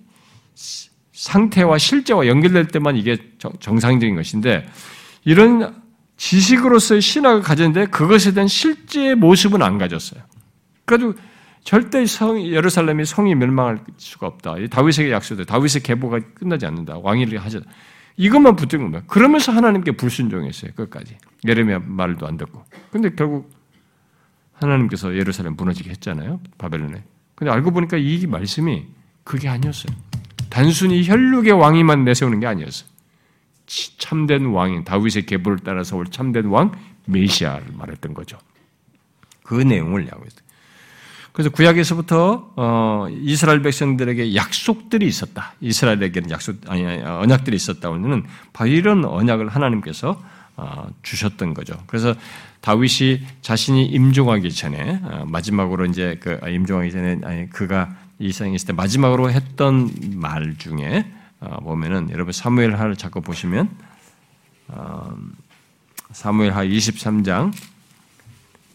[1.12, 3.18] 상태와 실제와 연결될 때만 이게
[3.60, 4.68] 정상적인 것인데
[5.26, 5.84] 이런
[6.18, 10.22] 지식으로서의 신학을 가졌는데 그것에 대한 실제 모습은 안 가졌어요.
[10.86, 11.14] 그래도
[11.64, 14.56] 절대 성, 예루살렘이 성이 멸망할 수가 없다.
[14.70, 15.46] 다윗에게 약속돼.
[15.46, 17.00] 다윗의 계보가 끝나지 않는다.
[17.00, 17.60] 왕위를 하자.
[18.18, 19.04] 이것만 붙든 겁니다.
[19.08, 20.72] 그러면서 하나님께 불순종했어요.
[20.76, 21.18] 끝까지.
[21.46, 22.64] 예레미야 말도 안 듣고.
[22.92, 23.55] 근데 결국
[24.66, 26.40] 하나님께서 예루살렘 무너지게 했잖아요.
[26.58, 27.04] 바벨론에.
[27.36, 28.86] 근데 알고 보니까 이 말씀이
[29.24, 29.96] 그게 아니었어요.
[30.50, 32.90] 단순히 혈육의 왕이만 내세우는 게 아니었어요.
[33.98, 36.72] 참된 왕인 다윗의 계보를 따라서 올 참된 왕
[37.06, 38.38] 메시아를 말했던 거죠.
[39.44, 40.46] 그 내용을 야고 있어요.
[41.32, 45.54] 그래서 구약에서부터 어, 이스라엘 백성들에게 약속들이 있었다.
[45.60, 48.24] 이스라엘에게는 약속 아니, 아니 언약들이 있었다고는
[48.54, 50.24] 바로 이런 언약을 하나님께서
[50.56, 51.78] 어, 주셨던 거죠.
[51.88, 52.16] 그래서
[52.66, 58.56] 다윗이 자신이 임종하기 전에 어, 마지막으로 이제 그 아, 임종하기 전에 아니 그가 이 세상에
[58.56, 61.06] 있을 때 마지막으로 했던 말 중에
[61.42, 63.70] 어, 보면은 여러분 사무엘 하를 자꾸 보시면
[66.12, 67.54] 사무엘 하 23장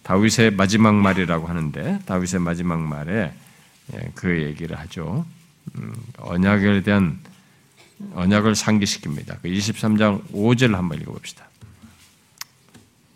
[0.04, 3.32] 다윗의 마지막 말이라고 하는데 다윗의 마지막 말에
[3.92, 5.26] 예, 그 얘기를 하죠.
[5.74, 7.18] 음, 언약에 대한
[8.14, 9.42] 언약을 상기시킵니다.
[9.42, 11.49] 그 23장 5절 한번 읽어봅시다.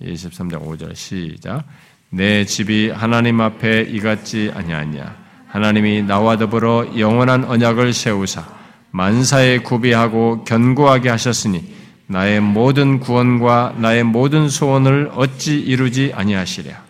[0.02, 1.64] 23장 5절 시작.
[2.10, 5.16] 내 집이 하나님 앞에 이같지 아니하냐.
[5.48, 8.44] 하나님이 나와 더불어 영원한 언약을 세우사
[8.90, 11.74] 만사에 구비하고 견고하게 하셨으니
[12.06, 16.82] 나의 모든 구원과 나의 모든 소원을 어찌 이루지 아니하시랴.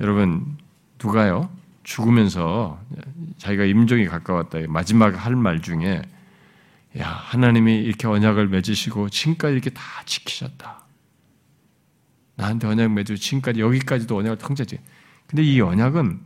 [0.00, 0.56] 여러분
[1.02, 1.50] 누가요?
[1.82, 2.80] 죽으면서
[3.38, 4.58] 자기가 임종이 가까웠다.
[4.68, 6.02] 마지막 할 말 중에
[6.98, 10.83] 야 하나님이 이렇게 언약을 맺으시고 지금까지 이렇게 다 지키셨다.
[12.36, 14.78] 나한테 언약 맺으 지금까지 여기까지도 언약을 통제지.
[15.26, 16.20] 근데 이 언약은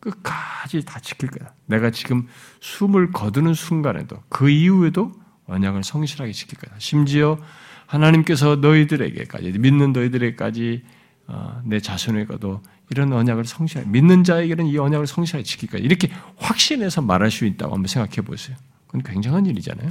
[0.00, 1.52] 끝까지 다 지킬 거야.
[1.66, 2.26] 내가 지금
[2.60, 5.12] 숨을 거두는 순간에도 그 이후에도
[5.46, 6.74] 언약을 성실하게 지킬 거야.
[6.78, 7.38] 심지어
[7.86, 10.84] 하나님께서 너희들에게까지 믿는 너희들에게까지
[11.26, 15.80] 어, 내 자손에게도 이런 언약을 성실하게 믿는 자에게는 이 언약을 성실하게 지킬 거야.
[15.80, 18.56] 이렇게 확신해서 말할 수 있다고 한번 생각해 보세요.
[18.86, 19.90] 그건 굉장한 일이잖아요.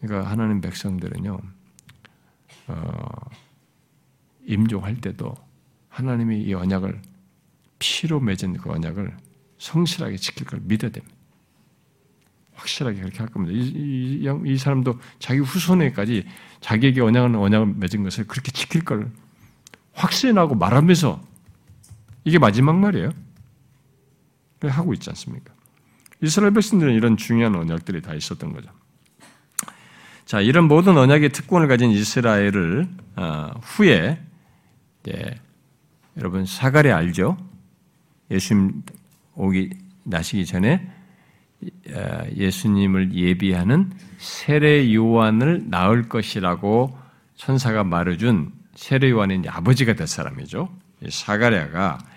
[0.00, 1.38] 그러니까 하나님 백성들은요.
[2.66, 3.08] 어,
[4.46, 5.34] 임종할 때도
[5.88, 7.00] 하나님이 이 언약을
[7.78, 9.16] 피로 맺은 그 언약을
[9.58, 11.14] 성실하게 지킬 걸 믿어야 됩니다.
[12.54, 13.52] 확실하게 그렇게 할 겁니다.
[13.54, 16.24] 이, 이, 이 사람도 자기 후손에까지
[16.60, 19.10] 자기에게 언약을, 언약을 맺은 것을 그렇게 지킬 걸
[19.92, 21.22] 확신하고 말하면서
[22.24, 23.10] 이게 마지막 말이에요.
[24.62, 25.52] 하고 있지 않습니까?
[26.22, 28.70] 이스라엘 백성들은 이런 중요한 언약들이 다 있었던 거죠.
[30.24, 34.18] 자, 이런 모든 언약의 특권을 가진 이스라엘을 어, 후에
[35.08, 35.34] 예,
[36.16, 37.36] 여러분 사가랴 알죠?
[38.30, 38.82] 예수님
[39.34, 39.70] 오기
[40.04, 40.90] 나시기 전에
[41.90, 46.96] 어, 예수님을 예비하는 세례 요한을 낳을 것이라고
[47.36, 50.70] 천사가 말해준 세례 요한의 아버지가 될 사람이죠.
[51.06, 52.13] 사가랴가 예,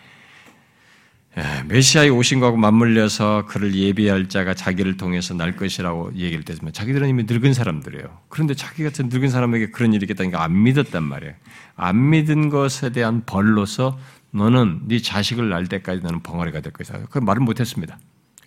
[1.68, 7.26] 메시아의 오신 것하고 맞물려서 그를 예비할 자가 자기를 통해서 날 것이라고 얘기를 했지만 자기들은 이미
[7.28, 8.06] 늙은 사람들이에요.
[8.30, 11.34] 그런데 자기 같은 늙은 사람에게 그런 일이 있겠다니까 안 믿었단 말이에요.
[11.76, 14.00] 안 믿은 것에 대한 벌로서
[14.32, 17.02] 너는 네 자식을 낳을 때까지 너는 벙어리가 될 것이다.
[17.12, 18.00] 그 말은 못했습니다.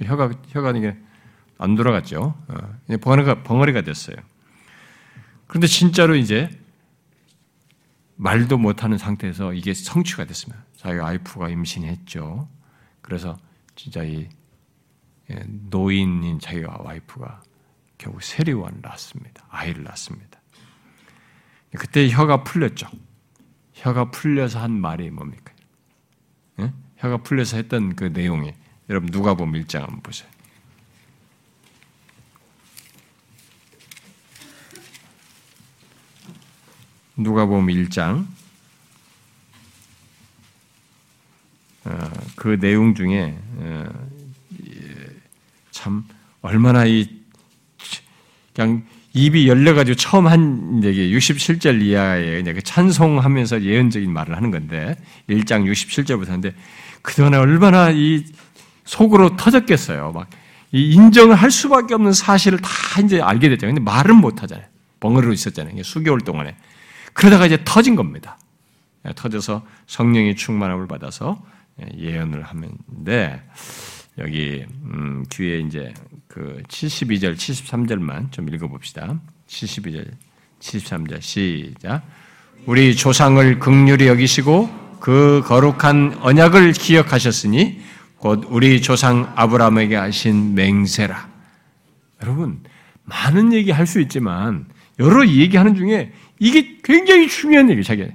[0.03, 0.97] 혀가 혀가 이게
[1.59, 2.35] 안 돌아갔죠.
[2.49, 4.17] 어, 벙어리가 벙어리가 됐어요.
[5.47, 6.51] 그런데 진짜로 이제
[8.17, 10.65] 말도 못하는 상태에서 이게 성취가 됐습니다.
[10.77, 12.49] 자기 와이프가 임신했죠.
[13.11, 13.37] 그래서
[13.75, 14.29] 진짜 이
[15.31, 17.43] 예, 노인인 자기 와이프가
[17.99, 19.45] 결국 세리원 낳습니다.
[19.49, 20.41] 아이를 낳습니다.
[21.77, 22.89] 그때 혀가 풀렸죠.
[23.73, 25.53] 혀가 풀려서 한 말이 뭡니까?
[26.61, 26.73] 예?
[26.99, 28.55] 혀가 풀려서 했던 그 내용이
[28.89, 30.31] 여러분 누가 보면 일장 한번 보세요.
[37.17, 38.41] 누가 보면 1장 어,
[42.37, 43.85] 그 내용 중에 어,
[45.71, 46.05] 참
[46.43, 47.09] 얼마나 이
[48.55, 54.97] 그냥 입이 열려가지고 처음 한 얘기 67절 이하에 그 찬송하면서 예언적인 말을 하는 건데
[55.29, 56.55] 1장 67절부터 하는데
[57.03, 58.25] 그동안에 얼마나 이
[58.85, 60.13] 속으로 터졌겠어요.
[60.13, 60.29] 막
[60.73, 63.67] 인정을 할 수밖에 없는 사실을 다 이제 알게 됐죠.
[63.67, 64.67] 근데 말은 못 하잖아요.
[65.01, 65.83] 벙어리로 있었잖아요.
[65.83, 66.57] 수개월 동안에.
[67.13, 68.39] 그러다가 이제 터진 겁니다.
[69.07, 71.43] 예, 터져서 성령의 충만함을 받아서
[71.81, 73.43] 예, 예언을 하는데
[74.19, 75.93] 여기 음, 뒤에 이제
[76.29, 79.19] 그 72절, 73절만 좀 읽어 봅시다.
[79.49, 80.11] 72절,
[80.61, 82.03] 73절 시작.
[82.67, 87.81] 우리 조상을 극률히 여기시고 그 거룩한 언약을 기억하셨으니
[88.19, 91.29] 곧 우리 조상 아브라함에게 하신 맹세라.
[92.23, 92.63] 여러분
[93.05, 94.67] 많은 얘기 할 수 있지만
[94.99, 98.07] 여러 얘기하는 중에 이게 굉장히 중요한 얘기 자기.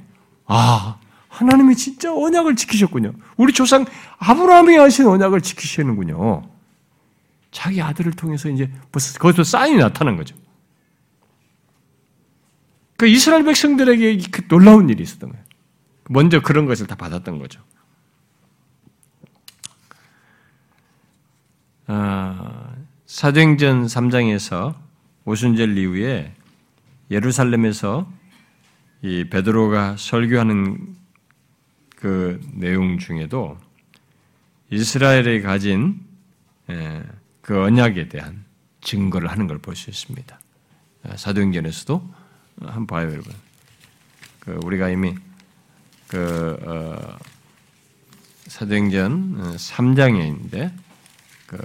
[0.46, 1.00] 아
[1.36, 3.12] 하나님이 진짜 언약을 지키셨군요.
[3.36, 3.86] 우리 조상
[4.20, 6.44] 아브라함이 하신 언약을 지키시는군요.
[7.52, 10.36] 자기 아들을 통해서 이제 벌써 거기서 사인이 나타난 거죠.
[12.96, 15.46] 그 이스라엘 백성들에게 그 놀라운 일이 있었던 거예요.
[16.10, 17.62] 먼저 그런 것을 다 받았던 거죠.
[21.88, 22.76] 아,
[23.08, 24.76] 사도행전 3장에서
[25.26, 26.34] 오순절 이후에
[27.12, 28.10] 예루살렘에서
[29.02, 30.95] 이 베드로가 설교하는
[32.06, 33.58] 그 내용 중에도
[34.70, 36.06] 이스라엘이 가진
[36.70, 37.02] 예,
[37.42, 38.46] 그 언약에 대한
[38.82, 40.40] 증거를 하는 걸 볼 수 있습니다.
[41.02, 42.14] 아, 사도행전에서도
[42.62, 43.34] 한번 봐요, 여러분.
[44.40, 45.16] 그 우리가 이미
[46.08, 47.18] 그 어,
[48.50, 50.72] 사도행전 3장에 있는데
[51.48, 51.58] 그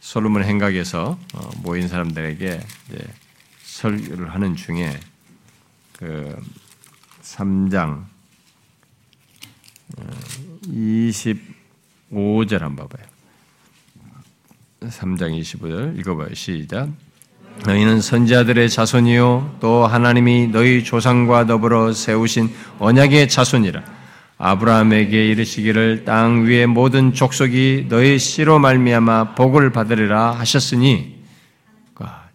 [0.00, 2.60] 솔로몬 행각에서 어, 모인 사람들에게
[3.62, 4.98] 설교를 하는 중에
[5.92, 6.36] 그
[7.22, 8.10] 3장
[12.12, 13.06] 25절 한번 봐봐요.
[14.80, 16.34] 3장 25절 읽어봐요.
[16.34, 16.88] 시작.
[17.66, 23.84] 너희는 선지자들의 자손이요 또 하나님이 너희 조상과 더불어 세우신 언약의 자손이라.
[24.38, 31.22] 아브라함에게 이르시기를 땅 위의 모든 족속이 너희 씨로 말미암아 복을 받으리라 하셨으니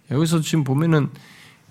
[0.10, 1.10] 여기서 지금 보면은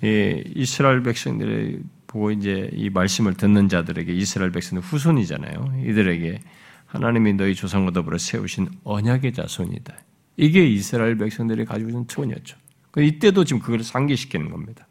[0.02, 1.78] 이스라엘 백성들의
[2.16, 5.82] 보고 이제 이 말씀을 듣는 자들에게 이스라엘 백성은 후손이잖아요.
[5.86, 6.40] 이들에게
[6.86, 9.94] 하나님이 너희 조상과 더불어 세우신 언약의 자손이다.
[10.38, 12.56] 이게 이스라엘 백성들이 가지고 있는 특권이었죠.
[12.90, 14.86] 그 이때도 지금 그걸 상기시키는 겁니다.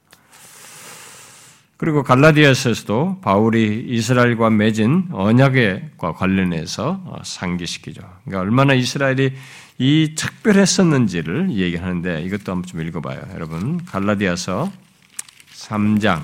[1.78, 8.02] 그리고 갈라디아서에서도 바울이 이스라엘과 맺은 언약과 관련해서 어, 상기시키죠.
[8.24, 9.34] 그러니까 얼마나 이스라엘이
[9.78, 13.20] 이 특별했었는지를 얘기하는데 이것도 한번 좀 읽어봐요.
[13.34, 14.72] 여러분 갈라디아서
[15.54, 16.22] 3장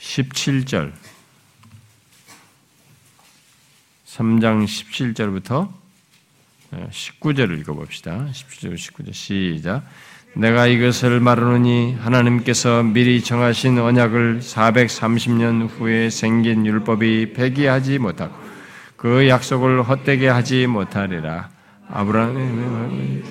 [0.00, 0.92] 17절
[4.06, 5.72] 3장 17절부터
[6.72, 8.26] 19절을 읽어봅시다.
[8.32, 9.82] 17절, 19절 시작.
[10.34, 18.34] 내가 이것을 말하노니 하나님께서 미리 정하신 언약을 430년 후에 생긴 율법이 폐기하지 못하고
[18.96, 21.50] 그 약속을 헛되게 하지 못하리라.
[21.88, 23.24] 아브라함의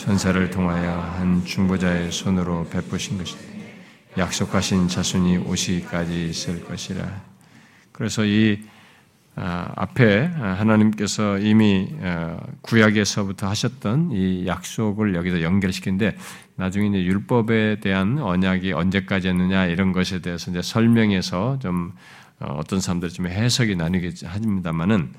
[0.00, 3.36] 천사를 통하여 한 중보자의 손으로 베푸신 것이
[4.16, 7.22] 약속하신 자손이 오시기까지 있을 것이라.
[7.92, 8.62] 그래서 이
[9.36, 16.16] 아, 앞에 하나님께서 이미 어, 구약에서부터 하셨던 이 약속을 여기서 연결시키는데
[16.56, 21.92] 나중에 이제 율법에 대한 언약이 언제까지 였느냐 이런 것에 대해서 이제 설명해서 좀
[22.38, 25.12] 어, 어떤 사람들이 좀 해석이 나뉘게 합니다만은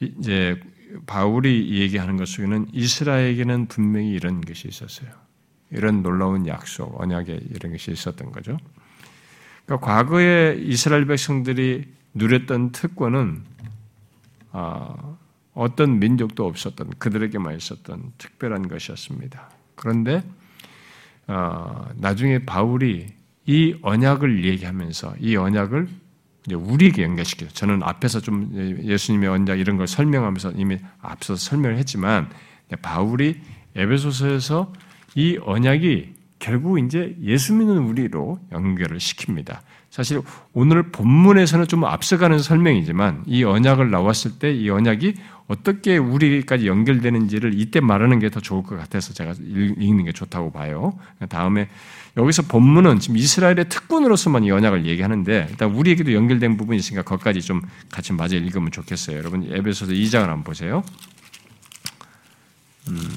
[0.00, 0.60] 이제
[1.06, 5.10] 바울이 얘기하는 것 속에는 이스라엘에게는 분명히 이런 것이 있었어요.
[5.70, 8.56] 이런 놀라운 약속, 언약에 이런 것이 있었던 거죠.
[9.64, 11.84] 그러니까 과거에 이스라엘 백성들이
[12.14, 13.42] 누렸던 특권은
[14.52, 15.16] 아,
[15.54, 19.50] 어떤 민족도 없었던 그들에게만 있었던 특별한 것이었습니다.
[19.74, 20.22] 그런데
[21.26, 23.08] 아, 나중에 바울이
[23.46, 25.88] 이 언약을 얘기하면서 이 언약을
[26.54, 27.50] 우리에게 연결시켜요.
[27.50, 28.50] 저는 앞에서 좀
[28.82, 32.30] 예수님의 언약 이런 걸 설명하면서 이미 앞서 설명을 했지만
[32.82, 33.40] 바울이
[33.74, 34.72] 에베소서에서
[35.14, 39.58] 이 언약이 결국 이제 예수 믿는 우리로 연결을 시킵니다.
[39.90, 40.20] 사실
[40.52, 45.14] 오늘 본문에서는 좀 앞서가는 설명이지만 이 언약을 나왔을 때 이 언약이
[45.48, 50.98] 어떻게 우리까지 연결되는지를 이때 말하는 게 더 좋을 것 같아서 제가 읽는 게 좋다고 봐요.
[51.28, 51.68] 다음에
[52.16, 57.60] 여기서 본문은 지금 이스라엘의 특권으로서만 이 언약을 얘기하는데 일단 우리에게도 연결된 부분이 있으니까 거기까지 좀
[57.90, 59.18] 같이 맞아 읽으면 좋겠어요.
[59.18, 60.82] 여러분 에베소서 2장을 한번 보세요.
[62.88, 63.16] 음.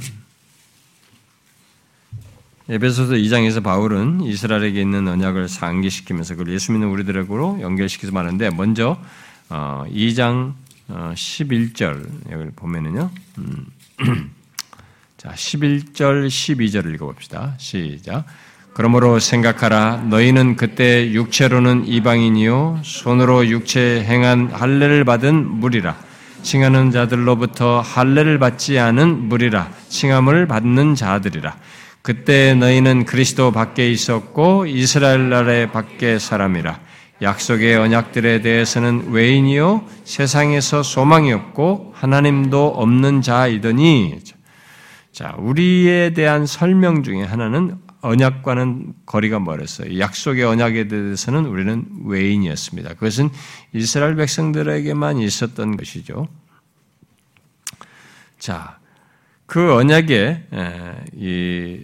[2.67, 9.01] 에베소서 2장에서 바울은 이스라엘에게 있는 언약을 상기시키면서 그걸 예수 믿는 우리들에게로 연결시켜서 말하는데 먼저
[9.49, 10.53] 2장
[10.89, 13.09] 11절 어, 여기 보면은요.
[13.37, 13.65] 음.
[15.17, 17.55] 자, 11절, 12절을 읽어봅시다.
[17.57, 18.25] 시작.
[18.73, 20.03] 그러므로 생각하라.
[20.09, 22.79] 너희는 그때 육체로는 이방인이요.
[22.83, 25.95] 손으로 육체 행한 할례를 받은 무리라.
[26.41, 29.69] 칭하는 자들로부터 할례를 받지 않은 무리라.
[29.89, 31.57] 칭함을 받는 자들이라.
[32.01, 36.79] 그때 너희는 그리스도 밖에 있었고 이스라엘 나라의 밖에 사람이라.
[37.21, 44.19] 약속의 언약들에 대해서는 외인이요 세상에서 소망이 없고 하나님도 없는 자이더니
[45.11, 49.99] 자, 우리에 대한 설명 중에 하나는 언약과는 거리가 멀었어요.
[49.99, 52.93] 약속의 언약에 대해서는 우리는 외인이었습니다.
[52.93, 53.29] 그것은
[53.73, 56.27] 이스라엘 백성들에게만 있었던 것이죠.
[58.37, 58.79] 자,
[59.45, 60.47] 그 언약에
[61.15, 61.81] 이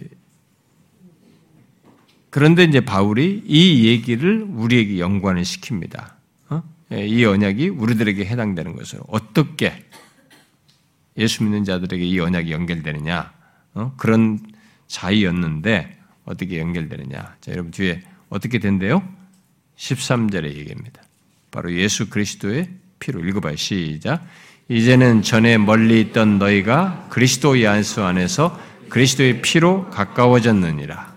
[2.30, 6.12] 그런데 이제 바울이 이 얘기를 우리에게 연관을 시킵니다.
[6.50, 6.62] 어?
[6.92, 9.84] 이 언약이 우리들에게 해당되는 것을 어떻게
[11.16, 13.32] 예수 믿는 자들에게 이 언약이 연결되느냐?
[13.72, 13.94] 어?
[13.96, 14.38] 그런
[14.86, 15.95] 자이였는데
[16.26, 17.36] 어떻게 연결되느냐?
[17.40, 19.02] 자, 여러분 뒤에 어떻게 된대요?
[19.76, 21.02] 13절의 얘기입니다.
[21.50, 23.56] 바로 예수 그리스도의 피로 읽어봐요.
[23.56, 24.26] 시작.
[24.68, 31.14] 이제는 전에 멀리 있던 너희가 그리스도 예수 안에서 그리스도의 피로 가까워졌느니라.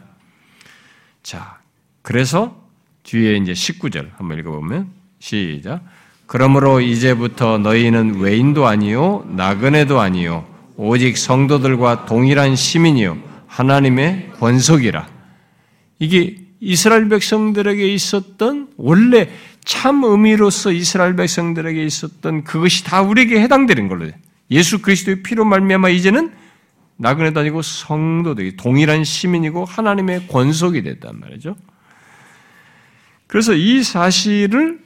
[1.24, 1.60] 자,
[2.02, 2.64] 그래서
[3.04, 5.84] 뒤에 이제 19절 한번 읽어보면 시작.
[6.28, 15.10] 그러므로 이제부터 너희는 외인도 아니요 나그네도 아니요 오직 성도들과 동일한 시민이요 하나님의 권속이라.
[15.98, 19.30] 이게 이스라엘 백성들에게 있었던 원래
[19.66, 24.10] 참 의미로서 이스라엘 백성들에게 있었던 그것이 다 우리에게 해당되는 걸로
[24.52, 26.32] 예수 그리스도의 피로 말미암아 이제는
[26.98, 31.56] 나그네도 아니고 성도들이 동일한 시민이고 하나님의 권속이 됐단 말이죠.
[33.28, 34.80] 그래서 이 사실을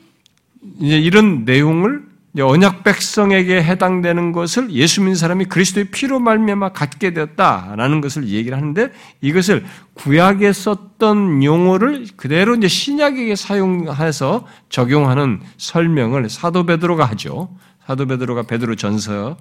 [0.80, 8.02] 이제 이런 내용을 언약 백성에게 해당되는 것을 예수 믿는 사람이 그리스도의 피로 말미암아 갖게 되었다라는
[8.02, 8.92] 것을 얘기를 하는데
[9.22, 17.56] 이것을 구약에 썼던 용어를 그대로 이제 신약에게 사용해서 적용하는 설명을 사도 베드로가 하죠.
[17.86, 19.38] 사도 베드로가 베드로 전서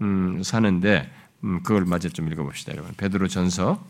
[0.00, 1.10] 음, 사는데
[1.42, 2.92] 음, 그걸 마저 좀 읽어봅시다, 여러분.
[2.96, 3.84] 베드로 전서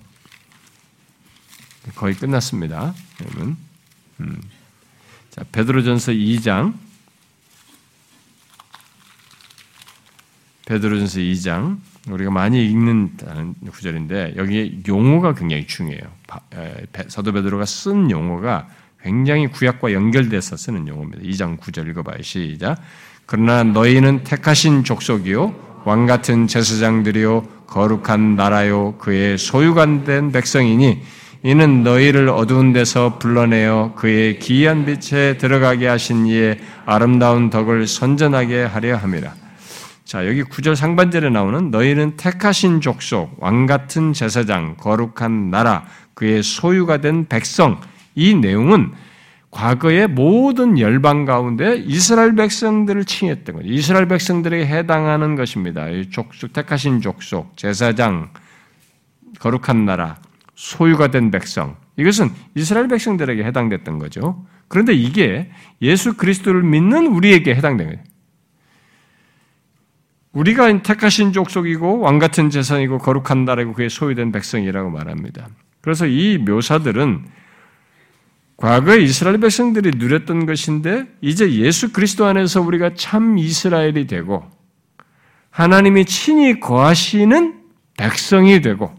[1.94, 3.56] 거의 끝났습니다, 여러분.
[4.20, 4.40] 음.
[5.30, 6.74] 자, 베드로 전서 2장
[10.68, 11.78] 베드로전서 2장
[12.10, 13.12] 우리가 많이 읽는
[13.72, 16.02] 구절인데 여기 용어가 굉장히 중요해요.
[17.08, 18.68] 사도 베드로가 쓴 용어가
[19.02, 21.22] 굉장히 구약과 연결돼서 쓰는 용어입니다.
[21.22, 22.20] 2장 9절 읽어봐요.
[22.22, 22.76] 시작.
[23.24, 25.54] 그러나 너희는 택하신 족속이요
[25.84, 31.00] 왕 같은 제사장들이요 거룩한 나라요 그의 소유관 된 백성이니
[31.44, 38.96] 이는 너희를 어두운 데서 불러내어 그의 기이한 빛에 들어가게 하신 이의 아름다운 덕을 선전하게 하려
[38.96, 39.47] 함이라.
[40.08, 47.02] 자, 여기 구절 상반절에 나오는 너희는 택하신 족속, 왕 같은 제사장, 거룩한 나라, 그의 소유가
[47.02, 47.78] 된 백성.
[48.14, 48.92] 이 내용은
[49.50, 53.68] 과거의 모든 열방 가운데 이스라엘 백성들을 칭했던 거죠.
[53.68, 55.84] 이스라엘 백성들에게 해당하는 것입니다.
[56.08, 58.30] 족속, 택하신 족속, 제사장,
[59.40, 60.16] 거룩한 나라,
[60.54, 61.76] 소유가 된 백성.
[61.98, 64.42] 이것은 이스라엘 백성들에게 해당됐던 거죠.
[64.68, 65.50] 그런데 이게
[65.82, 68.17] 예수 그리스도를 믿는 우리에게 해당되는 거예요.
[70.32, 75.48] 우리가 택하신 족속이고 왕 같은 재산이고 거룩한 나라고 그의 소유된 백성이라고 말합니다.
[75.80, 77.24] 그래서 이 묘사들은
[78.56, 84.44] 과거에 이스라엘 백성들이 누렸던 것인데 이제 예수 그리스도 안에서 우리가 참 이스라엘이 되고
[85.50, 87.54] 하나님이 친히 거하시는
[87.96, 88.94] 백성이 되고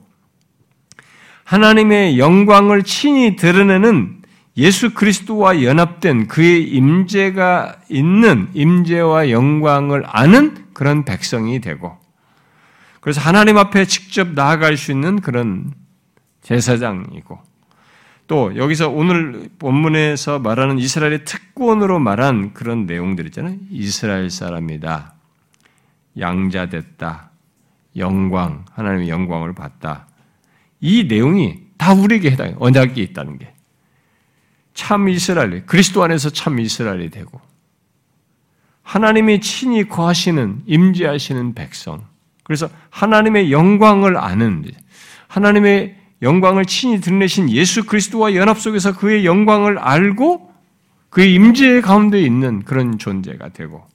[1.43, 4.21] 하나님의 영광을 친히 드러내는
[4.55, 11.97] 예수 그리스도와 연합된 그의 임재가 있는 임재와 영광을 아는 그런 백성이 되고
[13.01, 15.73] 그래서 하나님 앞에 직접 나아갈 수 있는 그런
[16.41, 17.37] 제사장이고
[18.27, 23.57] 또 여기서 오늘 본문에서 말하는 이스라엘의 특권으로 말한 그런 내용들 있잖아요.
[23.69, 25.15] 이스라엘 사람이다.
[26.17, 27.31] 양자 됐다.
[27.97, 30.07] 영광, 하나님의 영광을 봤다.
[30.79, 32.55] 이 내용이 다 우리에게 해당해요.
[32.57, 33.53] 언약이 있다는 게.
[34.73, 37.41] 참 이스라엘, 그리스도 안에서 참 이스라엘이 되고,
[38.89, 42.01] 하나님이 친히 거하시는, 임재하시는 백성.
[42.43, 44.65] 그래서 하나님의 영광을 아는,
[45.27, 50.51] 하나님의 영광을 친히 드러내신 예수 그리스도와 연합 속에서 그의 영광을 알고
[51.11, 53.85] 그의 임재 가운데 있는 그런 존재가 되고,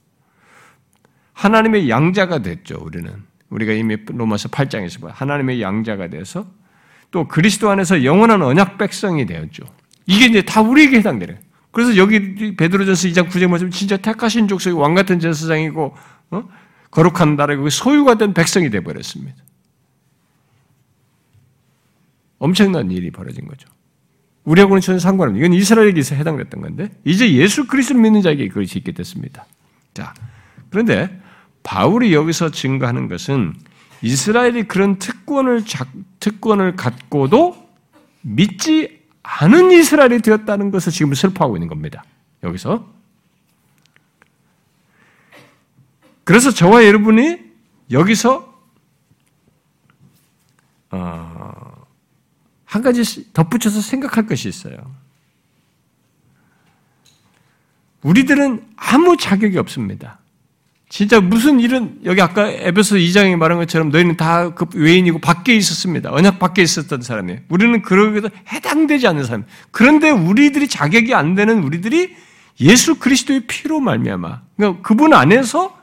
[1.33, 3.11] 하나님의 양자가 됐죠, 우리는.
[3.49, 6.47] 우리가 이미 로마서 8장에서 봐 하나님의 양자가 돼서
[7.11, 9.65] 또 그리스도 안에서 영원한 언약 백성이 되었죠.
[10.05, 11.37] 이게 이제 다 우리에게 해당되는.
[11.75, 15.93] 그래서 여기 베드로전서 2장 9절 말씀 진짜 택하신 족속이 왕 같은 제사장이고
[16.31, 16.49] 어?
[16.89, 19.35] 거룩한 나라의 소유가 된 백성이 되어버렸습니다.
[22.39, 23.67] 엄청난 일이 벌어진 거죠.
[24.45, 29.45] 우리하고는 전혀 상관없는 이건 이스라엘에게서 해당됐던 건데 이제 예수 그리스도를 믿는 자에게 그것이 있게 됐습니다.
[29.93, 30.13] 자,
[30.69, 31.21] 그런데
[31.63, 33.53] 바울이 여기서 증거하는 것은
[34.01, 35.65] 이스라엘이 그런 특권을
[36.21, 37.67] 특권을 갖고도
[38.21, 38.94] 믿지
[39.25, 42.03] 않은 이스라엘이 되었다는 것을 지금 슬퍼하고 있는 겁니다.
[42.43, 42.93] 여기서
[46.23, 47.39] 그래서 저와 여러분이
[47.91, 48.53] 여기서
[50.91, 51.85] 어,
[52.65, 54.77] 한 가지 덧붙여서 생각할 것이 있어요.
[58.03, 60.19] 우리들은 아무 자격이 없습니다.
[60.87, 66.11] 진짜 무슨 일은 여기 아까 에베소 2장에 말한 것처럼 너희는 다 그 외인이고 밖에 있었습니다.
[66.11, 67.39] 언약 밖에 있었던 사람이에요.
[67.49, 69.45] 우리는 그러기도 해당되지 않는 사람.
[69.71, 72.15] 그런데 우리들이 자격이 안 되는 우리들이
[72.61, 74.41] 예수 그리스도의 피로 말미암아.
[74.55, 75.77] 그러니까 그분 안에서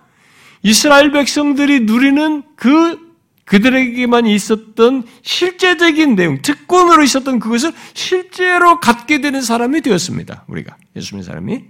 [0.63, 3.13] 이스라엘 백성들이 누리는 그
[3.45, 10.45] 그들에게만 있었던 실제적인 내용, 특권으로 있었던 그것을 실제로 갖게 되는 사람이 되었습니다.
[10.47, 11.65] 우리가 예수 믿는 사람이.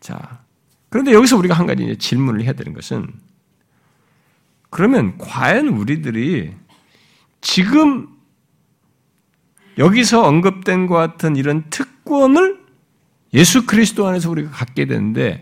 [0.00, 0.43] 자,
[0.94, 3.12] 그런데 여기서 우리가 한 가지 질문을 해야 되는 것은
[4.70, 6.52] 그러면 과연 우리들이
[7.40, 8.06] 지금
[9.76, 12.60] 여기서 언급된 것 같은 이런 특권을
[13.32, 15.40] 예수 그리스도 안에서 우리가 갖게 되는데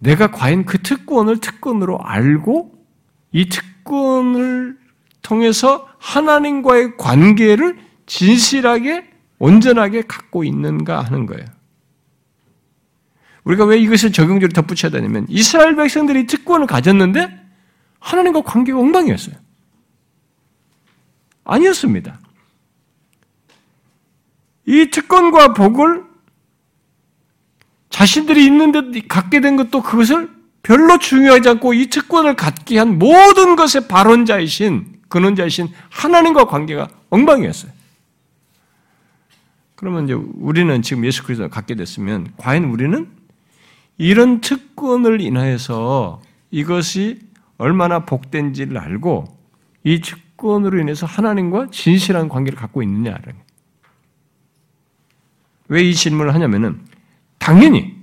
[0.00, 2.84] 내가 과연 그 특권을 특권으로 알고
[3.30, 4.76] 이 특권을
[5.22, 9.08] 통해서 하나님과의 관계를 진실하게
[9.38, 11.46] 온전하게 갖고 있는가 하는 거예요.
[13.48, 17.46] 우리가 왜 이것을 적용적으로 덧붙여야 되냐면 이스라엘 백성들이 특권을 가졌는데
[17.98, 19.36] 하나님과 관계가 엉망이었어요.
[21.44, 22.20] 아니었습니다.
[24.66, 26.04] 이 특권과 복을
[27.88, 30.28] 자신들이 있는데 갖게 된 것도 그것을
[30.62, 37.72] 별로 중요하지 않고 이 특권을 갖게 한 모든 것의 발원자이신 근원자이신 하나님과 관계가 엉망이었어요.
[39.74, 43.17] 그러면 이제 우리는 지금 예수 그리스도를 갖게 됐으면 과연 우리는
[43.98, 47.18] 이런 특권을 인하여서 이것이
[47.58, 49.24] 얼마나 복된지를 알고
[49.84, 53.34] 이 특권으로 인해서 하나님과 진실한 관계를 갖고 있느냐를
[55.68, 56.80] 왜이 질문을 하냐면은
[57.38, 57.96] 당연히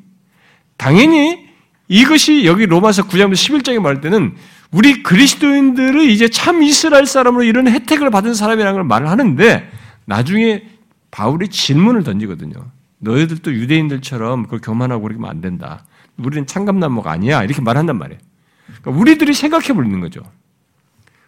[0.78, 1.46] 당연히
[1.88, 4.36] 이것이 여기 로마서 9장부터 11장에 말할 때는
[4.72, 9.72] 우리 그리스도인들을 이제 참 이스라엘 사람으로 이런 혜택을 받은 사람이라는 걸 말을 하는데
[10.06, 10.64] 나중에
[11.12, 12.75] 바울이 질문을 던지거든요.
[13.06, 15.86] 너희들도 유대인들처럼 그걸 교만하고 그러면 안 된다.
[16.18, 17.44] 우리는 창감나무가 아니야.
[17.44, 18.20] 이렇게 말한단 말이에요.
[18.66, 20.22] 그러니까 우리들이 생각해 보는 거죠.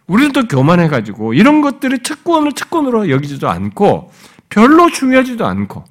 [0.06, 4.10] 우리들도 교만해가지고 이런 것들이 특권을 특권으로 여기지도 않고
[4.48, 5.84] 별로 중요하지도 않고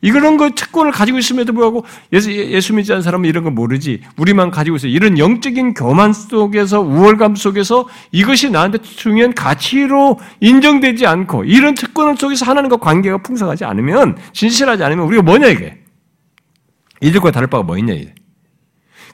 [0.00, 4.02] 이런 거 특권을 가지고 있음에도 불구하고 예수, 예수 믿지 않는 사람은 이런 거 모르지.
[4.16, 4.86] 우리만 가지고 있어.
[4.86, 12.46] 이런 영적인 교만 속에서, 우월감 속에서 이것이 나한테 중요한 가치로 인정되지 않고, 이런 특권을 속에서
[12.46, 15.78] 하나님과 관계가 풍성하지 않으면, 진실하지 않으면 우리가 뭐냐, 이게?
[17.00, 18.14] 이들과 다를 바가 뭐 있냐, 이게.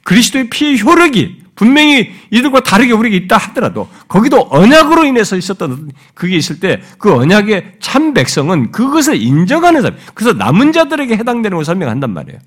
[0.02, 6.60] 그리스도의 피의 효력이 분명히 이들과 다르게 우리에게 있다 하더라도 거기도 언약으로 인해서 있었던 그게 있을
[6.60, 12.38] 때 그 언약의 참 백성은 그것을 인정하는 사람, 그래서 남은 자들에게 해당되는 걸 설명한단 말이에요.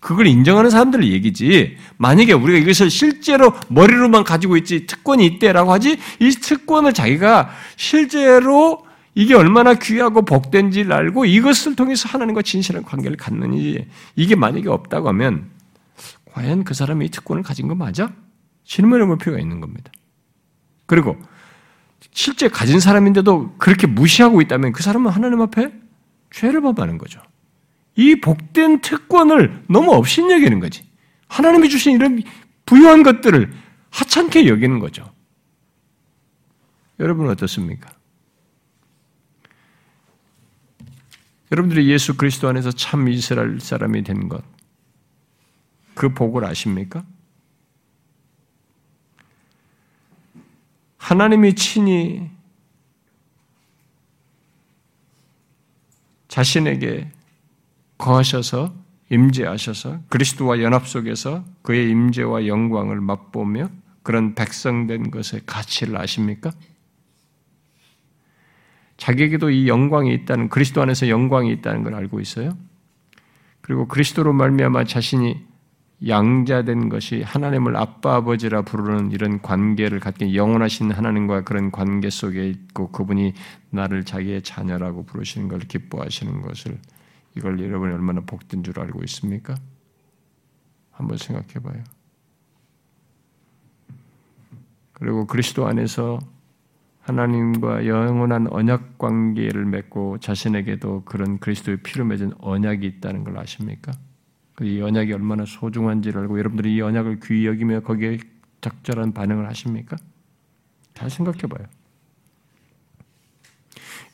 [0.00, 1.78] 그걸 인정하는 사람들을 얘기지.
[1.96, 8.84] 만약에 우리가 이것을 실제로 머리로만 가지고 있지 특권이 있대라고 하지 이 특권을 자기가 실제로
[9.14, 13.78] 이게 얼마나 귀하고 복된지를 알고 이것을 통해서 하나님과 진실한 관계를 갖느니
[14.14, 15.46] 이게 만약에 없다고 하면
[16.32, 18.12] 과연 그 사람이 이 특권을 가진 거 맞아?
[18.64, 19.92] 질문해 볼 필요가 있는 겁니다.
[20.86, 21.16] 그리고
[22.12, 25.72] 실제 가진 사람인데도 그렇게 무시하고 있다면 그 사람은 하나님 앞에
[26.30, 27.20] 죄를 범하는 거죠.
[27.96, 30.86] 이 복된 특권을 너무 업신여기는 거지.
[31.28, 32.22] 하나님이 주신 이런
[32.66, 33.52] 부유한 것들을
[33.90, 35.12] 하찮게 여기는 거죠.
[37.00, 37.90] 여러분 어떻습니까?
[41.52, 44.42] 여러분들이 예수 그리스도 안에서 참 이스라엘 사람이 된 것,
[45.94, 47.04] 그 복을 아십니까?
[51.04, 52.30] 하나님이 친히
[56.28, 57.10] 자신에게
[57.98, 58.74] 거하셔서
[59.10, 63.68] 임재하셔서 그리스도와 연합 속에서 그의 임재와 영광을 맛보며
[64.02, 66.50] 그런 백성된 것의 가치를 아십니까?
[68.96, 72.56] 자기에게도 이 영광이 있다는 그리스도 안에서 영광이 있다는 걸 알고 있어요.
[73.60, 75.38] 그리고 그리스도로 말미암아 자신이
[76.06, 82.90] 양자된 것이 하나님을 아빠 아버지라 부르는 이런 관계를 갖게 영원하신 하나님과 그런 관계 속에 있고
[82.90, 83.32] 그분이
[83.70, 86.78] 나를 자기의 자녀라고 부르시는 걸 기뻐하시는 것을
[87.36, 89.54] 이걸 여러분이 얼마나 복된 줄 알고 있습니까?
[90.90, 91.82] 한번 생각해 봐요.
[94.92, 96.18] 그리고 그리스도 안에서
[97.00, 103.92] 하나님과 영원한 언약 관계를 맺고 자신에게도 그런 그리스도의 피로 맺은 언약이 있다는 걸 아십니까?
[104.54, 108.18] 그이 언약이 얼마나 소중한지를 알고 여러분들이 이 언약을 귀히 여기며 거기에
[108.60, 109.96] 적절한 반응을 하십니까?
[110.94, 111.66] 잘 생각해 봐요.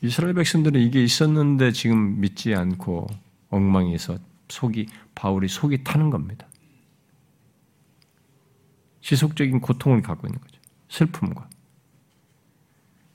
[0.03, 3.07] 이스라엘 백성들은 이게 있었는데 지금 믿지 않고
[3.51, 4.19] 엉망에서
[4.49, 6.47] 속이 바울이 속이 타는 겁니다.
[9.03, 10.59] 지속적인 고통을 갖고 있는 거죠.
[10.89, 11.49] 슬픔과.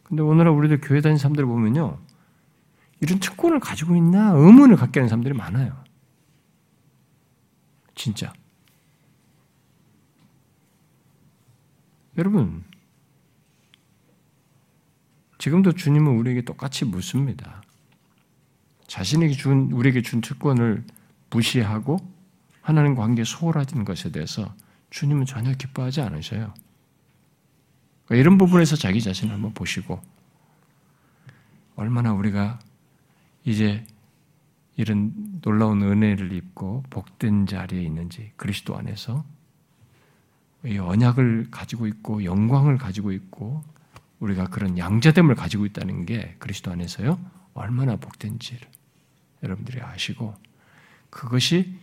[0.04, 1.98] 근데 오늘날 우리들 교회 다니는 사람들 보면요.
[3.02, 5.85] 이런 특권을 가지고 있나 의문을 갖게 하는 사람들이 많아요.
[7.96, 8.34] 진짜.
[12.18, 12.64] 여러분,
[15.38, 17.62] 지금도 주님은 우리에게 똑같이 묻습니다.
[18.88, 20.84] 자신에게 준, 우리에게 준 특권을
[21.30, 21.98] 무시하고
[22.62, 24.56] 하나님 관계에 소홀하진 것에 대해서
[24.90, 26.54] 주님은 전혀 기뻐하지 않으셔요.
[28.06, 30.02] 그러니까 이런 부분에서 자기 자신을 한번 보시고
[31.76, 32.60] 얼마나 우리가
[33.44, 33.86] 이제
[34.78, 39.24] 이런 놀라운 은혜를 입고 복된 자리에 있는지 그리스도 안에서
[40.66, 43.64] 이 언약을 가지고 있고 영광을 가지고 있고
[44.20, 47.20] 우리가 그런 양자됨을 가지고 있다는 게 그리스도 안에서요
[47.54, 48.68] 얼마나 복된지를
[49.44, 50.36] 여러분들이 아시고
[51.10, 51.74] 그것이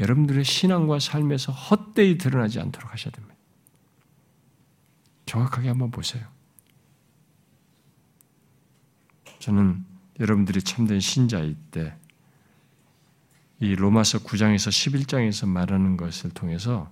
[0.00, 3.34] 여러분들의 신앙과 삶에서 헛되이 드러나지 않도록 하셔야 됩니다.
[5.26, 6.24] 정확하게 한번 보세요.
[9.40, 9.84] 저는
[10.20, 11.96] 여러분들이 참된 신자일 때,
[13.60, 16.90] 이 로마서 9장에서 11장에서 말하는 것을 통해서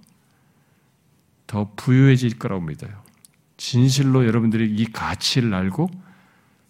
[1.46, 3.04] 더 부유해질 거라고 믿어요.
[3.56, 5.88] 진실로 여러분들이 이 가치를 알고,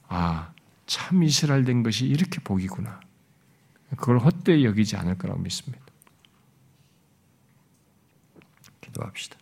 [0.08, 0.52] 아,
[0.86, 3.00] 참 이스라엘 된 것이 이렇게 복이구나.
[3.96, 5.84] 그걸 헛되이 여기지 않을 거라고 믿습니다.
[8.80, 9.38] 기도합시다.